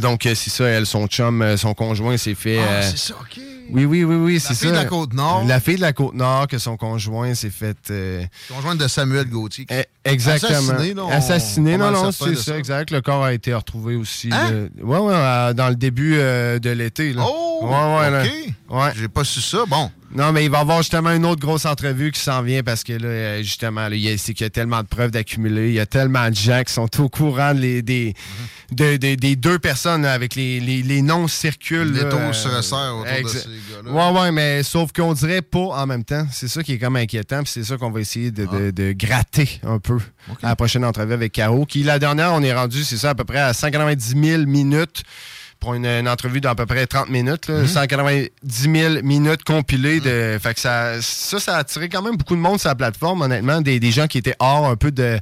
[0.00, 2.58] donc, euh, c'est ça, elle, son chum, son conjoint s'est fait.
[2.58, 3.40] Ah, c'est ça, OK.
[3.70, 4.60] Oui, oui, oui, oui, c'est ça.
[4.60, 5.44] fille de la Côte-Nord.
[5.46, 7.76] La fille de la Côte-Nord, que son conjoint s'est fait.
[8.48, 9.66] Conjointe de Samuel Gauthier.
[10.06, 10.58] Exactement.
[10.58, 12.58] Assassiné, là, on- Assassiné, non, non, c'est ça, ça?
[12.58, 12.90] exact.
[12.90, 14.28] Le corps a été retrouvé aussi.
[14.32, 14.50] Hein?
[14.52, 17.14] euh, ouais, ouais, euh, dans le début euh, de l'été.
[17.18, 17.60] Oh!
[17.62, 18.22] ouais, ouais, là.
[18.24, 18.30] OK.
[18.68, 18.90] Ouais.
[18.96, 19.58] J'ai pas su ça.
[19.68, 19.90] Bon.
[20.14, 22.84] Non, mais il va y avoir justement une autre grosse entrevue qui s'en vient parce
[22.84, 25.10] que là, euh, justement, là, il y a- c'est qu'il y a tellement de preuves
[25.10, 25.68] d'accumuler.
[25.68, 28.14] Il y a tellement de gens qui sont au courant de les- des,
[28.72, 31.92] de- de- des deux personnes avec les, les, les noms circulent.
[31.92, 33.48] Les taux se resserrent autour de ces
[33.86, 34.12] gars-là.
[34.12, 36.26] Ouais, ouais, mais sauf qu'on dirait pas en même temps.
[36.32, 37.42] C'est ça qui est comme inquiétant.
[37.42, 39.98] Puis c'est ça qu'on va essayer de, de- de gratter un peu
[40.42, 41.64] à la prochaine entrevue avec Caro.
[41.66, 45.02] Qui, la dernière, on est rendu, c'est ça, à peu près à 190 000 minutes
[45.58, 47.48] pour une, une entrevue d'à peu près 30 minutes.
[47.48, 47.66] là.
[47.66, 50.00] 190 000 minutes compilées.
[50.00, 52.74] De, fait que ça, ça, ça a attiré quand même beaucoup de monde sur la
[52.74, 53.60] plateforme, honnêtement.
[53.62, 55.18] Des, des gens qui étaient hors un peu de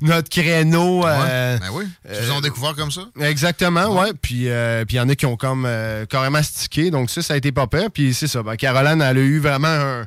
[0.00, 1.06] notre créneau.
[1.06, 1.84] euh, Ouais, ben oui.
[2.10, 3.02] Ils vous ont découvert comme ça?
[3.20, 4.12] Exactement, ouais.
[4.20, 6.90] Puis euh, puis il y en a qui ont comme euh, carrément stické.
[6.90, 7.90] Donc ça, ça a été pas peur.
[7.92, 8.42] Puis c'est ça.
[8.42, 10.06] Ben, Caroline, elle a eu vraiment un.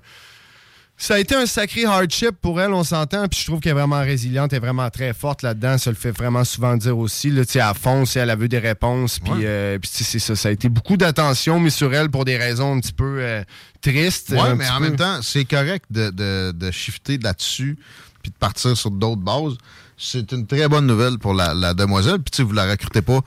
[0.98, 3.28] Ça a été un sacré hardship pour elle, on s'entend.
[3.28, 5.80] Puis je trouve qu'elle est vraiment résiliente, elle est vraiment très forte là-dedans.
[5.80, 7.32] Ça le fait vraiment souvent dire aussi.
[7.32, 9.18] Là, tu sais, à fond, si elle a vu des réponses.
[9.18, 10.36] Puis, euh, c'est ça.
[10.36, 13.44] Ça a été beaucoup d'attention mis sur elle pour des raisons un petit peu euh,
[13.82, 14.30] tristes.
[14.30, 17.80] Oui, mais en peu- même temps, c'est correct de, de, de shifter là-dessus
[18.22, 19.57] puis de partir sur d'autres bases.
[19.98, 22.19] C'est une très bonne nouvelle pour la, la demoiselle.
[22.19, 23.19] Puis, tu sais, vous la recrutez pas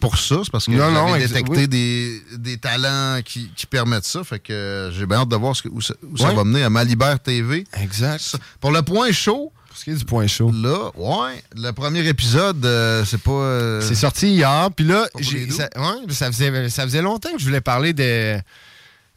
[0.00, 0.36] pour ça.
[0.44, 1.68] C'est parce que Non, vous non, avez ex- détecté oui.
[1.68, 4.22] des, des talents qui, qui permettent ça.
[4.24, 6.34] Fait que euh, j'ai bien hâte de voir ce que- où, ça, où ça Ouais.
[6.34, 7.66] va mener à Malibert TV.
[7.80, 8.36] Exact.
[8.60, 9.52] Pour le point chaud.
[9.68, 10.50] Pour ce qui est du point chaud.
[10.52, 13.30] Là, ouais, le premier épisode, euh, c'est pas.
[13.30, 14.68] euh, C'est sorti hier.
[14.76, 15.06] Puis là,
[15.50, 18.38] ça, ouais, ça faisait, ça faisait longtemps que je voulais parler de,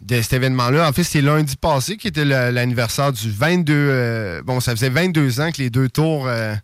[0.02, 0.88] de cet événement-là.
[0.90, 3.74] En fait, c'est lundi passé qui était l'anniversaire du 22.
[3.74, 6.26] euh, bon, ça faisait 22 ans que les deux tours.
[6.28, 6.56] euh,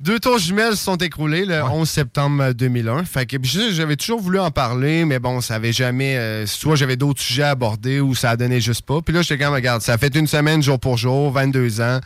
[0.00, 3.04] deux tours jumelles se sont écroulés le 11 septembre 2001.
[3.04, 3.36] Fait que
[3.72, 6.16] j'avais toujours voulu en parler, mais bon, ça avait jamais.
[6.16, 9.00] euh, soit j'avais d'autres sujets à aborder ou ça a donné juste pas.
[9.02, 12.00] Puis là, j'étais quand même, regarde, ça fait une semaine jour pour jour, 22 ans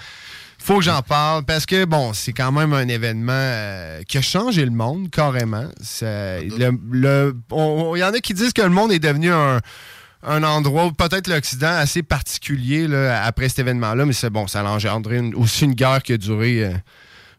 [0.57, 4.23] faut que j'en parle parce que, bon, c'est quand même un événement euh, qui a
[4.23, 5.67] changé le monde carrément.
[5.83, 9.31] Ça- le- le- on- Il y en a qui disent que le monde est devenu
[9.31, 9.59] un,
[10.27, 14.65] un endroit, peut-être l'Occident, assez particulier là, après cet événement-là, mais c'est bon, ça a
[14.65, 16.75] engendré une- aussi une guerre qui a duré euh,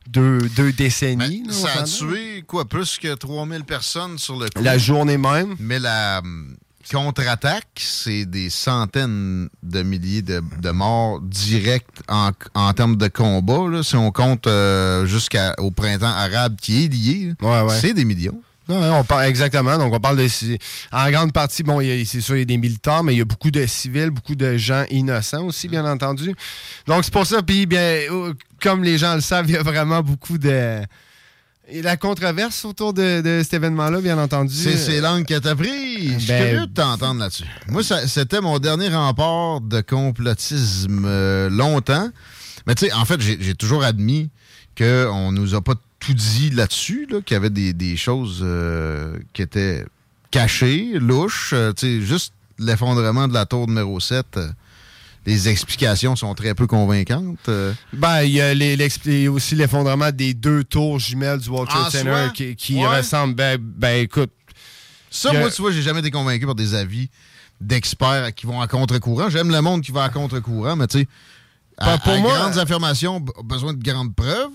[0.07, 1.43] deux, deux décennies.
[1.47, 4.61] on Ça a tué, quoi, plus que 3000 personnes sur le coup.
[4.61, 5.55] La journée même.
[5.59, 6.55] Mais la hum,
[6.91, 13.67] contre-attaque, c'est des centaines de milliers de, de morts directs en, en termes de combat.
[13.69, 13.81] là.
[13.83, 17.79] si on compte euh, jusqu'au printemps arabe qui est lié, ouais.
[17.81, 18.39] c'est des millions.
[18.67, 19.77] On parle exactement.
[19.77, 20.27] Donc, on parle de.
[20.91, 23.25] En grande partie, bon, c'est sûr, il y a des militaires, mais il y a
[23.25, 26.33] beaucoup de civils, beaucoup de gens innocents aussi, bien entendu.
[26.87, 27.43] Donc, c'est pour ça.
[27.43, 30.81] Puis, bien, euh, comme les gens le savent, il y a vraiment beaucoup de.
[31.67, 34.53] Et la controverse autour de, de cet événement-là, bien entendu.
[34.53, 36.13] C'est ces langues que t'as pris.
[36.13, 37.45] Je suis Ben- curieux de t'entendre là-dessus.
[37.69, 42.09] Moi, c'était mon dernier rempart de complotisme euh, longtemps.
[42.67, 44.29] Mais tu sais, en fait, j'ai j'ai toujours admis
[44.77, 45.73] qu'on nous a pas
[46.05, 49.85] tout dit là-dessus, là, qu'il y avait des, des choses euh, qui étaient
[50.31, 51.51] cachées, louches.
[51.53, 54.25] euh, juste l'effondrement de la tour numéro 7.
[54.37, 54.49] euh,
[55.25, 57.49] les explications sont très peu convaincantes.
[57.93, 61.89] Ben, il y a y aussi l'effondrement des deux tours jumelles du World Trade En
[61.89, 62.97] Center qui, qui Ouais.
[62.97, 63.33] ressemblent.
[63.33, 64.29] Ben, ben, écoute.
[65.09, 67.09] Ça, a- moi, tu vois, j'ai jamais été convaincu par des avis
[67.59, 69.29] d'experts qui vont à contre-courant.
[69.29, 71.07] J'aime le monde qui va à contre-courant, mais tu sais,
[71.79, 72.37] à, Pas pour à moi.
[72.37, 74.51] grandes affirmations, besoin de grandes preuves.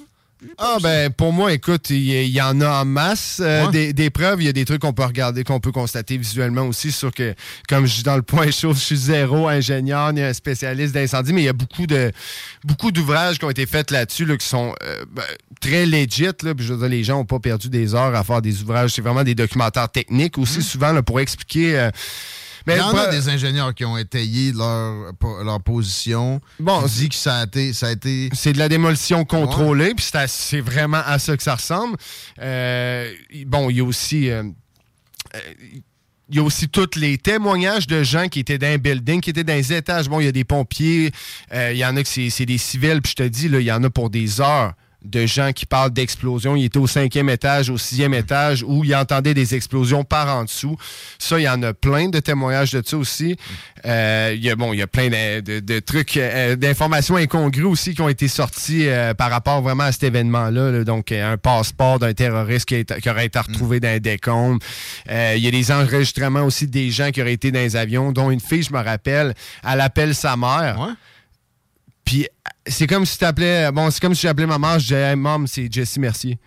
[0.56, 3.72] Ah ben pour moi, écoute, il y, en a en masse euh, Ouais.
[3.72, 4.40] des, des preuves.
[4.40, 7.34] Il y a des trucs qu'on peut regarder, qu'on peut constater visuellement aussi sur que,
[7.68, 11.32] comme je dis dans le point chaud, je suis zéro ingénieur ni un spécialiste d'incendie,
[11.32, 12.10] mais il y a beaucoup de
[12.64, 15.22] beaucoup d'ouvrages qui ont été faits là-dessus là, qui sont euh, ben,
[15.60, 16.24] très legit.
[16.42, 18.62] Là, puis je veux dire, les gens n'ont pas perdu des heures à faire des
[18.62, 18.90] ouvrages.
[18.94, 21.78] C'est vraiment des documentaires techniques aussi souvent là, pour expliquer.
[21.78, 21.90] euh,
[22.66, 25.12] Il y mais en a des ingénieurs qui ont étayé leur,
[25.44, 26.40] leur position.
[26.58, 27.72] Bon, dit que ça a été.
[27.72, 28.28] Ça a été...
[28.32, 31.96] C'est de la démolition contrôlée, puis c'est vraiment à ça que ça ressemble.
[32.40, 33.12] Euh,
[33.46, 34.30] bon, il y a aussi.
[34.30, 34.42] euh,
[35.34, 35.38] euh,
[36.32, 39.30] il y a aussi tous les témoignages de gens qui étaient dans un building, qui
[39.30, 40.08] étaient dans les étages.
[40.08, 41.10] Bon, il y a des pompiers,
[41.52, 43.58] euh, il y en a que c'est c'est des civils, puis je te dis, là,
[43.58, 46.56] il y en a pour des heures de gens qui parlent d'explosions.
[46.56, 50.44] Il était au cinquième étage, au sixième étage, où il entendait des explosions par en
[50.44, 50.76] dessous.
[51.18, 53.36] Ça, il y en a plein de témoignages de ça aussi.
[53.86, 57.16] Euh, il y a, bon, il y a plein de, de- de trucs, euh, d'informations
[57.16, 60.70] incongrues aussi qui ont été sorties euh, par rapport vraiment à cet événement-là.
[60.70, 60.84] là.
[60.84, 64.58] Donc, euh, un passeport d'un terroriste qui, aurait été retrouvé dans un décombre.
[65.10, 68.12] Euh, il y a des enregistrements aussi des gens qui auraient été dans les avions,
[68.12, 69.34] dont une fille, je me rappelle,
[69.66, 70.94] elle appelle sa mère.
[72.10, 72.26] Puis
[72.66, 73.70] c'est comme si tu appelais.
[73.70, 76.40] Bon, c'est comme si j'appelais ma mère, je disais, hey, Mom, c'est Jessie Mercier.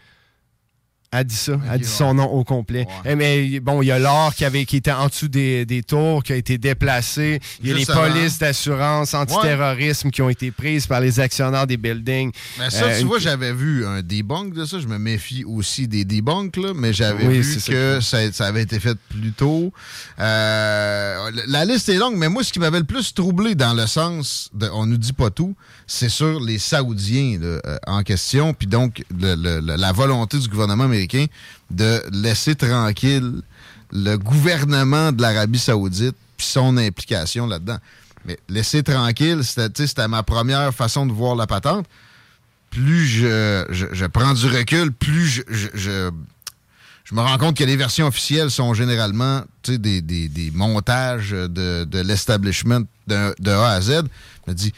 [1.13, 1.53] Elle dit ça.
[1.71, 2.87] Elle dit son nom au complet.
[3.05, 5.83] Eh, mais bon, il y a l'or qui, avait, qui était en dessous des, des
[5.83, 7.39] tours, qui a été déplacé.
[7.61, 11.77] Il y a les polices d'assurance antiterrorisme qui ont été prises par les actionnaires des
[11.77, 12.31] buildings.
[12.59, 14.79] Mais ça, Euh, tu une- vois, j'avais vu un debunk de ça.
[14.79, 18.63] Je me méfie aussi des debunks, là, mais j'avais Oui, vu que ça, ça avait
[18.63, 19.71] été fait plus tôt.
[20.19, 23.85] Euh, la- liste est longue, mais moi, ce qui m'avait le plus troublé dans le
[23.87, 25.55] sens de on nous dit pas tout,
[25.87, 30.37] c'est sur les Saoudiens là, euh, en question, puis donc le- le- le- la volonté
[30.39, 31.02] du gouvernement américain
[31.71, 33.41] de laisser tranquille
[33.91, 37.77] le gouvernement de l'Arabie saoudite puis son implication là-dedans.
[38.25, 41.85] Mais laisser tranquille, c'était ma première façon de voir la patente
[42.73, 46.09] plus je, prends du recul, plus je,
[47.11, 53.35] me rends compte que les versions officielles sont généralement des, montages de, de l'establishment de,
[53.39, 54.01] de A à Z.
[54.47, 54.73] Je me dis,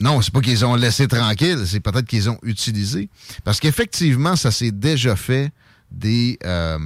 [0.00, 3.08] non, c'est pas qu'ils ont laissé tranquille, c'est peut-être qu'ils ont utilisé.
[3.44, 5.50] Parce qu'effectivement, ça s'est déjà fait
[5.90, 6.78] des, euh,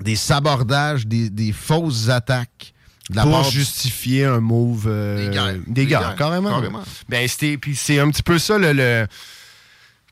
[0.00, 2.72] des sabordages, des, des fausses attaques
[3.12, 5.54] pour part justifier un move euh, Des guerres.
[5.54, 6.50] des Des guerres, guerres, carrément.
[6.50, 6.82] carrément.
[7.08, 7.28] Ben
[7.60, 9.06] puis c'est un petit peu ça le, le-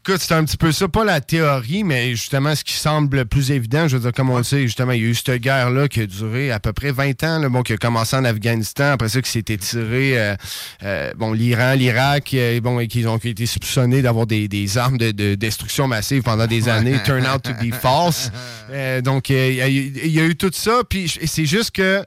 [0.06, 3.24] Écoute, c'est un petit peu ça, pas la théorie, mais justement ce qui semble le
[3.26, 5.42] plus évident, je veux dire, comme on le sait, justement, il y a eu cette
[5.42, 8.24] guerre-là qui a duré à peu près 20 ans, là, bon, qui a commencé en
[8.24, 10.36] Afghanistan, après ça, qui s'est étiré, euh,
[10.84, 14.96] euh, bon, l'Iran, l'Irak, euh, bon, et qu'ils ont été soupçonnés d'avoir des, des armes
[14.96, 18.30] de, de destruction massive pendant des années, turn out to be false.
[19.04, 22.02] Donc, il y, a eu- il y a eu tout ça, puis c'est juste que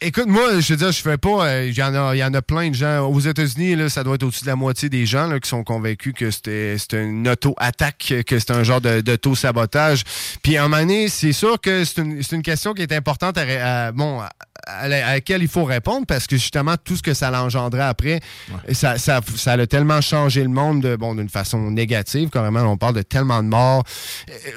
[0.00, 1.46] Écoute, moi, je veux dire, je fais pas.
[1.46, 3.06] euh, Il y, en a- il y en a plein de gens.
[3.08, 6.12] Aux États-Unis, ça doit être au-dessus de la moitié des gens là, qui sont convaincus
[6.14, 10.02] que c'était une auto-attaque, que c'était un genre de- d'auto-sabotage.
[10.42, 12.92] Puis à un moment donné, c'est sûr que c'est une, c'est une question qui est
[12.92, 14.30] importante à, bon, à,
[14.66, 17.82] à la- à laquelle il faut répondre parce que justement, tout ce que ça l'engendrait
[17.82, 18.20] après,
[18.72, 22.28] ça, ça, ça a tellement changé le monde de, bon, d'une façon négative.
[22.30, 23.84] Carrément, on parle de tellement de morts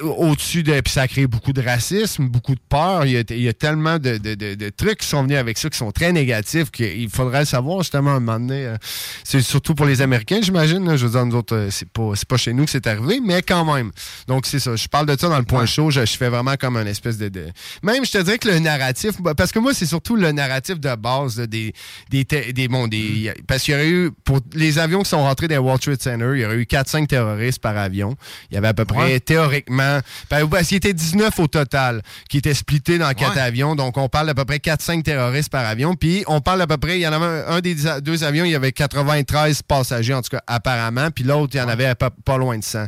[0.01, 0.79] euh, au-dessus de.
[0.81, 3.05] Puis ça a créé beaucoup de racisme, beaucoup de peur.
[3.05, 5.37] Il y a, il y a tellement de, de- de- de trucs qui sont venus
[5.39, 8.65] avec ça qui sont très négatifs qu'il faudrait le savoir justement à un moment donné.
[8.65, 8.77] euh,
[9.23, 10.95] c'est surtout pour les Américains, j'imagine.
[10.95, 13.41] Je veux dire, nous autres, euh, c'est pas, pas chez nous que c'est arrivé, mais
[13.41, 13.91] quand même.
[14.27, 14.75] Donc c'est ça.
[14.75, 15.91] Je parle de ça dans le point chaud.
[15.91, 17.47] Je, je fais vraiment comme un espèce de, de-
[17.83, 19.21] Même, je te dirais que le narratif.
[19.21, 21.73] bah, Parce que moi, c'est surtout le narratif de base là, des.
[22.09, 24.11] des, des, bon, des parce qu'il y aurait eu.
[24.23, 27.07] Pour les avions qui sont rentrés dans World Trade Center, il y aurait eu 4-5
[27.07, 28.15] terroristes par avion.
[28.51, 29.19] Il y avait à peu près, Ouais.
[29.19, 29.99] théoriquement.
[30.29, 33.41] Ben, parce qu'il était 19 au total qui étaient splittés dans quatre Ouais.
[33.41, 33.75] avions.
[33.75, 35.16] Donc, on parle d'à peu près 4-5 terroristes
[35.51, 35.95] par avion.
[35.95, 38.45] Puis, on parle d'à peu près, il y en avait un, un des deux avions,
[38.45, 41.11] il y avait 93 passagers, en tout cas, apparemment.
[41.11, 42.85] Puis l'autre, il y en avait pas, pas loin de 100.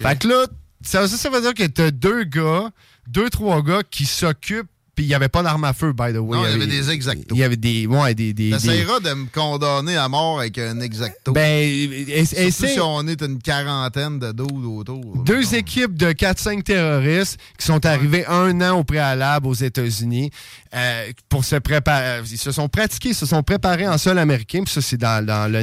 [0.00, 0.46] Fait que là,
[0.82, 2.70] ça, ça, ça veut dire que t'as deux gars,
[3.08, 4.68] deux, trois gars qui s'occupent.
[4.94, 6.36] Puis, il n'y avait pas d'arme à feu, by the way.
[6.36, 7.26] Non, il y avait des exactos.
[7.32, 7.86] Il y avait des.
[7.86, 8.32] Ouais, des.
[8.32, 11.32] des, des- T'essayeras de me condamner à mort avec un exacto.
[11.32, 11.68] Ben,
[12.08, 14.46] essaie- si on est une quarantaine de dos
[14.78, 15.22] autour.
[15.24, 20.30] Deux équipes de 4-5 terroristes qui sont arrivés un an au préalable aux États-Unis
[20.74, 22.20] euh, pour se préparer.
[22.30, 25.24] Ils se sont pratiqués, ils se sont préparés en sol américain, puis ça, c'est dans,
[25.24, 25.62] dans le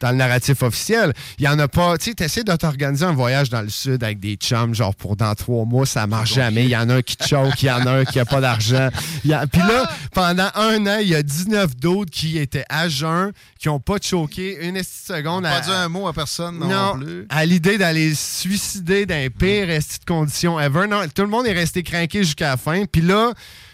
[0.00, 1.12] dans le narratif officiel.
[1.38, 1.96] Il y en a pas.
[1.98, 5.16] Tu sais, t'essaies de t'organiser un voyage dans le sud avec des chums, genre pour
[5.16, 6.64] dans trois mois, ça marche jamais.
[6.64, 8.24] Il y en a un qui te choque, il y en a un qui a
[8.24, 8.59] pas d'argent.
[8.74, 13.32] A- Puis là, pendant un an, il y a 19 d'autres qui étaient à jeun,
[13.58, 15.44] qui ont pas choqué une seconde.
[15.44, 17.26] Pas à- dit un mot à personne non, non, plus.
[17.28, 20.86] à l'idée d'aller se suicider dans les pires esti de conditions ever.
[20.86, 22.84] Non, tout le monde est resté craqué jusqu'à la fin.
[22.90, 23.32] Puis là,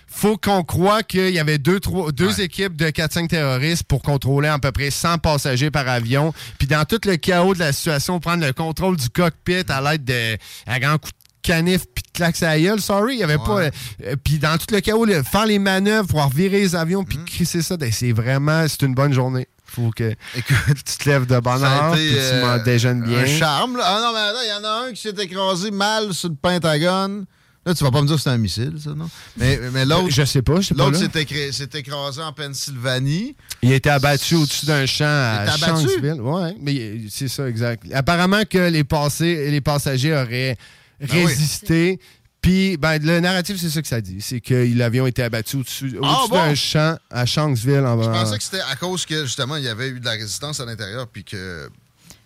[0.08, 4.48] faut qu'on croit qu'il y avait deux, trois, deux équipes de 4-5 terroristes pour contrôler
[4.48, 6.32] à peu près 100 passagers par avion.
[6.58, 10.04] Puis dans tout le chaos de la situation, prendre le contrôle du cockpit à l'aide
[10.04, 10.36] de
[10.66, 12.80] à grand coup de canif puis de claques à la gueule.
[12.80, 13.60] Sorry, il y avait pas...
[13.60, 17.62] euh, puis dans tout le chaos, faire les manœuvres, pouvoir virer les avions puis crisser
[17.62, 18.66] ça, ben, c'est vraiment...
[18.68, 19.46] C'est une bonne journée.
[19.64, 23.18] Faut que tu te lèves de bonne heure, été, puis tu euh, m'en déjeunes bien.
[23.18, 23.76] Un charme.
[23.76, 23.84] là.
[23.86, 26.36] Ah non, mais attends, il y en a un qui s'est écrasé mal sur le
[26.36, 27.26] Pentagone.
[27.66, 29.10] Là, tu vas pas me dire que c'est un missile, ça, non?
[29.36, 30.08] Mais, mais l'autre.
[30.08, 31.08] Je sais pas, je sais pas, L'autre là.
[31.50, 33.34] s'est écrasé en Pennsylvanie.
[33.60, 35.50] Il a été abattu au-dessus d'un champ à?
[35.56, 36.20] Shanksville.
[36.20, 37.82] Ouais, mais c'est ça, exact.
[37.92, 40.56] Apparemment que les, passés, les passagers auraient
[41.00, 41.26] Ben oui.
[41.26, 42.00] résisté.
[42.40, 44.20] Puis, ben, le narratif, c'est ça que ça dit.
[44.20, 46.36] C'est que l'avion était abattu au-dessus Ah, bon?
[46.36, 47.84] d'un champ à Shanksville.
[47.84, 50.12] En, Je pensais que c'était à cause que, justement, il y avait eu de la
[50.12, 51.68] résistance à l'intérieur, puis que.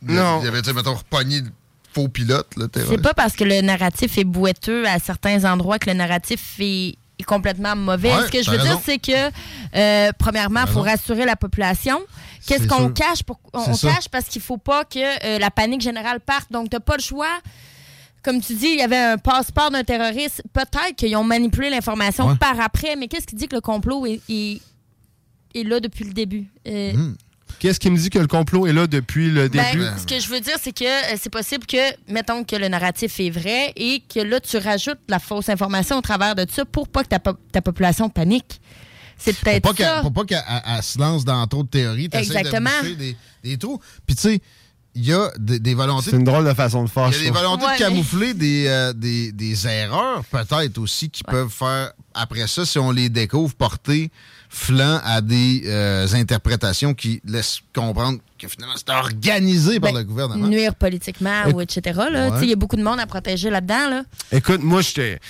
[0.02, 0.40] Non.
[0.42, 1.48] Il y avait, tu sais, mettons, repogné le
[1.94, 5.96] faux pilote, C'est pas parce que le narratif est boiteux à certains endroits que le
[5.96, 8.14] narratif est, est complètement mauvais.
[8.14, 9.30] Ouais, Ce que je veux dire, c'est que,
[9.74, 11.98] euh, premièrement, il faut rassurer la population.
[12.46, 13.22] Qu'est-ce qu'on cache?
[13.22, 16.52] Pour, on cache parce qu'il faut pas que euh, la panique générale parte.
[16.52, 17.40] Donc, t'as pas le choix.
[18.22, 20.42] Comme tu dis, il y avait un passeport d'un terroriste.
[20.52, 22.36] Peut-être qu'ils ont manipulé l'information Ouais.
[22.36, 24.60] par après, mais qu'est-ce qui dit que le complot est, est-
[25.54, 26.46] est là depuis le début?
[26.68, 27.14] Euh, Hmm.
[27.58, 29.84] Qu'est-ce qui me dit que le complot est là depuis le ben, début?
[29.98, 31.76] ce que je veux dire, c'est que euh, c'est possible que,
[32.10, 36.00] mettons que le narratif est vrai et que là, tu rajoutes la fausse information au
[36.00, 38.60] travers de ça pour pas que ta, po- ta population panique.
[39.18, 40.00] C'est peut-être ça.
[40.00, 42.70] pour pas qu'elle elle- elle se lance dans trop de théories, de Exactement.
[42.96, 43.78] des, des trous.
[44.06, 44.40] Puis tu sais,
[44.94, 46.10] il y a des, des volontés...
[46.10, 47.08] C'est une drôle de façon de faire.
[47.08, 51.10] Il y a des volontés Ouais, de camoufler des, euh, des, des erreurs, peut-être aussi,
[51.10, 54.10] qui peuvent faire, après ça, si on les découvre, porter
[54.48, 60.04] flanc à des euh, interprétations qui laissent comprendre que finalement, c'est organisé par Ben, le
[60.04, 60.46] gouvernement.
[60.48, 62.00] Nuire politiquement ou etc.
[62.10, 62.26] là.
[62.26, 62.30] Ouais.
[62.32, 63.88] Tu sais, Il y a beaucoup de monde à protéger là-dedans.
[63.90, 64.02] Là.
[64.32, 65.20] Écoute, moi, j'étais.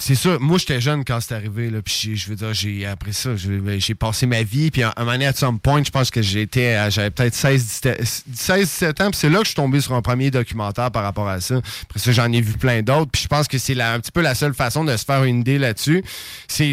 [0.00, 3.12] C'est ça, moi j'étais jeune quand c'est arrivé, là, puis je veux dire, j'ai après
[3.12, 5.90] ça, j'ai j'ai passé ma vie, puis à un moment donné, à some point, je
[5.90, 9.94] pense que j'étais, j'avais peut-être 16-17 ans, puis c'est là que je suis tombé sur
[9.94, 11.56] un premier documentaire par rapport à ça.
[11.82, 14.20] Après ça, j'en ai vu plein d'autres, puis je pense que c'est un petit peu
[14.20, 16.04] la seule façon de se faire une idée là-dessus.
[16.46, 16.70] C'est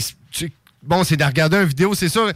[0.85, 2.31] bon, c'est de regarder une vidéo, c'est sûr.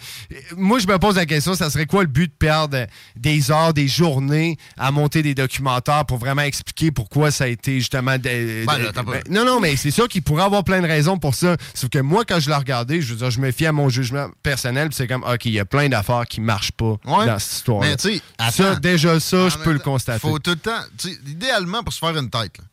[0.58, 2.86] Moi, je me pose la question, ça serait quoi le but de perdre
[3.16, 7.80] des heures, des journées à monter des documentaires pour vraiment expliquer pourquoi ça a été
[7.80, 8.18] justement...
[8.18, 11.18] de- Ben, là, ben, non, non, mais c'est sûr qu'il pourrait avoir plein de raisons
[11.18, 11.56] pour ça.
[11.74, 13.90] Sauf que moi, quand je l'ai regardé, je veux dire, je me fie à mon
[13.90, 17.26] jugement personnel, c'est comme, OK, il y a plein d'affaires qui marchent pas Ouais.
[17.26, 18.22] dans cette histoire Mais tu sais,
[18.52, 18.80] Ça, attends.
[18.80, 20.20] déjà ça, je peux le constater.
[20.20, 22.58] Faut tout le temps, tu idéalement pour se faire une tête.
[22.58, 22.64] Là,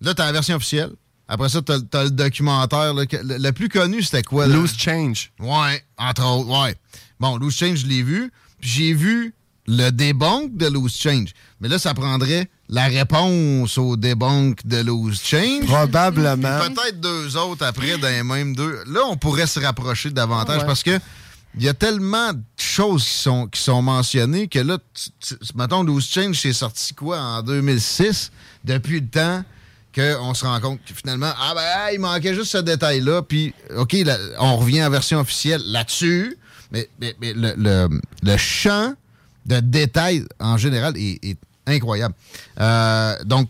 [0.00, 0.90] là t'as la version officielle.
[1.28, 2.94] Après ça, t'as as le documentaire.
[2.94, 4.46] là, le, le plus connu, c'était quoi?
[4.46, 4.54] là?
[4.56, 5.32] Loose Change.
[5.40, 6.74] Ouais, entre autres, ouais.
[7.18, 8.30] Bon, Loose Change, je l'ai vu.
[8.60, 9.34] Puis j'ai vu
[9.66, 11.30] le debunk de Loose Change.
[11.60, 15.64] Mais là, ça prendrait la réponse au debunk de Loose Change.
[15.66, 16.60] Probablement.
[16.60, 18.82] Peut-être deux autres après dans les mêmes deux.
[18.86, 20.66] Là, on pourrait se rapprocher davantage ouais.
[20.66, 20.98] parce que
[21.58, 25.44] il y a tellement de choses qui sont, qui sont mentionnées que là, tu- tu-
[25.54, 28.30] mettons, Loose Change, c'est sorti quoi en 2006?
[28.62, 29.42] Depuis le temps
[29.96, 33.22] qu'on se rend compte que finalement, ah ben, il manquait juste ce détail-là.
[33.22, 36.36] Puis, OK, là, on revient en version officielle là-dessus.
[36.70, 38.92] Mais, mais- mais le, le- le champ
[39.46, 42.14] de détails en général est, est incroyable.
[42.60, 43.48] Euh, donc,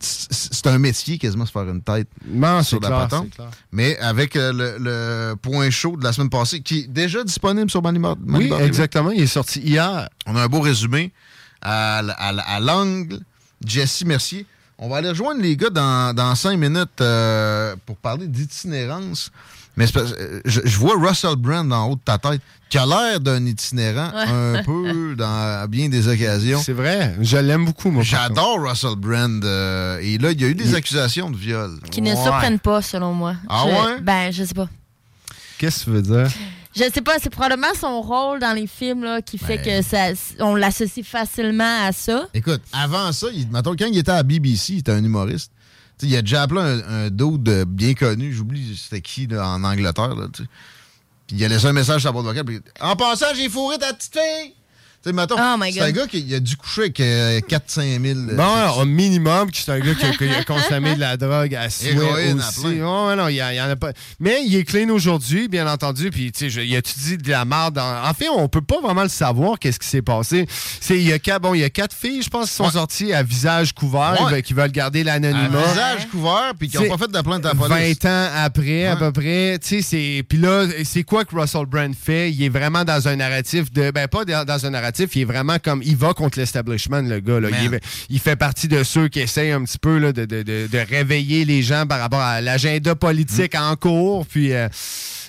[0.00, 3.36] c'est un métier quasiment se faire une tête Non, sur la clair, patente.
[3.72, 7.68] Mais avec euh, le, le point chaud de la semaine passée, qui est déjà disponible
[7.68, 9.10] sur Money Bar- Oui, exactement.
[9.10, 10.08] Il est sorti hier.
[10.26, 11.12] On a un beau résumé
[11.60, 13.18] à, à à l'angle.
[13.66, 14.46] Jesse Mercier.
[14.78, 19.30] On va aller rejoindre les gars dans, dans cinq minutes euh, pour parler d'itinérance.
[19.76, 23.20] Mais euh, je, je vois Russell Brand en haut de ta tête, qui a l'air
[23.20, 24.58] d'un itinérant Ouais.
[24.58, 26.60] un peu dans à bien des occasions.
[26.64, 27.16] C'est vrai.
[27.20, 28.02] Je l'aime beaucoup, moi.
[28.02, 29.44] J'adore Russell Brand.
[29.44, 31.70] euh, et là, il y a eu des Il- accusations de viol.
[31.90, 33.34] Qui ne surprennent pas, selon moi.
[33.48, 34.00] Ah Je- ouais?
[34.00, 34.68] Ben, je sais pas.
[35.58, 36.28] Qu'est-ce que tu veux dire?
[36.78, 40.12] Je sais pas, c'est probablement son rôle dans les films là, qui fait que ça,
[40.38, 42.28] on l'associe facilement à ça.
[42.34, 45.50] Écoute, avant ça, il, mettons, quand il était à BBC, il était un humoriste.
[46.02, 50.14] Il a déjà appelé un, un dude bien connu, j'oublie c'était qui là, en Angleterre.
[50.14, 50.28] Là.
[50.30, 50.46] Puis
[51.32, 52.44] il a laissé un message sur la boîte vocale.
[52.44, 54.54] puis, en passant, j'ai fourré ta petite fille!
[55.00, 58.02] Tu sais, mettons, Oh my c'est un gars qui a dû coucher avec euh, 4-5
[58.04, 58.18] 000.
[58.30, 61.54] euh, Bon, au minimum, c'est un gars qui a, qui a consommé de la drogue
[61.54, 61.92] à à aussi.
[61.94, 63.92] ouais, non, il y, en a pas.
[64.18, 66.10] Mais il est clean aujourd'hui, bien entendu.
[66.10, 67.78] Puis, tu sais, il a dit de la merde.
[67.78, 70.46] En, en fait, on peut pas vraiment le savoir, qu'est-ce qui s'est passé.
[70.80, 72.68] C'est, il y a quatre, bon, il y a quatre filles, je pense, qui sont
[72.70, 74.32] sorties à visage couvert, Ouais.
[74.32, 75.62] ben, qui veulent garder à l'anonymat.
[75.68, 77.98] visage couvert, puis qui n'ont pas fait de plainte à la police.
[78.02, 79.60] 20 ans après, à peu près.
[79.62, 80.24] Tu sais, c'est.
[80.28, 82.32] Puis là, c'est quoi que Russell Brand fait?
[82.32, 83.92] Il est vraiment dans un narratif de.
[83.92, 85.82] Ben, pas dans dans un narratif, il est vraiment comme.
[85.82, 87.40] Il va contre l'establishment, le gars.
[87.40, 87.48] Là.
[87.62, 87.74] Il, Man.
[87.74, 90.66] est- il fait partie de ceux qui essayent un petit peu là, de, de- de-
[90.70, 93.62] de réveiller les gens par rapport à l'agenda politique Mm.
[93.62, 94.26] en cours.
[94.26, 94.52] Puis.
[94.52, 94.68] euh,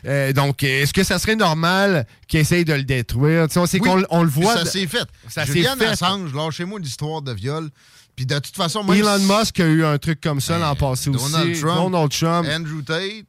[0.05, 3.47] euh, donc, est-ce que ça serait normal qu'il essaye de le détruire?
[3.57, 4.55] On sait Oui, qu'on on le voit.
[4.55, 5.03] Ça s'est fait.
[5.27, 5.87] Ça s'est Julian fait.
[5.87, 7.69] Assange, lâchez-moi l'histoire de viol.
[8.15, 10.75] Puis de toute façon, même Elon si- Musk a eu un truc comme ça l'an
[10.75, 11.61] passé Donald aussi.
[11.61, 12.47] Trump, Donald Trump.
[12.49, 13.25] Andrew Tate.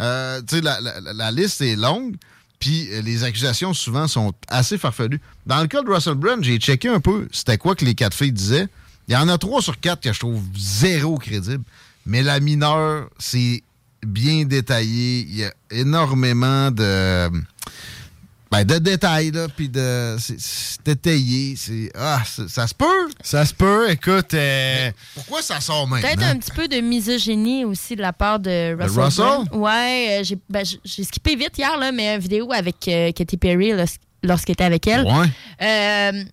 [0.00, 0.80] Euh, la-
[1.12, 2.14] la liste est longue,
[2.62, 5.20] puis euh, les accusations souvent sont assez farfelues.
[5.46, 8.16] Dans le cas de Russell Brand, j'ai checké un peu c'était quoi que les quatre
[8.16, 8.68] filles disaient.
[9.08, 11.64] Il y en a trois sur quatre que je trouve zéro crédible.
[12.06, 13.64] Mais la mineure, c'est
[14.06, 15.26] bien détaillé.
[15.28, 17.30] Il y a énormément de.
[18.52, 20.16] Ben, de détails, là, puis de.
[20.20, 21.54] C'est c'est détaillé.
[21.56, 21.90] C'est.
[21.96, 23.10] Ah, ça se peut!
[23.22, 24.34] Ça se peut, écoute.
[24.34, 26.06] euh, Pourquoi ça sort maintenant?
[26.08, 29.02] Peut-être un petit peu de misogynie aussi de la part de Russell.
[29.02, 29.24] Russell?
[29.24, 29.48] Brand.
[29.54, 33.36] Ouais, euh, j'ai ben, j'ai skippé vite hier, là, mais une vidéo avec euh, Katy
[33.38, 33.86] Perry lors-
[34.22, 35.04] lorsqu'elle était avec elle.
[35.06, 35.28] Ouais.
[35.62, 36.24] Euh,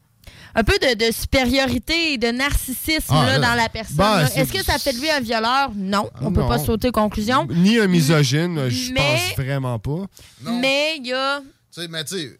[0.55, 3.95] un peu de, de supériorité et de narcissisme Ah, là, dans la personne.
[3.97, 5.71] Ben, c'est- Est-ce que ça fait de lui un violeur?
[5.75, 6.09] Non.
[6.21, 6.47] On peut non.
[6.49, 7.47] pas sauter aux conclusions.
[7.49, 10.05] Ni un misogyne, je pense vraiment pas.
[10.41, 11.39] Mais il y a.
[11.73, 12.39] Tu sais, mais tu sais,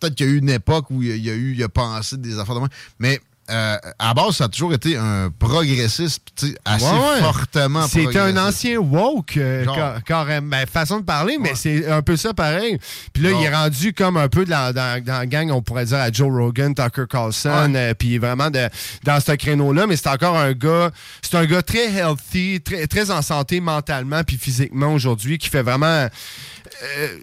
[0.00, 1.52] peut-être qu'il y a eu une époque où il y a- il y a eu,
[1.54, 2.68] il a pensé des affaires de moi.
[2.98, 6.90] Mais euh, à la base, ça a toujours été un progressiste, tu sais, assez Ouais,
[7.14, 7.20] ouais.
[7.20, 10.48] fortement C'était un ancien woke, euh, car- carrément.
[10.48, 12.76] Ben, façon de parler, mais c'est un peu ça pareil.
[13.12, 13.40] Puis là, Genre.
[13.40, 16.28] il est rendu comme un peu dans, dans la gang, on pourrait dire à Joe
[16.28, 18.68] Rogan, Tucker Carlson, euh, puis vraiment de,
[19.04, 19.86] dans ce créneau-là.
[19.86, 20.90] Mais c'est encore un gars,
[21.22, 25.62] c'est un gars très healthy, très, très en santé mentalement puis physiquement aujourd'hui, qui fait
[25.62, 26.08] vraiment.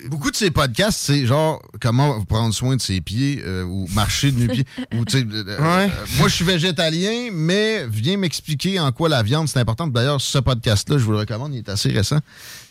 [0.10, 4.32] Beaucoup de ces podcasts, c'est genre comment prendre soin de ses pieds euh, ou marcher
[4.32, 4.66] de nu-pieds.
[4.96, 9.22] ou, tu sais, euh, euh, moi, je suis végétalien, mais viens m'expliquer en quoi la
[9.24, 9.88] viande, c'est important.
[9.88, 12.20] D'ailleurs, ce podcast-là, je vous le recommande, il est assez récent.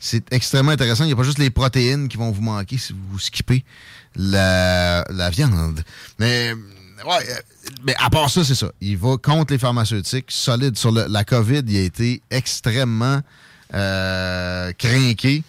[0.00, 1.04] C'est extrêmement intéressant.
[1.04, 3.64] Il n'y a pas juste les protéines qui vont vous manquer si vous skippez
[4.16, 5.82] la, la viande.
[6.18, 7.34] Mais, ouais, euh,
[7.84, 8.72] mais à part ça, c'est ça.
[8.80, 11.62] Il va contre les pharmaceutiques, solide sur le- la COVID.
[11.66, 13.20] Il a été extrêmement
[13.74, 15.42] euh, crinqué.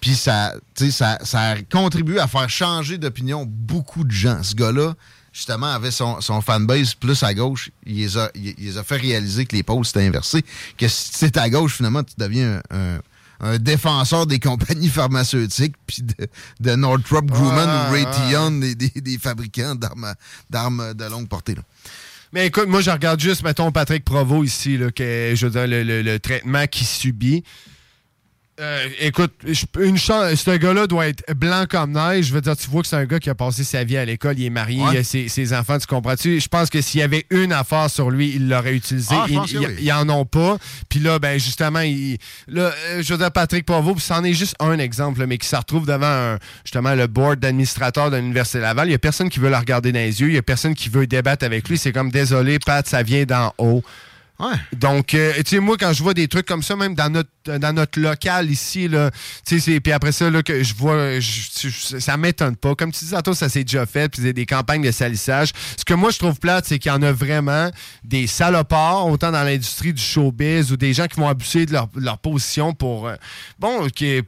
[0.00, 4.42] Puis ça, tu sais, ça, ça a contribué à faire changer d'opinion beaucoup de gens.
[4.42, 4.94] Ce gars-là,
[5.32, 7.70] justement, avait son, son fanbase plus à gauche.
[7.84, 10.44] Il les, a, il, il les a fait réaliser que les pôles s'étaient inversés.
[10.76, 13.00] Que si c'est à gauche, finalement, tu deviens un, un-
[13.40, 16.26] un défenseur des compagnies pharmaceutiques, puis de,
[16.58, 17.92] de Northrop Grumman Ah, ou.
[17.92, 20.12] Raytheon, des, des, des fabricants d'armes
[20.50, 21.54] d'armes de longue portée.
[21.54, 21.62] là.
[22.32, 25.66] Mais écoute, moi, je regarde juste, mettons, Patrick Provo ici, là, que, je veux dire,
[25.68, 27.44] le, le- le traitement qu'il subit.
[28.60, 32.26] Euh, écoute, je- une chance, ce gars-là doit être blanc comme neige.
[32.26, 34.04] Je veux dire, tu vois que c'est un gars qui a passé sa vie à
[34.04, 34.94] l'école, il est marié, Ouais.
[34.94, 36.40] il a ses, ses enfants, tu comprends-tu?
[36.40, 39.14] Je pense que s'il y avait une affaire sur lui, il l'aurait utilisé.
[39.16, 39.66] Ah, ils, oui.
[39.80, 40.58] ils en ont pas.
[40.88, 42.18] Puis là, ben justement, il,
[42.48, 45.54] là, euh, je veux dire, Patrick puis c'en est juste un exemple, mais qui se
[45.56, 48.88] retrouve devant un- justement le board d'administrateur de l'Université Laval.
[48.88, 50.74] Il y a personne qui veut le regarder dans les yeux, il y a personne
[50.74, 51.78] qui veut débattre avec lui.
[51.78, 53.84] C'est comme, désolé, Pat, ça vient d'en haut.
[54.76, 57.30] Donc, euh, tu sais, moi, quand je vois des trucs comme ça, même dans notre,
[57.58, 59.10] dans notre local ici, là,
[59.44, 62.74] tu sais, c'est- puis après ça, là, que je vois, je- je- ça m'étonne pas.
[62.76, 65.50] Comme tu dis, tantôt, ça s'est déjà fait, puis des, des campagnes de salissage.
[65.76, 67.70] Ce que moi, je trouve plate, c'est qu'il y en a vraiment
[68.04, 71.88] des salopards, autant dans l'industrie du showbiz ou des gens qui vont abuser de leur,
[71.96, 73.16] leur position pour, euh,
[73.58, 74.22] bon, qui est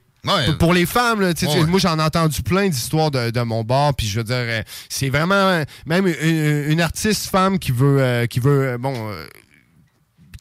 [0.44, 1.66] pour- Pour les femmes, là, tu sais, Ouais, ouais.
[1.66, 4.62] moi j'en ai entendu plein d'histoires de, de mon bord, puis je veux dire, euh,
[4.90, 9.26] c'est vraiment euh, même une, une artiste femme qui veut, euh, qui veut, bon, euh,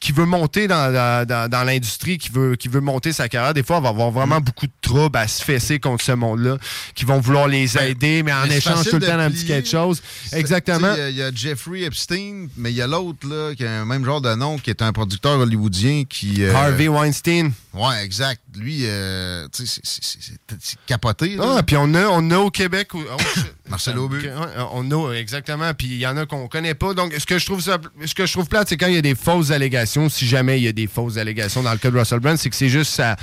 [0.00, 3.62] qui veut monter dans, dans, dans- l'industrie, qui veut, qui veut monter sa carrière, des
[3.62, 6.56] fois, elle va avoir vraiment beaucoup de troubles à se fesser contre ce monde-là,
[6.94, 9.44] qui vont vouloir les aider, mais en Ben, Mais échange tout le temps d'un petit
[9.44, 10.00] quelque chose.
[10.32, 10.94] Exactement.
[10.96, 13.84] Il y, y a Jeffrey Epstein, mais il y a l'autre là, qui a un
[13.84, 16.44] même genre de nom, qui est un producteur hollywoodien qui.
[16.44, 17.52] euh, Harvey Weinstein.
[17.72, 18.40] Ouais, exact.
[18.56, 21.36] Lui, euh, tu sais, c'est- capoté.
[21.36, 21.56] là.
[21.58, 22.88] Ah, puis on a, on a au Québec.
[22.94, 22.98] oh.
[23.68, 24.28] Marcelo Aubu.
[24.72, 25.72] On a, exactement.
[25.74, 26.94] Puis il y en a qu'on connaît pas.
[26.94, 28.98] Donc, ce que je trouve, ça- ce que je trouve plate, c'est quand il y
[28.98, 31.90] a des fausses allégations, si jamais il y a des fausses allégations dans le cas
[31.90, 33.14] de Russell Brand, c'est que c'est juste ça.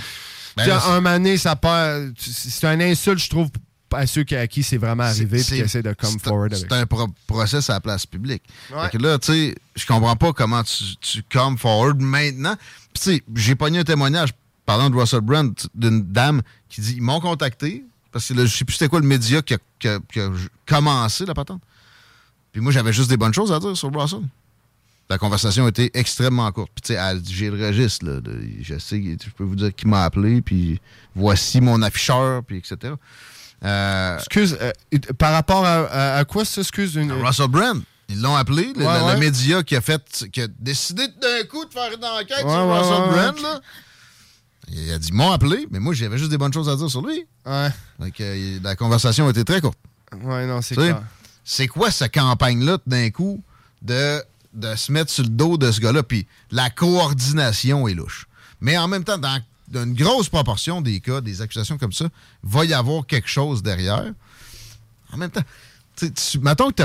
[0.55, 2.13] Ben là, un mané, ça perd.
[2.17, 3.49] C'est un insulte, je trouve,
[3.93, 6.65] à ceux qui- à qui c'est vraiment arrivé, puis qui essaient de come forward avec.
[6.69, 8.43] C'est un pro- procès à la place publique.
[8.73, 8.83] Ouais.
[8.89, 12.55] Fait que là, tu sais, je comprends pas comment tu, tu come forward maintenant.
[12.97, 14.29] Sais, j'ai pogné un témoignage
[14.65, 18.55] parlant de Russell Brand d'une dame qui dit ils m'ont contacté parce que là, je
[18.55, 20.29] sais plus c'était quoi le média qui a, qui a- qui a
[20.65, 21.61] commencé la patente.
[22.51, 24.21] Puis moi, j'avais juste des bonnes choses à dire sur Russell.
[25.09, 26.69] La conversation a été extrêmement courte.
[26.75, 28.19] Puis, tu sais, j'ai le registre, là.
[28.19, 30.81] de- je sais, je peux vous dire qui m'a appelé, puis
[31.15, 32.93] voici mon afficheur, puis etc.
[33.63, 34.71] Euh, Excuse, euh,
[35.17, 37.11] par rapport à, à- à quoi ça, excuse une.
[37.11, 37.81] Russell Brand.
[38.09, 39.13] Ils l'ont appelé, le, Ouais, le- ouais.
[39.13, 42.51] le média qui a fait, qui a décidé d'un coup de faire une enquête Ouais,
[42.51, 43.39] sur Russell Brand.
[43.41, 43.61] Là.
[44.69, 46.89] Il a dit, ils m'ont appelé, mais moi j'avais juste des bonnes choses à dire
[46.89, 47.25] sur lui.
[47.45, 47.69] Ouais.
[47.99, 49.77] Donc, euh, la conversation a été très courte.
[50.23, 51.01] Ouais, non, c'est clair.
[51.43, 53.41] C'est quoi cette campagne-là, d'un coup,
[53.81, 54.21] de,
[54.53, 56.03] de se mettre sur le dos de ce gars-là?
[56.03, 58.27] Puis la coordination est louche.
[58.59, 62.05] Mais en même temps, dans, dans une grosse proportion des cas, des accusations comme ça,
[62.43, 64.11] va y avoir quelque chose derrière.
[65.13, 65.43] En même temps,
[65.97, 66.83] tu mettons que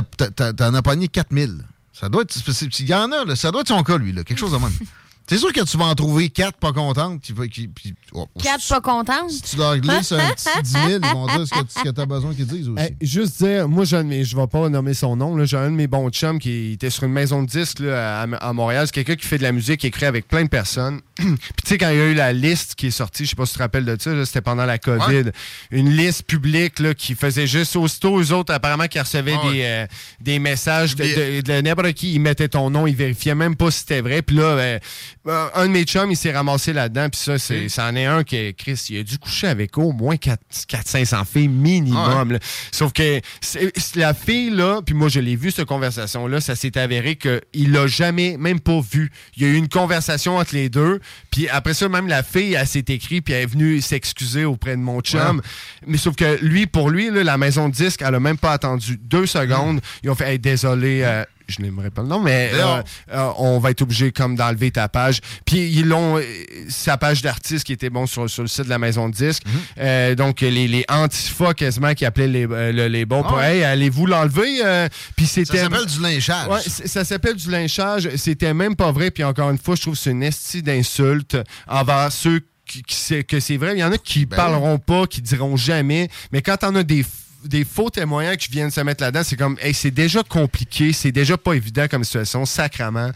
[0.52, 1.64] t'en as pogné 4000.
[1.92, 2.34] Ça doit être.
[2.80, 4.58] Il y en a, là, ça doit être son cas, lui, là, quelque chose de
[4.58, 4.72] même.
[5.28, 8.66] C'est sûr que tu vas en trouver quatre pas contentes qui, qui, qui- oh, Quatre
[8.68, 9.30] pas contentes?
[9.30, 11.88] si tu leur glisses un petit 10 000, ils vont dire ce que, ce que
[11.90, 12.82] tu as besoin qu'ils disent aussi.
[12.82, 13.96] Hey, juste dire, moi, je
[14.36, 17.04] vais pas nommer son nom, là, j'ai un de mes bons chums qui était sur
[17.04, 18.86] une maison de disques là, à, à Montréal.
[18.86, 21.00] C'est quelqu'un qui fait de la musique, qui écrit avec plein de personnes.
[21.16, 21.26] Puis
[21.64, 23.46] tu sais, quand il y a eu la liste qui est sortie, je sais pas
[23.46, 25.30] si tu te rappelles de ça, c'était pendant la COVID,
[25.70, 29.52] une liste publique là, qui faisait juste aussitôt, eux autres, apparemment, qui recevaient Ah ouais.
[29.52, 29.86] des, euh,
[30.20, 33.70] des messages de, de- de n'importe qui, ils mettaient ton nom, ils vérifiaient même pas
[33.70, 34.20] si c'était vrai.
[34.22, 34.78] Puis là, ben, euh,
[35.24, 37.08] un de mes chums, il s'est ramassé là-dedans.
[37.08, 40.16] Puis ça, c'est, c'en est un qui, Chris, il a dû coucher avec au moins
[40.16, 42.32] 400-500 filles minimum.
[42.32, 42.38] là.
[42.72, 43.20] Sauf que
[43.94, 47.86] la fille, là, puis moi, je l'ai vu, cette conversation-là, ça s'est avéré qu'il l'a
[47.86, 49.12] jamais, même pas vu.
[49.36, 51.00] Il y a eu une conversation entre les deux.
[51.30, 54.76] Puis après ça, même la fille, elle s'est écrite, puis elle est venue s'excuser auprès
[54.76, 55.36] de mon chum.
[55.36, 55.42] Ouais.
[55.86, 58.52] Mais sauf que lui, pour lui, là, la maison de disque, elle a même pas
[58.52, 59.80] attendu deux secondes.
[60.02, 63.58] Ils ont fait Hey, désolé, euh, je n'aimerais pas le nom, mais euh, euh, on
[63.58, 65.20] va être obligé comme d'enlever ta page.
[65.44, 66.22] Puis ils l'ont euh,
[66.68, 69.42] sa page d'artiste qui était bon sur, sur le site de la maison de disque.
[69.46, 69.52] Mhm.
[69.78, 73.58] Euh, donc les, les antifas quasiment qui appelaient les, le- les bons pour Ouais.
[73.58, 74.88] Hey, allez-vous l'enlever?
[75.16, 76.48] Puis c'était Ça s'appelle du lynchage.
[76.48, 78.08] Ouais, ça s'appelle du lynchage.
[78.16, 79.10] C'était même pas vrai.
[79.10, 81.36] Puis encore une fois, je trouve que c'est une estie d'insulte
[81.68, 83.72] envers ceux qui, qui que c'est vrai.
[83.74, 86.08] Il y en a qui Ben parleront pas, qui diront jamais.
[86.32, 87.04] Mais quand t'en as des
[87.44, 91.12] des faux témoins qui viennent se mettre là-dedans, c'est comme, hey, c'est déjà compliqué, c'est
[91.12, 93.10] déjà pas évident comme situation, sacrament.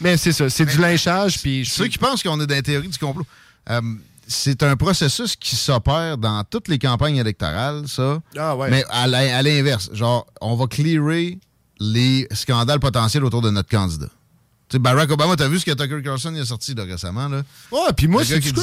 [0.00, 2.88] Mais c'est ça, c'est du lynchage, puis Ceux qui pensent qu'on est dans la théorie
[2.88, 3.26] du complot,
[3.70, 3.80] euh,
[4.26, 8.20] c'est un processus qui s'opère dans toutes les campagnes électorales, ça.
[8.36, 8.70] Ah ouais.
[8.70, 9.06] Mais à
[9.42, 11.38] l'inverse, genre, on va clearer
[11.80, 14.08] les scandales potentiels autour de notre candidat.
[14.78, 17.42] Barack Obama, t'as vu ce que Tucker Carlson a sorti là, récemment, là?
[17.70, 18.54] Ouais, puis moi, c'est que sûr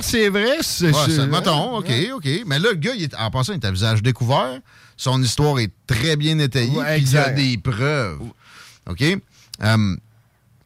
[0.00, 0.58] que c'est vrai.
[0.62, 1.90] c'est- Ouais, mettons, OK.
[2.14, 2.28] OK.
[2.46, 4.58] Mais là, le gars, il est, en passant, il est à visage découvert.
[4.96, 6.70] Son histoire est très bien étayée.
[6.76, 8.20] Ouais, puis il a des preuves.
[8.88, 9.02] OK?
[9.02, 9.96] Euh,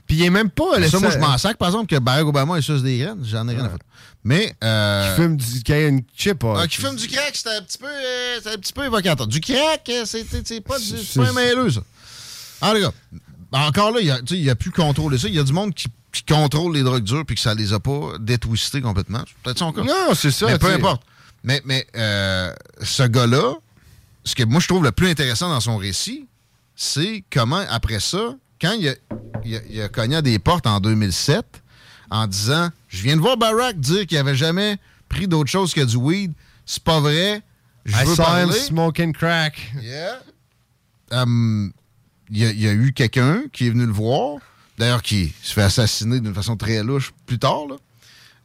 [0.06, 0.88] Puis il est même pas...
[0.88, 3.24] Ça, moi, je m'en sac, par exemple, que Barack Obama est suce des graines.
[3.24, 3.84] J'en ai rien à foutre.
[4.24, 4.54] Mais.
[4.64, 5.14] Euh...
[5.14, 5.62] Qui fume du.
[5.62, 7.86] Qui a une chip, ah, qui fume du crack, c'était un petit peu.
[7.86, 9.26] Euh, c'est un petit peu évocateur.
[9.26, 10.24] Du crack, euh, c'est
[10.60, 11.80] pas, du, pas un mêleux, ça.
[12.60, 12.92] Ah, les gars.
[13.52, 15.28] Encore là, il n'y a, a, plus contrôle de ça.
[15.28, 17.72] Il y a du monde qui, qui, contrôle les drogues dures puis que ça les
[17.72, 19.22] a pas détwistés complètement.
[19.42, 19.82] Peut-être son cas.
[19.82, 20.46] Non, c'est ça.
[20.46, 21.02] Mais peu importe.
[21.44, 22.52] Mais, mais euh,
[22.82, 23.54] ce gars-là,
[24.24, 26.26] ce que moi je trouve le plus intéressant dans son récit,
[26.76, 28.94] c'est comment, après ça, quand il a,
[29.44, 31.62] il a cogné à des portes en 2007,
[32.10, 35.80] en disant Je viens de voir Barack dire qu'il avait jamais pris d'autre chose que
[35.80, 36.32] du weed.
[36.66, 37.42] C'est pas vrai.
[37.84, 38.44] Je I veux saw parler.
[38.44, 39.72] him smoking crack.
[39.80, 40.18] Yeah.
[41.10, 41.72] Um,
[42.30, 44.38] il y, a eu quelqu'un qui est venu le voir,
[44.76, 47.66] d'ailleurs qui se fait assassiner d'une façon très louche plus tard.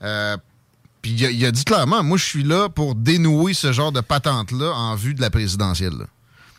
[0.01, 0.37] Euh,
[1.01, 4.71] puis il a, dit clairement, moi je suis là pour dénouer ce genre de patente-là
[4.73, 6.07] en vue de la présidentielle.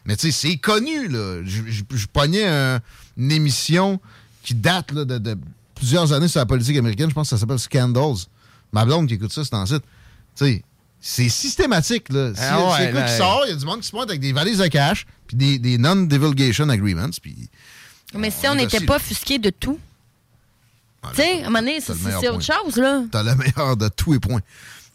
[0.04, 1.08] Mais tu sais, c'est connu.
[1.08, 1.40] là.
[1.44, 2.80] Je, pognais un,
[3.16, 4.00] une émission
[4.42, 5.38] qui date de,
[5.74, 7.08] plusieurs années sur la politique américaine.
[7.08, 8.26] Je pense que ça s'appelle Scandals.
[8.72, 9.82] Ma qui écoute ça, c'est en site.
[10.36, 10.62] Tu sais,
[11.06, 12.08] c'est systématique.
[12.08, 12.32] Là.
[12.34, 14.08] Si, ah ouais, c'est quoi qui sort, il y a du monde qui se pointe
[14.08, 17.10] avec des valises de cash puis des, des non-divulgation agreements.
[17.20, 17.50] Puis,
[18.14, 19.78] Mais si on n'était pas offusqué de tout.
[21.10, 23.02] tu sais, à un moment donné, c'est autre chose, là.
[23.12, 24.40] T'as le meilleur de tous les points.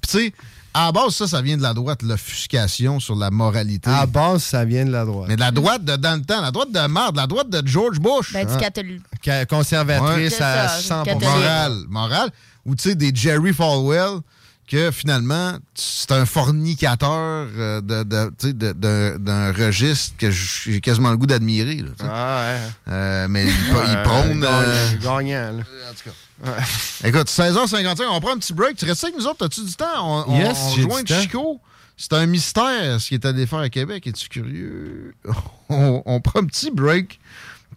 [0.02, 0.34] Puis, tu sais,
[0.74, 3.92] à la base, ça, ça vient de la droite, l'offuscation sur la moralité.
[3.92, 5.28] À la base, ça vient de la droite.
[5.30, 7.62] Mais de la droite de dans le temps, la droite de merde, la droite de
[7.68, 8.34] George Bush.
[8.34, 9.04] Ben, du catholique.
[9.48, 10.44] Conservatrice ouais.
[10.44, 11.20] à ça, 100%.
[11.22, 11.84] Morale.
[11.88, 12.30] Morale.
[12.66, 14.22] Ou, tu sais, des Jerry Falwell
[14.70, 21.10] que finalement, c'est un fornicateur euh, d'un de, de, de, de, registre que j'ai quasiment
[21.10, 21.84] le goût d'admirer.
[22.02, 22.94] Ah ouais.
[22.94, 23.50] Euh, mais il,
[23.90, 24.46] il prône.
[24.48, 25.64] Euh, gagnant, là.
[25.90, 26.52] En tout cas.
[26.52, 27.10] Ouais.
[27.10, 28.78] Écoute, 16h55, on prend un petit break.
[28.78, 29.44] Tu restes avec nous autres?
[29.44, 30.28] As-tu du temps?
[30.28, 31.60] On, yes, on, on rejoint Chico.
[31.98, 34.06] C'est un mystère ce qu'il est allé faire à Québec.
[34.06, 35.16] Es-tu curieux?
[35.70, 37.20] on, on, prend un petit break.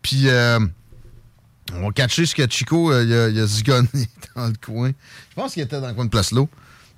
[0.02, 0.60] Puis euh,
[1.74, 3.88] on va catcher ce que Chico il a, a zigonné
[4.36, 4.90] dans le coin.
[5.30, 6.50] Je pense qu'il était dans le coin de Place L'eau.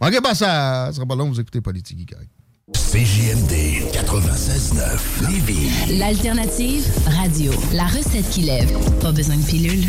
[0.07, 2.29] OK, ben ça, ça sera pas long, vous écoutez Politique Geek.
[2.75, 5.99] CJMD 96.9 Lévis.
[5.99, 7.51] L'alternative radio.
[7.73, 8.71] La recette qui lève.
[9.01, 9.83] Pas besoin de pilule.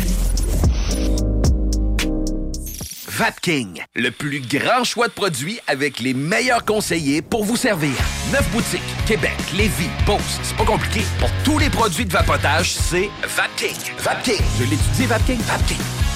[3.08, 7.92] Vapking, le plus grand choix de produits avec les meilleurs conseillers pour vous servir.
[8.32, 11.02] Neuf boutiques, Québec, Lévis, Beauce, c'est pas compliqué.
[11.18, 13.76] Pour tous les produits de vapotage, c'est Vapking.
[13.98, 14.44] Vapking.
[14.58, 15.40] Je l'étudie, Vapking.
[15.40, 16.05] Vapking.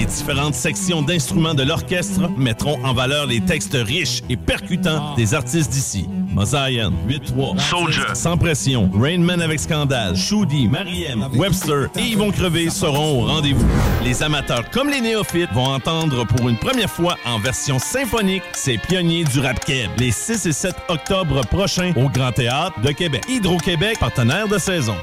[0.00, 5.34] Les différentes sections d'instruments de l'orchestre mettront en valeur les textes riches et percutants des
[5.34, 6.08] artistes d'ici.
[6.32, 13.20] Mosaïen, 8-3, Soldier, Sans Pression, Rainman avec Scandale, Shoudi, Mariem, Webster et Yvon Crevé seront
[13.20, 13.66] au rendez-vous.
[14.02, 18.78] Les amateurs comme les néophytes vont entendre pour une première fois en version symphonique ces
[18.78, 23.24] pionniers du rap keb les 6 et 7 octobre prochains au Grand Théâtre de Québec.
[23.28, 24.96] Hydro-Québec, partenaire de saison.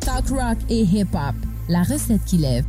[0.00, 1.49] Talk rock et hip-hop.
[1.70, 2.64] La recette qui lève.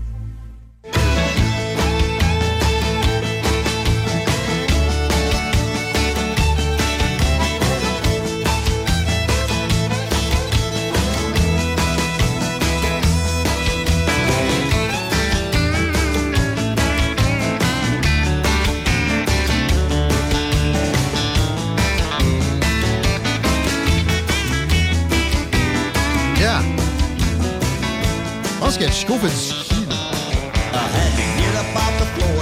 [28.85, 29.85] Que Chico fait du ski.
[29.89, 29.95] là.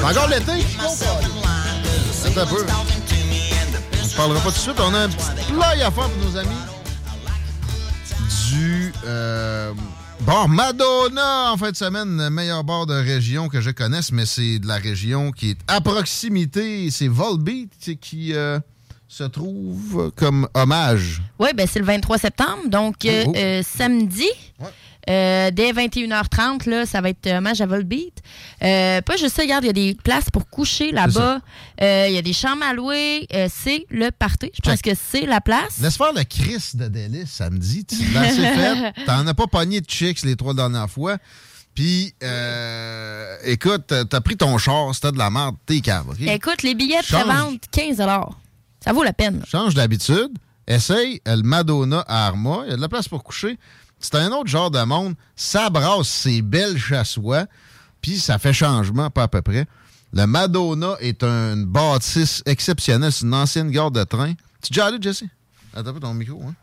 [0.09, 0.65] Encore l'été?
[0.79, 2.65] Attends un peu.
[4.01, 4.79] On se parlera pas tout de suite.
[4.79, 6.49] On a un petit live à faire pour nos amis
[8.49, 9.73] du euh,
[10.21, 12.17] bar Madonna en fin de semaine.
[12.17, 15.57] Le meilleur bar de région que je connaisse, mais c'est de la région qui est
[15.67, 16.89] à proximité.
[16.91, 18.59] C'est Volbeat qui euh,
[19.09, 21.21] se trouve comme hommage.
[21.39, 23.33] Oui, ben c'est le 23 septembre, donc euh, Oh.
[23.35, 24.29] euh, samedi.
[25.09, 28.13] Euh, dès 21h30, là, ça va être hommage à Volbeat.
[28.61, 31.39] Euh, pas juste ça, regarde, il y a des places pour coucher là-bas.
[31.81, 33.27] Euh, Il y a des chambres à louer.
[33.33, 34.51] Euh, c'est le party.
[34.53, 35.79] Je pense que c'est la place.
[35.81, 37.85] Laisse faire le Chris de délice samedi.
[37.85, 38.93] Tu l'as fait.
[39.05, 41.17] T'en as pas pogné de chicks les trois dernières fois.
[41.75, 46.07] Puis, euh, écoute, t'as- pris ton char, c'était de la merde, t'es cave.
[46.19, 47.97] Écoute, les billets de prévente, 15
[48.83, 49.41] Ça vaut la peine.
[49.49, 50.31] Change d'habitude.
[50.67, 52.61] Essaye le Madonna à Arma.
[52.65, 53.57] Il y a de la place pour coucher.
[53.99, 55.15] C'est un autre genre de monde.
[55.35, 57.45] Ça brasse ses belles chassois.
[58.01, 59.65] Puis ça fait changement, pas à peu près.
[60.13, 63.11] Le Madonna est une bâtisse exceptionnelle.
[63.11, 64.33] C'est une ancienne gare de train.
[64.61, 65.23] Tu es déjà allé, Jesse?
[65.75, 66.41] Attends peu ton micro.
[66.47, 66.53] Hein?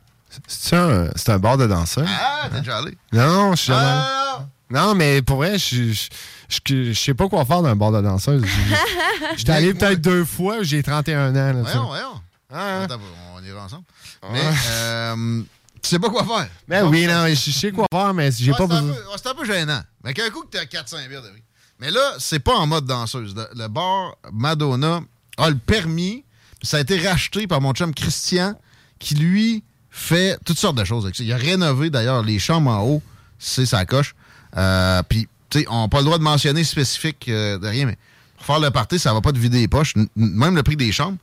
[0.49, 2.09] C'est un, c'est un bar de danseurs.
[2.09, 2.97] Ah, t'es déjà allé?
[3.13, 4.01] Non, je suis jamais allé.
[4.03, 6.09] Ah, Non, mais pour vrai, je, je,
[6.49, 8.45] je, je sais pas quoi faire d'un bar de danseuses.
[9.37, 11.35] J'étais allé peut-être deux fois, j'ai 31 ans.
[11.35, 11.53] Là.
[11.63, 12.21] Voyons, voyons.
[12.51, 13.05] Attends un peu,
[13.37, 13.85] on ira ensemble.
[14.33, 15.43] Mais, euh,
[15.89, 16.49] tu sais pas quoi faire.
[16.69, 18.95] Ben oui, non, je sais quoi faire, mais j'ai Ouais, pas c'est un besoin.
[18.97, 19.81] ouais, C'est un peu gênant.
[20.05, 21.43] Mais qu'un coup que t'as 400 bières de vie.
[21.81, 23.35] Mais là, c'est pas en mode danseuse.
[23.35, 25.01] Le, le bar Madonna
[25.37, 26.25] a le permis.
[26.63, 28.59] Ça a été racheté par mon chum Christian,
[28.99, 31.23] qui lui fait toutes sortes de choses avec ça.
[31.23, 33.03] Il a rénové d'ailleurs les chambres en haut.
[33.39, 34.15] C'est sa coche.
[34.57, 37.85] Euh, Puis, tu sais, on n'a pas le droit de mentionner spécifique euh, de rien,
[37.87, 37.99] mais
[38.39, 39.95] pour faire le party, ça va pas te vider les poches.
[40.17, 41.19] Même le prix des chambres.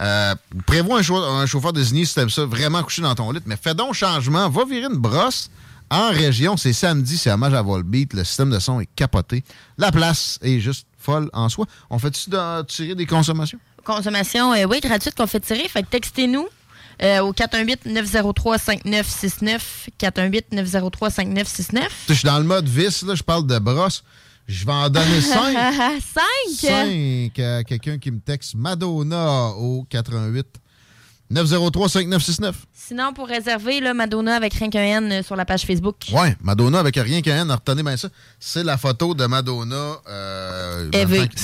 [0.00, 0.34] Euh,
[0.66, 3.40] prévois un, chau- un chauffeur désigné si t'aimes ça, vraiment coucher dans ton lit.
[3.46, 4.48] Mais fais donc changement.
[4.50, 5.50] Va virer une brosse
[5.90, 6.56] en région.
[6.56, 8.12] C'est samedi, c'est hommage à Volbeat.
[8.14, 9.44] Le système de son est capoté.
[9.78, 11.66] La place est juste folle en soi.
[11.90, 12.30] On fait-tu
[12.66, 13.58] tirer des consommations?
[13.84, 15.68] Consommation, euh, oui, gratuite qu'on fait tirer.
[15.68, 16.46] Fait que textez-nous
[17.02, 19.60] euh, au 418-903-5969.
[20.00, 21.80] 418-903-5969.
[22.08, 24.02] Je suis dans le mode vice, là, je parle de brosse.
[24.46, 25.56] Je vais en donner 5.
[26.00, 26.22] 5?
[26.58, 30.46] 5 à quelqu'un qui me texte Madonna au 88
[31.30, 32.54] 903 5969.
[32.74, 35.96] Sinon, pour réserver là, Madonna avec rien qu'un N euh, sur la page Facebook.
[36.12, 38.08] Ouais, Madonna avec rien qu'un N, retenez bien ça.
[38.38, 39.96] C'est la photo de Madonna.
[40.06, 41.34] Euh, dans le temps-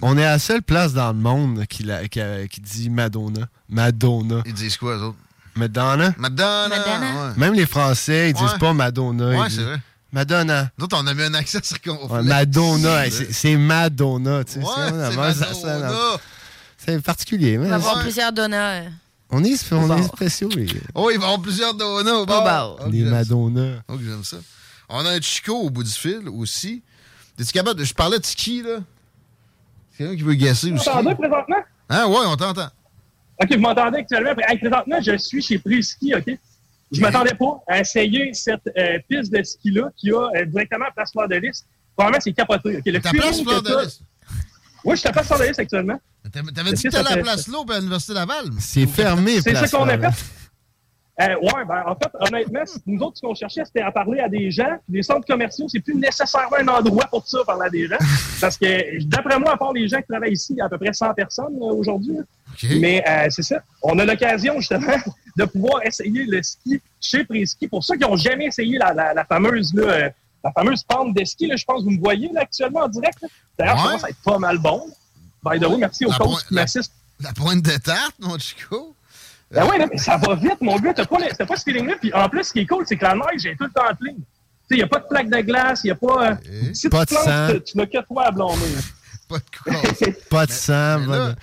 [0.00, 2.62] dans on est à la seule place dans le monde qui, la- qui, a- qui
[2.62, 3.46] dit Madonna.
[3.68, 4.42] Madonna.
[4.46, 5.18] Ils disent quoi, eux autres?
[5.54, 6.14] Madonna?
[6.16, 6.68] Madonna.
[6.68, 7.28] Madonna.
[7.28, 7.32] ouais.
[7.36, 8.58] Même les Français, ils disent Ouais.
[8.58, 9.38] pas Madonna.
[9.38, 9.78] Ouais, c'est vrai.
[10.12, 10.70] Madonna.
[10.78, 12.10] Nous autres, on a mis un accent circonflexe.
[12.12, 13.06] Ouais, Madonna.
[13.06, 14.44] hey, c'est- Madonna.
[14.44, 15.90] Tu sais, Ouais, c'est Madonna.
[16.78, 17.58] C'est particulier.
[17.58, 18.70] On mais va avoir plusieurs Donna.
[18.82, 18.88] euh.
[19.30, 22.44] on est, on est spéciaux, les, Oh, il va y avoir plusieurs Donna au bar.
[22.44, 22.76] bar.
[22.80, 22.88] Oh.
[22.90, 23.82] Madonna.
[23.88, 24.36] Oh, que j'aime ça.
[24.88, 26.82] On a un Chico au bout du fil aussi.
[27.38, 27.84] Es-tu capable de...
[27.84, 28.78] Je parlais de ski, là.
[29.90, 30.88] C'est quelqu'un qui veut gasser Vous aussi.
[30.88, 31.56] m'entendez présentement?
[31.88, 32.68] Hein, ouais, on t'entend.
[33.42, 34.30] OK, vous m'entendez actuellement.
[34.48, 36.38] Hey, présentement, je suis chez Préski, OK?
[36.92, 40.90] Je m'attendais pas à essayer cette euh, piste de ski-là qui a euh, directement à
[40.92, 41.66] Place Fleur de Lys.
[41.96, 42.76] Probablement, c'est capoté.
[42.76, 42.82] OK?
[42.86, 44.00] Le place Fleur de Lys.
[44.84, 46.00] Oui, je suis à Place Fleur de Lys actuellement.
[46.32, 48.50] T'avais dit que t'allais à place là, à l'Université Laval?
[48.58, 50.24] C'est fermé, C'est ça qu'on a fait.
[51.18, 54.28] Euh, ouais, ben, en fait, honnêtement, nous autres, ce qu'on cherchait, c'était à parler à
[54.28, 54.76] des gens.
[54.86, 57.96] Puis les centres commerciaux, c'est plus nécessairement un endroit pour ça, parler à des gens.
[58.40, 60.68] Parce que, d'après moi, à part les gens qui travaillent ici, il y a à
[60.68, 62.18] peu près 100 personnes là, aujourd'hui.
[62.80, 63.56] Mais euh, c'est ça.
[63.82, 64.92] On a l'occasion, justement,
[65.38, 67.66] de pouvoir essayer le ski chez Préski.
[67.68, 70.10] Pour ceux qui n'ont jamais essayé la, la, la fameuse là, euh,
[70.44, 72.88] la fameuse pente de ski, là, je pense que vous me voyez là, actuellement en
[72.88, 73.24] direct.
[73.58, 73.88] D'ailleurs, ça Ouais.
[73.88, 74.86] commence à être pas mal bon.
[75.42, 76.92] By the way, merci aux coachs qui m'assistent.
[77.20, 78.94] La pointe de tarte, mon Chico.
[79.50, 80.92] Ben ouais, là, mais ça va vite, mon gars.
[80.94, 81.94] T'as pas, le- t'as pas ce feeling-là.
[82.00, 83.82] Puis en plus, ce qui est cool, c'est que la neige est tout le temps
[84.00, 84.14] clean.
[84.14, 84.24] Tu sais,
[84.70, 86.30] il n'y a pas de plaque de glace, il n'y a pas.
[86.32, 86.34] euh,
[86.74, 87.48] si Pas tu de plantes, sang.
[87.54, 88.52] tu- tu n'as que toi à blâmer.
[89.28, 90.14] Pas de couronne.
[90.30, 90.98] Pas de sang.
[91.00, 91.34] Mais là,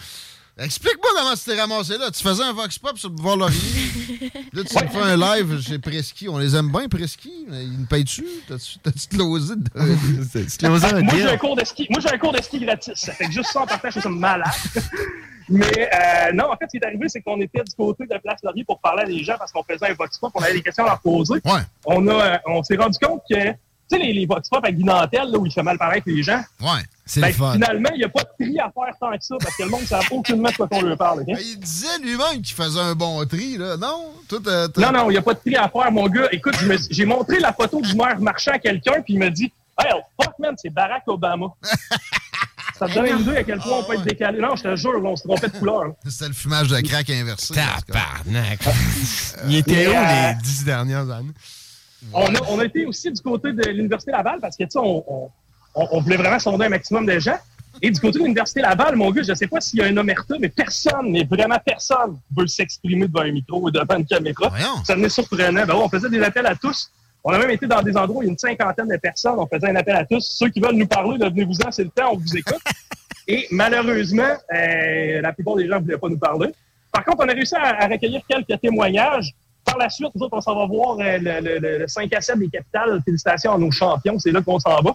[0.56, 2.12] Explique-moi comment tu t'es ramassé là.
[2.12, 3.60] Tu faisais un Vox Pop sur le boulevard Laurier.
[4.54, 6.30] Là, tu me fais un live chez Preski.
[6.30, 7.46] On les aime bien, Preski.
[7.50, 8.24] mais Ils me payent-tu?
[8.48, 9.64] T'as-tu t'as-tu closé de...
[10.58, 11.28] Tu l'oses un moi, j'ai deal.
[11.30, 11.88] un cours de ski.
[11.90, 12.94] Moi, j'ai un cours de ski gratis.
[12.96, 14.46] Ça fait que juste ça en partage, je suis malade.
[15.49, 18.18] Mais euh, non, en fait, ce qui est arrivé, c'est qu'on était du côté de
[18.18, 20.53] Place Laurier pour parler à des gens parce qu'on faisait un vox pop, on avait
[20.53, 21.34] des questions à leur poser.
[21.45, 21.61] Ouais.
[21.86, 23.53] On, a, euh, on s'est rendu compte que, tu
[23.90, 26.24] sais, les, les vox pop à Guy Nantel, là, où il fait mal paraître les
[26.24, 26.82] gens, Ouais.
[27.06, 27.52] C'est ben, le fun.
[27.53, 29.70] finalement, il n'y a pas de tri à faire tant que ça parce que le
[29.70, 31.20] monde ne sait aucunement de quoi qu'on leur parle.
[31.20, 31.26] ok?
[31.28, 33.76] Ben, il disait lui-même qu'il faisait un bon tri, là.
[33.76, 34.14] Non?
[34.30, 36.30] Toi, t'as- t'as- Non, non, il n'y a pas de tri à faire, mon gars.
[36.32, 36.56] Écoute,
[36.90, 39.91] j'ai montré la photo du maire marchand à quelqu'un, puis il me dit Hey,
[40.22, 41.48] fuck, man, c'est Barack Obama.
[42.78, 44.40] Ça te donne une idée à quel point on peut être décalé.
[44.40, 45.94] Non, je te jure, on se trompait de couleur.
[46.08, 47.54] C'était le fumage de crack inversé.
[47.54, 48.60] Tabarnak.
[49.48, 51.32] Il était où euh, les dix dernières années?
[52.12, 54.80] On a, on a été aussi du côté de l'Université Laval parce que, tu sais,
[54.80, 55.30] on, on,
[55.76, 57.38] on- on voulait vraiment sonder un maximum de gens.
[57.82, 59.98] Et du côté de l'Université Laval, mon gars, je sais pas s'il y a un
[59.98, 64.52] omerta, mais personne, mais vraiment personne veut s'exprimer devant un micro ou devant une caméra.
[64.84, 65.66] Ça venait surprenant.
[65.66, 66.91] Ben ouais, on faisait des appels à tous.
[67.24, 69.36] On a même été dans des endroits où il y a une cinquantaine de personnes.
[69.38, 70.20] On faisait un appel à tous.
[70.38, 72.60] Ceux qui veulent nous parler, devenez-vous-en, c'est le temps, on vous écoute.
[73.28, 74.24] Et malheureusement,
[74.54, 76.50] euh, la plupart des gens ne voulaient pas nous parler.
[76.91, 79.34] Par contre, on a réussi à, à recueillir quelques témoignages.
[79.66, 82.20] Par la suite, nous autres, on s'en va voir euh, le, le- le 5 à
[82.20, 83.02] 7 des capitales.
[83.06, 84.20] Félicitations à nos champions.
[84.20, 84.94] C'est là qu'on s'en va.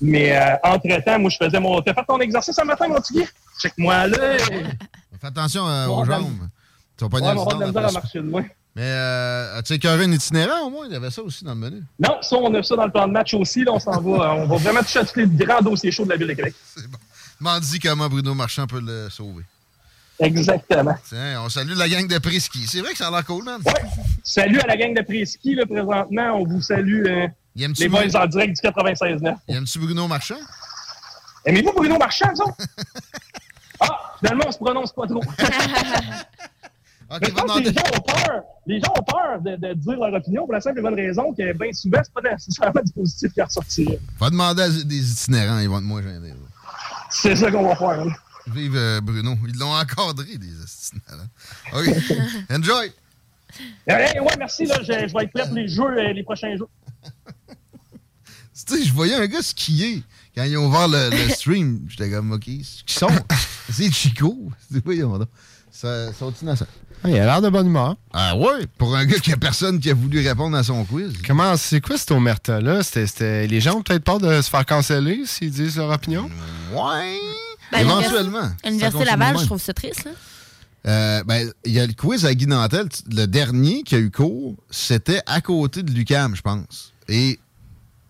[0.00, 1.82] Mais euh, entre-temps, moi, je faisais mon...
[1.82, 3.26] T'as fait ton exercice ce matin, mon petit?
[3.60, 4.38] Check-moi là.
[5.20, 6.48] Fais attention euh, aux ben- jambes.
[6.96, 7.94] Tu vas pas Ouais, on va dans de la la misère à place.
[7.94, 8.44] marcher de loin.
[8.76, 10.86] Mais euh, as-tu écœuré un itinérant au moins?
[10.86, 11.82] Il y avait ça aussi dans le menu.
[11.98, 13.62] Non, ça, on a ça dans le plan de match aussi.
[13.64, 14.10] Là, on s'en va.
[14.10, 16.32] euh, On va vraiment toucher à tous les grands dossiers chauds de la Ville de
[16.32, 16.54] Québec.
[17.40, 19.44] M'en dis comment Bruno Marchand peut le sauver.
[20.20, 20.94] Exactement.
[21.08, 22.66] Tiens, on salue la gang de Prisky.
[22.66, 23.60] C'est vrai que ça a l'air cool, man.
[24.22, 26.40] Salut à la gang de Préski, là, présentement.
[26.40, 27.26] On vous salue, euh,
[27.56, 29.34] les boys Bruno- en direct du 96.9.
[29.48, 30.38] Aimes-tu Bruno Marchand?
[31.44, 32.56] Aimez-vous Bruno Marchand, autres?
[33.80, 35.20] ah, finalement, on se prononce pas trop.
[37.10, 38.42] Mais je pense que les gens ont peur.
[38.66, 41.32] Les gens ont peur de, de dire leur opinion pour la simple et bonne raison
[41.34, 43.90] que, bien souvent, c'est pas nécessairement du positif qui ressortir.
[44.18, 46.28] Va demander à des itinérants, ils vont être moins gênés.
[46.30, 46.34] là.
[47.10, 47.90] C'est ça qu'on va faire.
[48.00, 48.12] hein.
[48.46, 49.36] Vive euh, Bruno.
[49.48, 51.28] Ils l'ont encadré, des itinérants.
[51.72, 51.94] OK.
[52.50, 52.92] Enjoy!
[53.86, 54.66] Eh, ouais, merci.
[54.66, 56.68] Là, je, je vais être prêt pour les jeux, euh, les prochains jours.
[58.66, 60.02] Tu sais, je voyais un gars skier
[60.34, 61.84] quand ils ont ouvert le, le stream.
[61.88, 63.08] J'étais comme, OK, qui sont?
[63.70, 64.50] C'est Chico.
[64.72, 65.28] C'est quoi, ils ont donc?
[65.70, 66.66] Ça, sont innocents.
[67.06, 67.96] Ah, il a l'air de bonne humeur.
[68.14, 68.66] Ah ouais?
[68.78, 71.12] Pour un gars qui a personne qui a voulu répondre à son quiz.
[71.26, 72.82] Comment, c'est quoi cet omerta-là?
[72.82, 76.30] C'était, c'était- les gens ont peut-être peur de se faire canceller s'ils disent leur opinion?
[76.72, 77.18] Ouais.
[77.70, 78.50] Ben, Éventuellement.
[78.64, 80.04] L'Université Laval, je trouve ça triste.
[80.04, 80.10] Là.
[80.86, 82.88] Euh, ben, il y a le quiz à Guy Nantel.
[83.12, 86.92] Le dernier qui a eu cours, c'était à côté de l'UCAM, je pense.
[87.08, 87.38] Et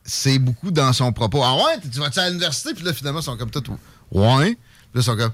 [0.04, 1.42] c'est beaucoup dans son propos.
[1.42, 2.74] Ah ouais, tu vas-tu à l'université?
[2.74, 3.62] Puis là, finalement, ils sont comme tout.
[4.12, 4.54] Ouais.
[4.54, 4.56] Puis
[4.94, 5.32] là, ils sont comme.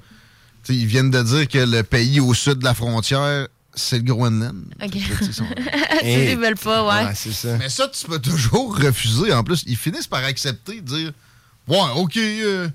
[0.69, 4.65] Ils viennent de dire que le pays au sud de la frontière, c'est le Groenland.
[4.82, 4.95] OK.
[4.95, 7.12] Ils Ils veulent pas, ouais.
[7.15, 7.57] c'est ça.
[7.59, 9.32] Mais ça, tu peux toujours refuser.
[9.32, 11.12] En plus, ils finissent par accepter dire
[11.69, 12.69] Ouais, OK, euh,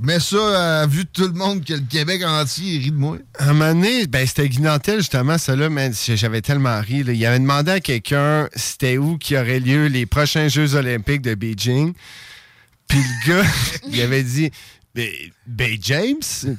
[0.00, 3.18] mets ça à vue de tout le monde que le Québec entier rit de moi.
[3.38, 7.02] À un moment donné, ben, c'était Guinantel, justement, ça là, man, j'avais tellement ri.
[7.04, 7.12] là.
[7.12, 11.34] Il avait demandé à quelqu'un c'était où qui aurait lieu les prochains Jeux olympiques de
[11.34, 11.92] Beijing.
[12.88, 13.48] Puis le gars,
[13.92, 14.50] il avait dit
[14.94, 16.20] Ben James?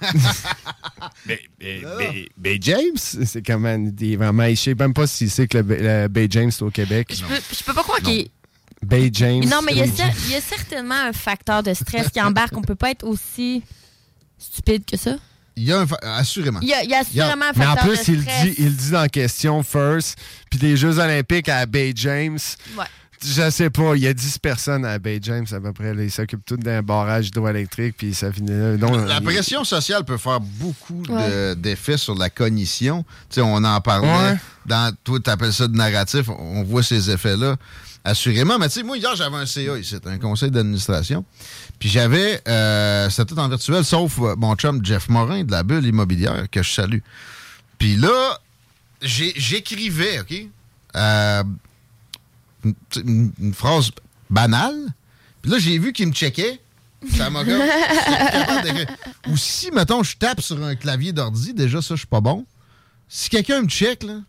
[2.37, 2.97] ben James?
[2.97, 3.75] C'est comment?
[3.99, 6.49] Il est vraiment, il sait même pas s'il sait que le, Bay- le Bay James
[6.49, 7.13] est au Québec.
[7.15, 8.29] Je peux, je peux pas croire qu'il.
[8.81, 9.45] Bay James.
[9.47, 12.09] Non, mais il y, a Bay cer- il y a certainement un facteur de stress
[12.09, 12.55] qui embarque.
[12.57, 13.63] On peut pas être aussi
[14.37, 15.15] stupide que ça.
[15.55, 15.87] Il y a un.
[15.87, 16.59] fa- Assurément.
[16.61, 18.55] Il y a, il y a assurément un Mais en facteur plus, de il dit,
[18.57, 20.17] il dit dans la question first,
[20.49, 22.39] puis les Jeux olympiques à Bay James.
[22.77, 22.85] Ouais.
[23.25, 25.93] Je sais pas, il y a 10 personnes à Bay James à peu près.
[25.93, 26.03] là.
[26.03, 28.75] Ils s'occupent tous d'un barrage hydroélectrique, puis ça finit là.
[28.77, 31.55] Donc, La il- pression sociale peut faire beaucoup Ouais.
[31.55, 33.03] d'effets sur la cognition.
[33.29, 34.07] Tu sais, on en parlait.
[34.31, 34.37] Ouais.
[34.65, 36.27] Dans, toi, tu appelles ça de narratif.
[36.29, 37.55] On voit ces effets-là.
[38.05, 38.59] Assurément.
[38.59, 41.23] Mais tu sais, moi, hier, j'avais un CA ici, un conseil d'administration.
[41.79, 42.41] Puis j'avais.
[42.49, 46.43] euh, C'était tout en virtuel, sauf euh, mon chum Jeff Morin de la bulle immobilière,
[46.51, 46.99] que je salue.
[47.77, 48.37] Puis là,
[49.01, 50.47] j'écrivais, OK?
[50.95, 51.43] Euh,
[52.63, 52.73] une,
[53.05, 53.91] une- une phrase
[54.29, 54.87] banale.
[55.41, 56.59] Puis là, j'ai vu qu'il me checkait.
[57.17, 57.61] Ça m'a comme-.
[59.29, 62.45] Ou si, mettons, je tape sur un clavier d'ordi, déjà, ça, je suis pas bon.
[63.09, 64.19] Si quelqu'un me check, là,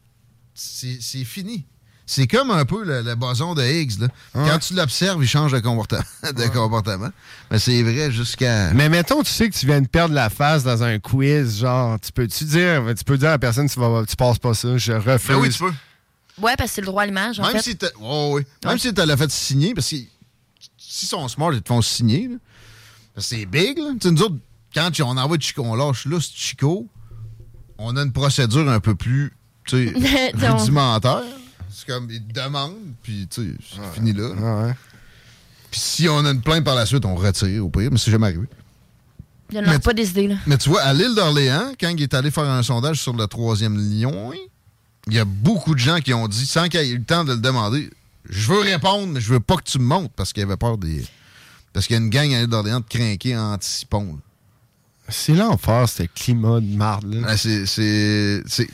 [0.54, 1.64] c'est fini.
[2.06, 3.98] C'est comme un peu le, le boson de Higgs.
[4.00, 4.08] Là.
[4.34, 6.02] Quand tu l'observes, il change de comportement.
[6.22, 7.08] de comportement.
[7.50, 8.72] Mais c'est vrai jusqu'à.
[8.74, 11.98] Mais mettons, tu sais que tu viens de perdre la face dans un quiz, genre,
[11.98, 14.76] tu peux-tu dire, tu peux dire à la personne, tu, vas, tu passes pas ça,
[14.76, 15.28] je refuse.
[15.28, 15.72] Ben oui, tu peux.
[16.40, 17.62] Ouais, parce que c'est le droit à l'image, Même fait.
[17.62, 18.46] si t'as ouais, ouais.
[18.64, 19.96] Même si t'as le fait signer, parce que
[20.76, 22.28] s'ils sont smart, ils te font signer.
[22.28, 22.36] là.
[23.14, 23.78] Parce que c'est big.
[23.78, 23.90] Là.
[24.00, 24.36] Tu sais, Nous autres,
[24.74, 26.88] quand on envoie Chico, on lâche là, c'est Chico,
[27.78, 29.32] on a une procédure un peu plus
[29.72, 31.22] rudimentaire.
[31.70, 34.74] C'est comme, ils te demandent, puis tu sais, c'est fini là.
[35.70, 38.10] Puis si on a une plainte par la suite, on retire au pire, mais c'est
[38.12, 38.46] jamais arrivé.
[39.50, 40.36] Il n'y en a Mais- pas des idées, là.
[40.46, 43.26] Mais tu vois, à l'île d'Orléans, quand il est allé faire un sondage sur le
[43.26, 44.32] troisième lion,
[45.08, 47.24] il y a beaucoup de gens qui ont dit, sans qu'il ait eu le temps
[47.24, 47.90] de le demander,
[48.28, 50.78] je veux répondre, mais je veux pas que tu me montres, parce qu'il avait peur
[50.78, 51.04] des.
[51.72, 54.18] Parce qu'il y a une gang à l'île d'Orléans de crinquer anti-pont.
[55.08, 57.12] C'est l'enfer, ce climat de marde.
[57.12, 57.26] là.
[57.28, 58.68] Ah, c'est- c'est- c'est-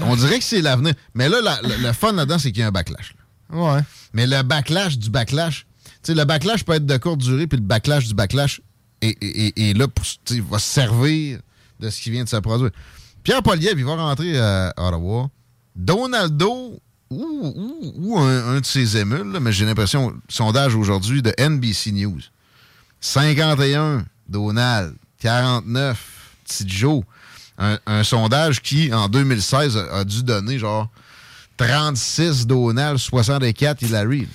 [0.00, 0.94] On dirait que c'est l'avenir.
[1.14, 3.14] Mais là, la- le, le fun là-dedans, c'est qu'il y a un backlash.
[3.50, 3.56] là.
[3.56, 3.80] Ouais.
[4.12, 7.58] Mais le backlash du backlash, tu sais, le backlash peut être de courte durée, puis
[7.58, 8.60] le backlash du backlash
[9.02, 10.04] est, est- est- est là pour,
[10.48, 11.38] va se servir
[11.78, 12.70] de ce qui vient de se produire.
[13.22, 15.28] Pierre Poliev, il va rentrer à Ottawa.
[15.84, 16.78] Donaldo,
[17.10, 22.20] ou, ou- un, de ses émules, mais j'ai l'impression, sondage aujourd'hui de NBC News.
[23.00, 25.98] 51 Donald, 49,
[26.44, 27.02] Petit Joe.
[27.58, 30.88] Un, un sondage qui, en 2016, a, a dû donner genre
[31.56, 34.28] 36 Donald, 64 Hillary.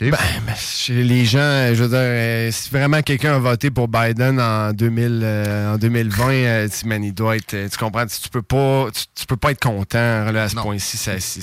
[0.00, 0.16] Ben,
[0.46, 4.40] ben, chez les gens, je veux dire, euh, si vraiment quelqu'un a voté pour Biden
[4.40, 7.68] en, 2000, euh, en 2020, euh, tu- man, il doit être.
[7.70, 8.06] Tu comprends?
[8.06, 10.96] Tu, tu peux pas, tu, tu peux pas être content là, à ce point-ci.
[10.96, 11.42] ça- c'est-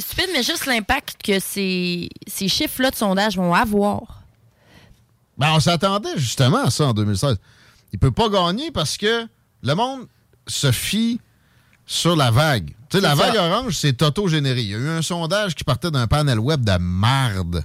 [0.00, 4.22] stupide, mais juste l'impact que ces, ces chiffres-là de sondage vont avoir.
[5.38, 7.36] Ben, on s'attendait justement à ça en 2016.
[7.92, 9.26] Il peut pas gagner parce que
[9.62, 10.06] le monde
[10.46, 11.20] se fie
[11.86, 12.68] sur la vague.
[12.90, 13.44] Tu sais, la vague ça.
[13.48, 14.60] orange, c'est auto-généré.
[14.60, 17.64] Il y a eu un sondage qui partait d'un panel web de marde.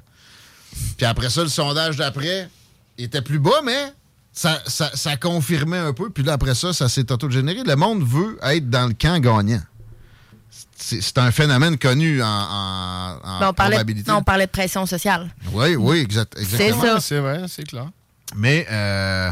[0.98, 2.49] Puis après ça, le sondage d'après
[2.98, 3.93] était plus bas, mais
[4.34, 6.10] ça, ça, ça confirmait un peu.
[6.10, 7.64] Puis là, après ça, ça s'est auto-généré.
[7.65, 9.61] Le monde veut être dans le camp gagnant.
[10.76, 14.10] C'est un phénomène connu en, en, en Ben, on, parlait, probabilité.
[14.11, 15.30] non, on parlait de pression sociale.
[15.53, 16.81] Oui, oui, exact, exactement.
[16.81, 16.99] ça.
[16.99, 17.89] C'est vrai, c'est clair.
[18.35, 19.30] Mais, euh,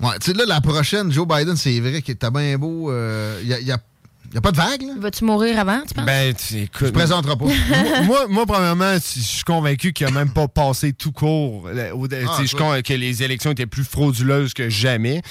[0.00, 2.92] ouais, tu sais, là, la prochaine, Joe Biden, c'est vrai qu'il était bien beau.
[3.40, 3.78] Il n'y a, y a-
[4.32, 4.92] y a pas de vague, là?
[4.98, 6.04] Vas-tu mourir avant, tu penses?
[6.06, 6.86] Ben, tu écoutes.
[6.88, 7.44] Tu présenteras pas.
[8.04, 11.66] moi, moi, moi, premièrement, je suis convaincu qu'il n'a même pas passé tout court.
[11.68, 15.22] euh, au- tu sais, Je que les élections étaient plus frauduleuses que jamais.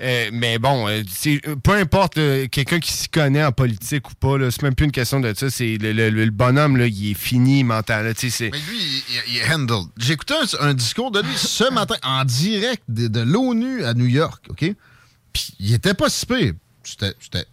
[0.00, 1.02] Euh, mais bon, euh,
[1.62, 4.86] peu importe euh, quelqu'un qui s'y connaît en politique ou pas, là, c'est même plus
[4.86, 5.50] une question de ça.
[5.50, 8.06] C'est le, le- le bonhomme, là, il est fini mental.
[8.06, 9.88] là, Mais lui, il, est handled.
[9.98, 13.94] J'ai écouté un, un discours de lui ce matin en direct de, de l'ONU à
[13.94, 14.64] New York, OK?
[15.32, 16.52] Puis il était pas si pire.
[16.82, 17.44] C'était c'était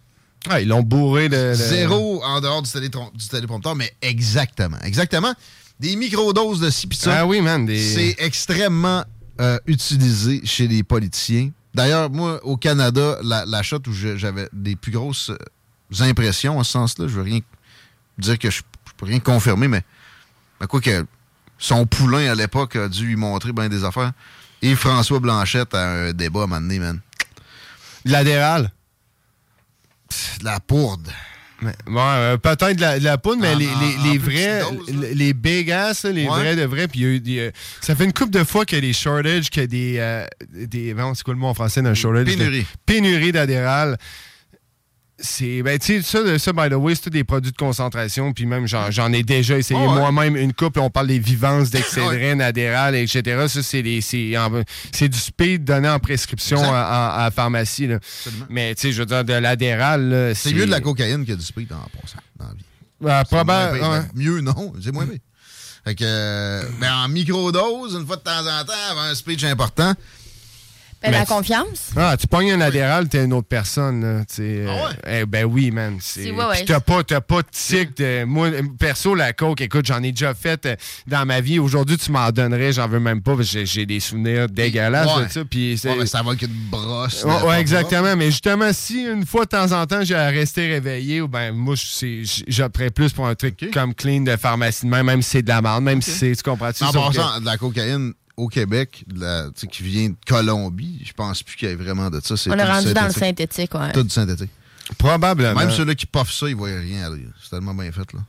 [0.48, 1.54] Ah, ils l'ont bourré de.
[1.54, 4.78] zéro en dehors du, télétrom- du téléprompteur, mais exactement.
[4.84, 5.34] Exactement.
[5.80, 6.88] Des microdoses de ci.
[7.06, 7.66] Ah oui, man.
[7.66, 7.80] Des...
[7.80, 9.04] C'est extrêmement
[9.40, 11.50] euh, utilisé chez les politiciens.
[11.74, 16.64] D'ailleurs, moi, au Canada, la, la shot où j'avais des plus grosses euh, impressions en
[16.64, 17.40] ce sens-là, je veux rien
[18.18, 19.82] dire que je, je peux rien confirmer, mais,
[20.60, 21.04] mais quoi que
[21.58, 24.12] son poulain à l'époque a dû lui montrer bien des affaires.
[24.62, 27.00] Et François Blanchette a un débat à un moment donné, man.
[28.04, 28.70] L'adéral.
[30.40, 31.08] De la pourde.
[31.62, 34.60] Ouais, euh, peut-être de la, de la poudre, mais En- les, en- les, les vrais,
[34.60, 36.28] dose, les, big ass, là, les Ouais.
[36.28, 37.50] vrais de vrais, puis il y a eu des, euh,
[37.80, 39.94] ça fait une couple de fois qu'il y a des shortages, qu'il y a des,
[39.98, 42.26] euh, des c'est quoi le mot en français d'un shortage?
[42.26, 42.66] Pénurie.
[42.84, 43.96] Pénurie d'adéral.
[45.16, 48.32] C'est, ben, tu sais, ça, ça, by the way, c'est tous des produits de concentration,
[48.32, 50.00] puis même, j'en, ai déjà essayé Oh, ouais.
[50.10, 53.46] moi-même une couple, on parle des vivances d'excédrine, adéral, etc.
[53.48, 58.00] Ça, c'est des, c'est, du speed donné en prescription à, à- à la pharmacie, là.
[58.50, 61.32] Mais, tu sais, je veux dire, de l'adéral, là, C'est mieux de la cocaïne que
[61.32, 62.64] du speed en passant dans la vie.
[63.06, 63.90] Ah, C'est moins probable, pire.
[63.90, 64.00] ouais.
[64.00, 64.72] Ben, mieux, non.
[64.82, 65.06] C'est moins.
[65.84, 69.44] Fait que, euh, ben, en microdose, une fois de temps en temps, avant un speech
[69.44, 69.92] important.
[71.04, 71.90] Ben, la Mais- confiance?
[71.96, 74.00] Ah, tu pognes un adéral, t'es une autre personne.
[74.02, 75.98] Là, tu sais, euh, eh, ben oui, man.
[76.00, 76.64] C'est, ouais, ouais.
[76.64, 77.96] T'as pas, t'as pas de tic.
[77.98, 78.48] de- moi,
[78.78, 80.76] perso, la coke, écoute, j'en ai déjà fait euh,
[81.06, 81.58] dans ma vie.
[81.58, 85.26] Aujourd'hui, tu m'en donnerais, j'en veux même pas, parce que j'ai, des souvenirs dégueulasses Ouais.
[85.26, 85.44] de ça.
[85.44, 87.24] Puis Ouais, ça va qu'une brosse.
[87.24, 88.16] Ouais, ouais, exactement.
[88.16, 91.52] Mais justement, si une fois de temps en temps, j'ai à rester réveillé, ou ben
[91.52, 91.74] moi,
[92.48, 95.48] j'opterais plus pour un truc comme clean de pharmacie de même, même si c'est de
[95.48, 96.82] la merde, même si c'est, tu comprends-tu?
[96.84, 101.56] En passant, de la cocaïne au Québec, la- qui vient de Colombie, je pense plus
[101.56, 102.34] qu'il y ait vraiment de ça.
[102.48, 103.74] On est rendu dans le synthétique.
[103.74, 103.92] ouais.
[103.92, 104.50] Tout du synthétique.
[104.98, 105.58] Probablement.
[105.60, 107.10] Même ceux-là qui puffent ça, ils voient rien.
[107.42, 108.20] C'est tellement bien fait, là.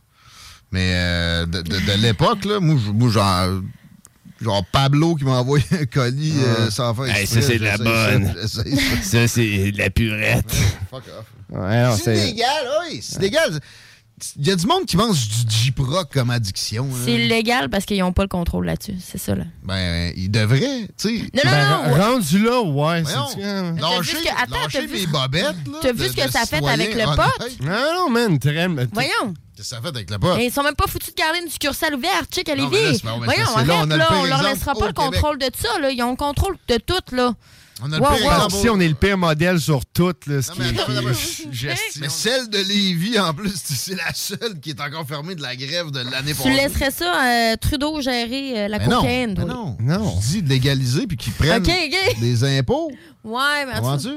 [0.71, 3.61] Mais euh, de, de- de l'époque, là, moi, genre,
[4.41, 7.77] genre Pablo qui m'a envoyé un colis euh, sans faire Hey, ça, c'est de la
[7.77, 8.25] bonne.
[8.47, 9.01] ça, j'essaye ça.
[9.03, 10.51] Ça, c'est de la purette.
[10.89, 11.25] Fuck off.
[11.49, 13.59] Ouais, C'est c'est- légal, oui, c'est légal.
[14.37, 16.87] Il y a du monde qui mange du J-Proc comme addiction.
[17.03, 18.95] C'est illégal parce qu'ils n'ont pas le contrôle là-dessus.
[19.03, 19.43] C'est ça, là.
[19.63, 21.29] Ben, ils devraient, tu sais.
[21.33, 22.01] Non, non, Ben, non, ouais.
[22.01, 23.01] Rendu là, ouais.
[23.01, 23.27] Voyons.
[23.33, 25.79] c'est- ce que- attends, lâcher t'as vu- mes bobettes, là.
[25.81, 27.15] T'as vu de- ce que ça a fait avec le honnête.
[27.17, 27.45] pot?
[27.65, 28.39] Non, non, man.
[28.39, 29.33] Très, Voyons.
[29.57, 30.37] Qu'est-ce que ça fait avec le pot?
[30.37, 32.33] Et ils sont même pas foutus de garder une succursale ouverte.
[32.33, 33.01] Check à Lévis.
[33.03, 34.07] Voyons, arrête, là.
[34.13, 35.91] On leur laissera pas le contrôle de ça, là.
[35.91, 37.33] Ils ont le contrôle de tout, là.
[37.81, 38.31] On a le pire wow.
[38.33, 40.69] exemple Si on est le pire modèle sur toutes, là, ce Non, qui mais est-
[40.79, 41.51] attends, qui est- attends, attends.
[41.51, 42.01] gestion.
[42.01, 45.55] Mais celle de Lévis, en plus, c'est la seule qui est encore fermée de la
[45.57, 46.51] grève de l'année Tu passée.
[46.51, 49.77] laisserais ça à Trudeau gérer euh, la Mais non, mais non.
[49.81, 50.19] Non.
[50.21, 51.63] Je dis de légaliser puis qu'ils prennent
[52.19, 52.91] des impôts.
[53.25, 54.09] Ouais, mais Comprends-tu?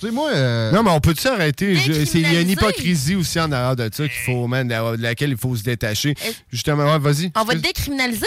[0.00, 0.30] Tu sais, moi...
[0.30, 1.72] euh, Non, mais on peut-tu arrêter?
[1.74, 5.30] Il y a une hypocrisie aussi en arrière de ça qu'il faut, man, de laquelle
[5.30, 6.14] il faut se détacher.
[6.50, 7.32] Justement, ouais, vas-y.
[7.36, 8.24] On va te décriminaliser?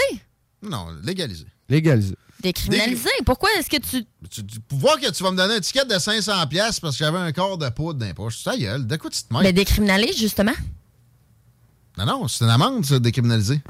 [0.62, 1.46] Non, légaliser.
[1.68, 2.14] Légaliser.
[2.42, 3.08] Décriminaliser.
[3.24, 4.04] Pourquoi est-ce que tu.
[4.30, 7.18] Tu, voir que tu vas me donner un ticket de 500$ piastres parce que j'avais
[7.18, 8.42] un corps de poudre dans les poches.
[8.42, 9.44] Ta gueule, de quoi tu te mêles?
[9.44, 10.52] Ben, décriminalise, justement.
[11.98, 13.60] Non, non, c'est une amende, ça, décriminaliser.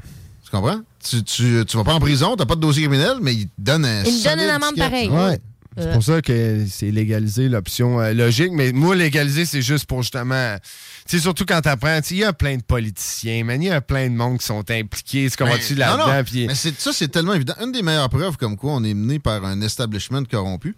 [0.43, 0.81] Tu comprends?
[1.03, 3.51] Tu, tu, tu vas pas en prison, t'as pas de dossier criminel, mais ils te
[3.57, 5.09] donnent un Ils me donnent une amende pareille.
[5.09, 5.39] Ouais.
[5.77, 8.51] C'est pour ça que c'est légaliser l'option euh, logique.
[8.51, 10.57] Mais moi, légaliser, c'est juste pour justement.
[11.07, 13.61] Tu sais, surtout quand t'apprends, il y a plein de politiciens, man.
[13.61, 15.29] Il y a plein de monde qui sont impliqués.
[15.29, 16.23] C'est comment tu non, non, là-dedans?
[16.29, 17.55] puis- Mais ça, c'est tellement évident.
[17.61, 20.75] Une des meilleures preuves comme quoi on est mené par un establishment corrompu,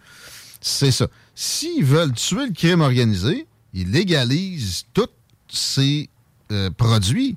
[0.61, 1.07] c'est ça.
[1.35, 5.09] S'ils veulent tuer le crime organisé, ils légalisent tous
[5.49, 6.09] ces
[6.51, 7.35] euh, produits.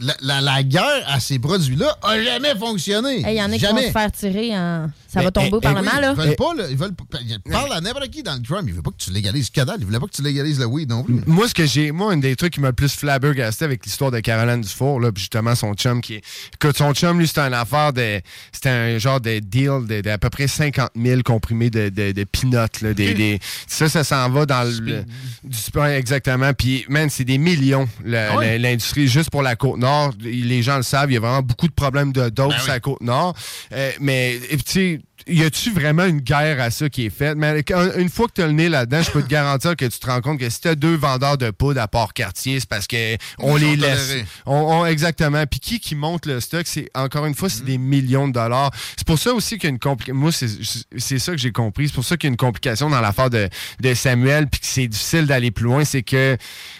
[0.00, 3.24] La, la- la guerre à ces produits-là a jamais fonctionné.
[3.26, 3.86] Il y en a qui vont jamais.
[3.88, 4.88] se faire tirer en.
[5.08, 6.14] Ça Ben, va tomber au eh, eh Parlement, oui, là.
[6.16, 8.68] Ils veulent pas, là, ils veulent pas- ils parlent à n'importe qui dans le crime.
[8.68, 9.78] Ils veulent pas que tu légalises que dalle.
[9.80, 11.20] Ils voulaient pas que tu légalises le weed non plus.
[11.26, 11.90] Moi, ce que j'ai.
[11.90, 15.10] Moi, un des trucs qui m'a le plus flabbergasté avec l'histoire de Caroline Dufour, là,
[15.10, 16.22] puis justement, son chum qui est.
[16.54, 18.20] Écoute, son chum, lui, c'était une affaire de.
[18.52, 22.12] C'était un genre de deal de, de à peu près 50 000 comprimés de, de,
[22.12, 22.94] de peanuts, là.
[22.94, 25.04] Des, des- ça, ça s'en va dans le.
[25.42, 25.58] Du
[25.92, 26.52] exactement.
[26.52, 28.46] Puis, man, c'est des millions, le- Ah oui.
[28.52, 29.87] le- l'industrie, juste pour la Côte-Nord.
[30.20, 32.66] Les gens le savent, il y a vraiment beaucoup de problèmes de dose Ben à
[32.74, 33.34] la Côte-Nord.
[33.72, 37.36] Euh, mais, tu sais, y a-tu vraiment une guerre à ça qui est faite?
[37.36, 37.62] Mais
[37.96, 40.06] une fois que tu as le nez là-dedans, je peux te garantir que tu te
[40.06, 43.56] rends compte que si tu deux vendeurs de poudre à Port-Cartier, c'est parce que on
[43.56, 44.14] Ils les laisse.
[44.46, 45.44] On, on- exactement.
[45.46, 48.70] Puis qui qui monte le stock, c'est encore une fois, c'est des millions de dollars.
[48.96, 50.14] C'est pour ça aussi qu'il y a une complication.
[50.20, 50.48] Moi, c'est
[50.96, 51.88] c'est ça que j'ai compris.
[51.88, 53.48] C'est pour ça qu'il y a une complication dans l'affaire de,
[53.80, 55.84] de Samuel, puis que c'est difficile d'aller plus loin.
[55.84, 56.36] C'est que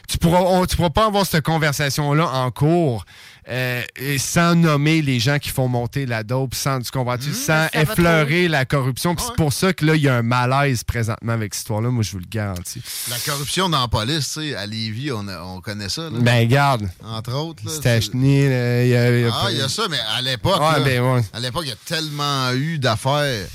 [0.09, 3.05] tu pourras, on- tu pourras pas avoir cette conversation-là en cours.
[3.51, 7.67] Euh, et sans nommer les gens qui font monter la dope, sans, tu comprends-tu, sans
[7.73, 9.15] effleurer la corruption.
[9.15, 11.89] Puis c'est pour ça que là, il y a un malaise présentement avec cette histoire-là.
[11.91, 12.83] Moi, je vous le garantis.
[13.09, 16.03] La corruption dans la police, tu sais, à Lévis, on, a- on connaît ça.
[16.11, 16.19] là.
[16.21, 16.89] Ben, garde.
[17.03, 17.65] Entre autres.
[17.65, 19.85] là, C'était acheté, là, il y a- il y a Ah, il y a ça,
[19.89, 21.23] mais à l'époque, Ouais, ben ouais.
[21.33, 23.47] à l'époque, il y a tellement eu d'affaires,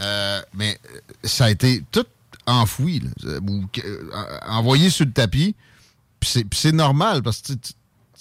[0.00, 2.04] euh, mais euh, ça a été tout
[2.46, 5.54] enfoui, là, ou que- euh, envoyé sur le tapis.
[6.18, 7.72] Puis c'est- normal parce que tu- tu-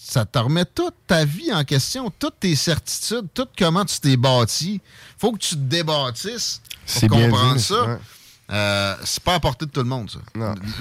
[0.10, 4.18] ça te remet toute ta vie en question, toutes tes certitudes, tout comment tu t'es
[4.18, 4.81] bâti.
[5.18, 7.86] faut que tu te débâtisses C'est pour bien comprendre dit, ça.
[7.86, 7.98] ouais.
[8.52, 10.19] Euh, c'est pas à portée de tout le monde, ça.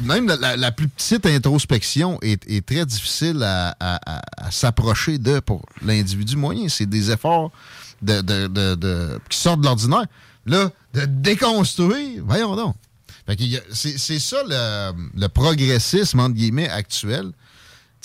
[0.03, 4.51] Même la, la- la plus petite introspection est, est très difficile à, à- à- à
[4.51, 6.71] s'approcher de pour l'individu moyen.
[6.71, 7.51] C'est des efforts
[8.01, 10.07] de, de- de- de- qui sortent de l'ordinaire.
[10.47, 12.75] Là, de déconstruire, voyons donc.
[13.75, 17.33] C'est ça le, le progressisme, entre guillemets, actuel.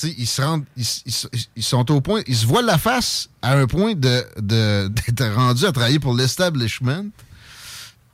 [0.02, 3.54] Ils se rendent, ils, ils- ils sont au point, ils se voient la face à
[3.54, 7.06] un point de, de- d'être rendus à travailler pour l'establishment.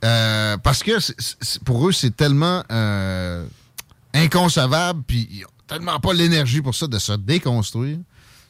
[0.04, 0.92] Euh, parce que
[1.64, 3.44] pour eux, c'est tellement euh,
[4.14, 7.98] inconcevable, puis ils ont tellement pas l'énergie pour ça de se déconstruire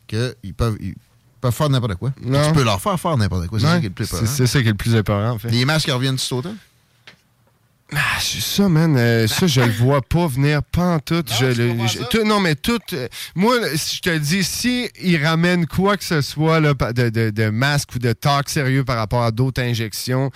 [0.07, 0.95] qu'ils peuvent, ils
[1.41, 2.13] peuvent faire n'importe quoi.
[2.49, 3.59] Tu peux leur faire faire n'importe quoi.
[3.59, 4.27] C'est ça qui est le plus épeurant.
[4.37, 5.51] c'est ça qui est le plus épeurant, en fait.
[5.51, 6.55] Les masques reviennent tout autant?
[7.93, 8.97] Ah, c'est ça, man.
[8.97, 11.25] euh, ça, je le vois pas venir pas en tout.
[11.27, 12.79] Je le- je- tout- non, mais tout.
[12.93, 17.09] euh, moi, si je te dis, si ils ramènent quoi que ce soit là, de,
[17.09, 20.31] de, de masque ou de talk sérieux par rapport à d'autres injections,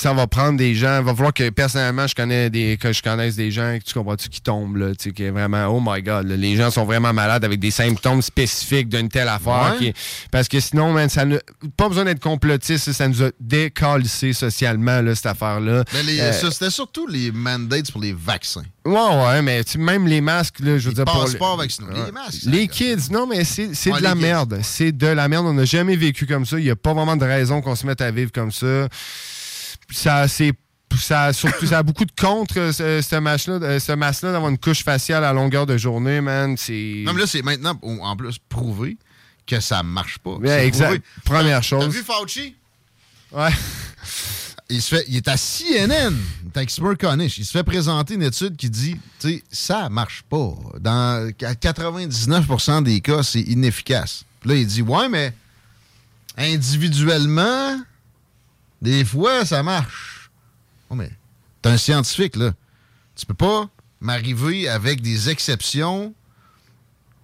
[0.00, 0.98] ça va prendre des gens.
[1.00, 4.28] Il va falloir que personnellement, je connais des, que je connaisse des gens, tu comprends-tu,
[4.28, 6.84] qui tombent, là, tu sais, qui est vraiment, oh my god, là, les gens sont
[6.84, 9.72] vraiment malades avec des symptômes spécifiques d'une telle affaire.
[9.72, 9.78] Ouais.
[9.78, 9.94] qui est-
[10.30, 11.38] parce que sinon, man, ça ne,
[11.76, 15.84] pas besoin d'être complotiste, ça nous a décalissé socialement, là, cette affaire-là.
[15.92, 18.62] Mais les- Euh, c'était surtout les mandates pour les vaccins.
[18.84, 21.04] Ouais, ouais, mais tu- même les masques, là, je veux dire.
[21.04, 21.88] pour le- vaccinaux.
[21.88, 22.06] Ouais.
[22.06, 24.20] Les masques, Les kids, non, mais c'est Ouais, de la kids.
[24.20, 24.58] merde.
[24.62, 25.46] C'est de la merde.
[25.46, 26.58] On n'a jamais vécu comme ça.
[26.58, 28.88] Il n'y a pas vraiment de raison qu'on se mette à vivre comme ça.
[29.90, 30.52] Ça, c'est.
[30.98, 34.82] Ça, surtout, ça a beaucoup de contre, euh, ce, ce masque-là, euh, d'avoir une couche
[34.82, 36.56] faciale à longueur de journée, man.
[36.56, 37.04] C'est.
[37.06, 38.96] Non, mais là, c'est maintenant, en plus, prouvé
[39.46, 40.32] que ça marche pas.
[40.32, 40.86] Ouais, exact.
[40.86, 41.02] prouvé.
[41.24, 41.94] Première T'as chose.
[41.94, 42.56] vu Fauci?
[43.30, 43.50] Ouais.
[44.68, 47.38] Il, se fait, il est à CNN, il est avec Smirconish.
[47.38, 50.54] Il se fait présenter une étude qui dit, tu sais, ça marche pas.
[50.80, 54.24] Dans à 99% des cas, c'est inefficace.
[54.40, 55.32] Puis là, il dit, ouais, mais
[56.36, 57.80] individuellement,
[58.82, 60.30] des fois, ça marche.
[60.90, 61.10] Oh, mais
[61.62, 62.52] t'es un scientifique, là.
[63.16, 63.68] Tu peux pas
[64.00, 66.14] m'arriver avec des exceptions.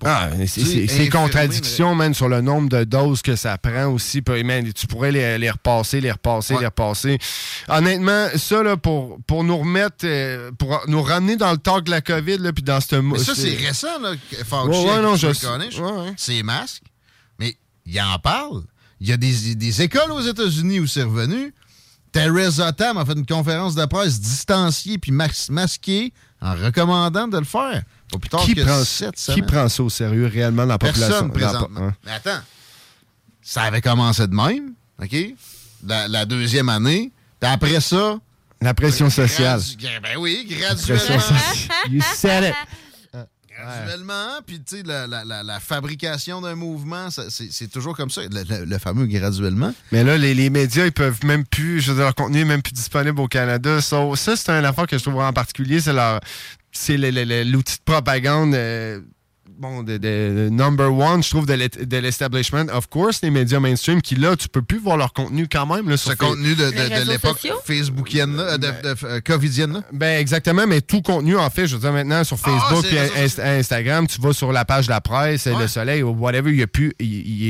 [0.05, 3.35] Ah, c'est- tu sais, c'est c'est infirmer, contradiction, man, sur le nombre de doses que
[3.35, 4.23] ça prend aussi.
[4.45, 7.19] Man, tu pourrais les, les repasser, les repasser, les repasser.
[7.67, 11.91] Honnêtement, ça, là, pour, pour nous remettre, euh, pour nous ramener dans le talk de
[11.91, 14.13] la COVID, là, puis dans ce Mais ça, c'est récent, là,
[14.45, 15.29] Fauci Ouais, ouais, non, je.
[16.19, 16.83] C'est masque.
[17.39, 17.57] Mais
[17.87, 18.65] il en parle.
[19.01, 21.53] Il y a des, des écoles aux États-Unis où c'est revenu.
[22.13, 27.39] Theresa Tam a fait une conférence de presse distanciée puis mas- masquée en recommandant de
[27.39, 27.83] le faire.
[28.11, 31.29] Pas plus tard Qui que prend, qui ça au sérieux réellement dans la population?
[31.29, 31.89] Personne présentement.
[31.89, 31.95] hein?
[32.07, 32.41] Mais attends,
[33.43, 35.17] ça avait commencé de même, OK?
[35.87, 37.13] La, la deuxième année.
[37.41, 38.19] Puis après ça...
[38.63, 39.61] La pression sociale.
[39.61, 41.21] gradu- Ben oui, La pression graduellement.
[41.21, 41.69] sociale.
[41.91, 42.55] You said it.
[43.59, 48.23] graduellement, puis tu sais, la, la- la- la fabrication d'un mouvement, c'est toujours comme ça,
[48.23, 49.73] le, le- le fameux graduellement.
[49.93, 52.45] Mais là, les, les médias, ils peuvent même plus, je veux dire, leur contenu est
[52.45, 53.81] même plus disponible au Canada.
[53.81, 56.21] So, ça, c'est une affaire que je trouve en particulier, c'est leur,
[56.73, 59.01] c'est l'outil de propagande, euh,
[59.59, 62.67] bon, de, de- de number one, je trouve, de l'et- de l'establishment.
[62.73, 65.89] Of course, les médias mainstream, qui là, tu peux plus voir leur contenu quand même.
[65.89, 69.73] Là, sur Ce contenu de, de- de l'époque facebookienne, là, euh, de, de- euh, covidienne.
[69.75, 69.81] là?
[69.93, 73.15] Ben exactement, mais tout contenu, en fait, je veux dire, maintenant, sur Facebook les réseaux
[73.43, 76.59] Inst- Instagram, tu vas sur la page de la presse, Le Soleil, ou whatever, il
[76.59, 76.93] y a plus,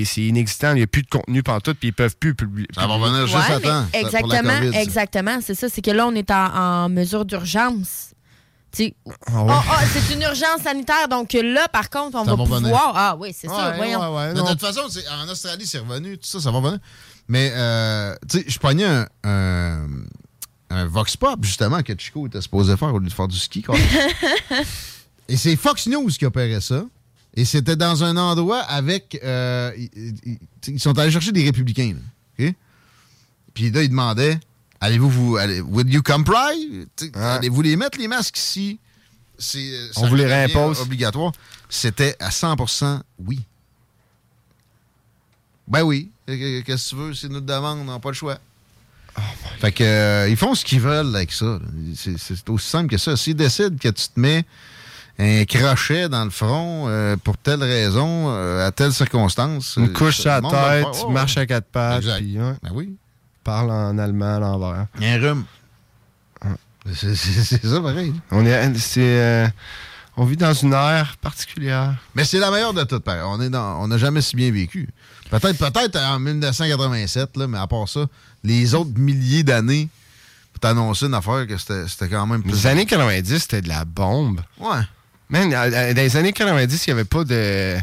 [0.04, 2.68] c'est inexistant, il n'y a plus de contenu partout, puis ils peuvent plus publier.
[2.74, 3.86] Ça va revenir juste Ouais, à temps.
[3.92, 5.38] Exactement, COVID, exactement.
[5.44, 8.10] C'est ça, c'est que là, on est en, en mesure d'urgence.
[9.26, 12.92] Ah oh, oh, c'est une urgence sanitaire, donc là, par contre, on Ça va pouvoir.
[12.94, 14.00] Ah oui, c'est ça, Ouais, voyons.
[14.00, 14.34] ouais, ouais.
[14.34, 16.78] Mais de toute façon, c'est- en Australie, c'est revenu, tout ça, ça va revenir.
[17.28, 19.86] Mais, euh, tu sais, je pognais un, un,
[20.70, 23.62] un Vox Pop, justement, que Chico était supposé faire au lieu de faire du ski.
[23.62, 23.76] quoi.
[25.28, 26.84] Et c'est Fox News qui opérait ça.
[27.34, 29.18] Et c'était dans un endroit avec.
[29.22, 30.38] euh, ils, ils-
[30.68, 31.94] ils sont allés chercher des républicains.
[32.38, 32.54] là, OK?
[33.54, 34.38] Puis là, ils demandaient
[34.80, 35.36] Allez-vous vous.
[35.36, 36.86] Allez, will you comply?
[36.96, 38.78] Sais, Allez-vous les mettre, les masques ici?
[39.38, 40.80] C'est, euh, On vous les réimpose.
[40.80, 41.32] Obligatoire?
[41.68, 43.40] C'était à 100% oui.
[45.68, 46.10] Ben oui.
[46.26, 47.14] Qu'est-ce que tu veux?
[47.14, 48.38] C'est notre demande, on n'a pas le choix.
[49.60, 51.58] fait que, euh, ils font ce qu'ils veulent avec ça.
[51.96, 53.16] C'est, c'est aussi simple que ça.
[53.16, 54.44] S'ils décident que tu te mets
[55.18, 59.76] un crochet dans le front euh, pour telle raison, euh, à telle circonstance.
[59.76, 60.90] Une couche sur la tête, faire.
[60.92, 61.42] tu Oh, marches ouais.
[61.42, 62.16] à quatre pattes, Exact.
[62.18, 62.96] puis ouais, Ben oui.
[63.46, 64.86] Parle en allemand à l'envers.
[64.98, 65.44] Il y a un rhume.
[66.92, 68.12] C'est, ça, pareil.
[68.32, 69.48] On, est, c'est, euh,
[70.16, 71.94] on vit dans une ère particulière.
[72.14, 73.06] Mais c'est la meilleure de toutes.
[73.06, 74.88] On est dans, on n'a jamais si bien vécu.
[75.30, 78.06] Peut-être, peut-être en 1987, là, mais à part ça,
[78.42, 79.88] les autres milliers d'années
[80.52, 82.52] pour t'annoncer une affaire que c'était, c'était quand même plus.
[82.52, 84.40] Les années 90, c'était de la bombe.
[84.58, 84.82] Ouais.
[85.28, 87.76] Man, dans les années 90, il n'y avait pas de.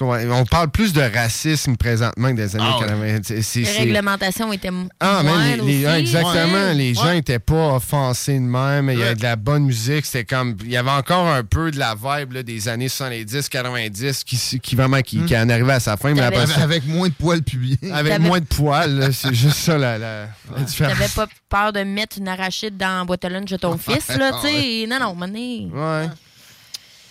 [0.00, 2.86] On parle plus de racisme présentement que dans les années Ah ouais.
[2.86, 3.26] 90.
[3.28, 5.96] C'est- c'est- Les réglementations étaient Ah, man, moindres les- les- aussi.
[6.00, 6.52] exactement.
[6.52, 6.74] Ouais.
[6.74, 7.14] Les gens Ouais.
[7.14, 8.90] n'étaient pas offensés de même.
[8.90, 10.04] Il y avait de la bonne musique.
[10.04, 10.56] C'était comme.
[10.64, 14.74] Il y avait encore un peu de la vibe là, des années 70, 90 qui,
[14.74, 16.12] vraiment qui, qui en arrivait à sa fin.
[16.12, 17.78] Mais après avec, ça- avec moins de poils publiés.
[17.92, 20.26] avec moins de poils, c'est juste ça la, la,
[20.56, 20.94] la différence.
[20.98, 24.08] T'avais pas peur de mettre une arachide dans la boîte à lunch de ton fils,
[24.08, 24.86] là, tu sais.
[24.88, 25.68] Non, non, mané.
[25.72, 26.08] Ouais.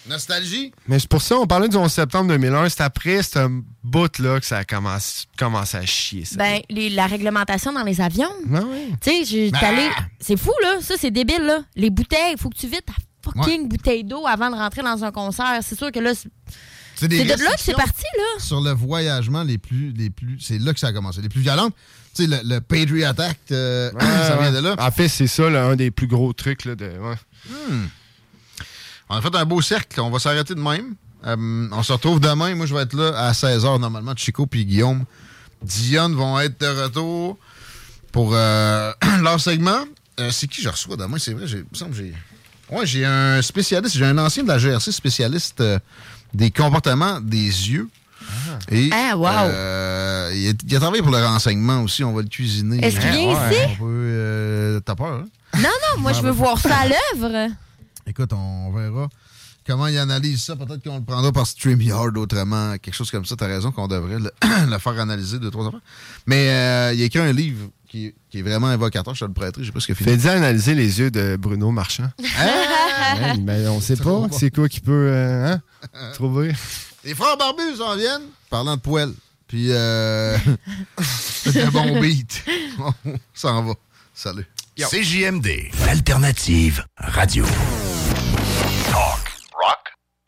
[0.07, 0.71] Nostalgie?
[0.87, 2.69] Mais c'est pour ça, on parlait du 11 septembre 2001.
[2.69, 3.47] C'est après ce
[3.83, 6.25] bout-là que ça a commencé, commencé à chier.
[6.25, 6.35] Ça.
[6.37, 8.31] Ben, les- la réglementation dans les avions.
[8.45, 8.93] Ben oui.
[9.01, 9.59] Tu sais, Ben.
[9.63, 9.89] allé.
[10.19, 10.77] C'est fou, là.
[10.81, 11.59] Ça, c'est débile, là.
[11.75, 12.93] Les bouteilles, il faut que tu vides ta
[13.23, 15.59] fucking bouteille d'eau avant de rentrer dans un concert.
[15.61, 16.13] C'est sûr que là.
[16.15, 16.29] C'est
[16.95, 18.39] C'est des c'est de là que c'est parti, là.
[18.43, 19.91] Sur le voyagement les plus.
[19.91, 21.21] Les plus c'est là que ça a commencé.
[21.21, 21.75] Les plus violentes.
[22.15, 24.75] Tu sais, le, le Patriot Act, euh, ça vient de là.
[24.79, 26.65] En fait, c'est ça, là, un des plus gros trucs.
[26.65, 27.15] Là, de, ouais.
[27.69, 27.85] Hmm.
[29.09, 29.99] On a fait un beau cercle.
[30.01, 30.95] On va s'arrêter de même.
[31.25, 32.55] Euh, on se retrouve demain.
[32.55, 34.13] Moi, je vais être là à 16h normalement.
[34.15, 35.05] Chico puis Guillaume.
[35.61, 37.37] Dionne vont être de retour
[38.11, 38.91] pour euh,
[39.21, 39.83] leur segment.
[40.19, 41.17] Euh, c'est qui je reçois demain?
[41.19, 42.13] C'est vrai, j'ai, il me semble que j'ai.
[42.69, 45.79] Ouais, j'ai un spécialiste, j'ai un ancien de la GRC spécialiste euh,
[46.33, 47.89] des comportements des yeux.
[48.69, 49.27] Et, Ah, wow.
[49.49, 52.85] euh, il, a, il a travaillé pour le renseignement aussi, on va le cuisiner.
[52.85, 53.57] Est-ce qu'il vient ici?
[53.81, 55.25] Euh, t'as peur, hein?
[55.55, 57.49] Non, non, moi, je veux voir ça à l'œuvre.
[58.09, 59.07] Écoute, on verra
[59.67, 60.55] comment il analyse ça.
[60.55, 63.35] Peut-être qu'on le prendra par StreamYard autrement, quelque chose comme ça.
[63.35, 64.31] T'as raison qu'on devrait le,
[64.67, 65.79] le faire analyser deux, trois fois.
[66.25, 69.13] Mais euh, il a écrit un livre qui, qui est vraiment évocateur.
[69.13, 70.05] Je te le prêterai, je sais pas ce qu'il fait.
[70.05, 72.09] Fais-y analyser les yeux de Bruno Marchand.
[73.09, 76.53] Ouais, ben, on sait pas c'est quoi qui peut euh, hein, trouver.
[77.03, 79.13] Les frères barbus s'en viennent, parlant de poêle.
[79.47, 80.37] Puis, euh,
[81.01, 82.43] c'est un bon beat.
[82.77, 82.93] On
[83.33, 83.73] s'en va.
[84.13, 84.45] Salut.
[84.77, 87.45] CJMD, l'alternative radio.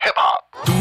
[0.02, 0.71] ヒッ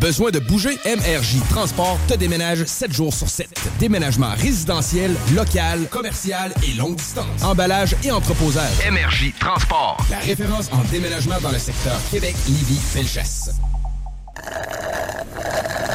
[0.00, 0.78] Besoin de bouger?
[0.84, 3.48] MRJ Transport te déménage 7 jours sur 7.
[3.78, 7.42] Déménagement résidentiel, local, commercial et longue distance.
[7.42, 8.72] Emballage et entreposage.
[8.90, 9.96] MRJ Transport.
[10.10, 13.50] La référence en déménagement dans le secteur Québec, Lévis, Felchasse.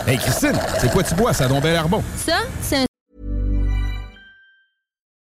[0.08, 1.34] Hey Christine, c'est quoi tu bois?
[1.34, 2.04] Ça a donc bien l'air bon.
[2.26, 2.86] Ça, c'est un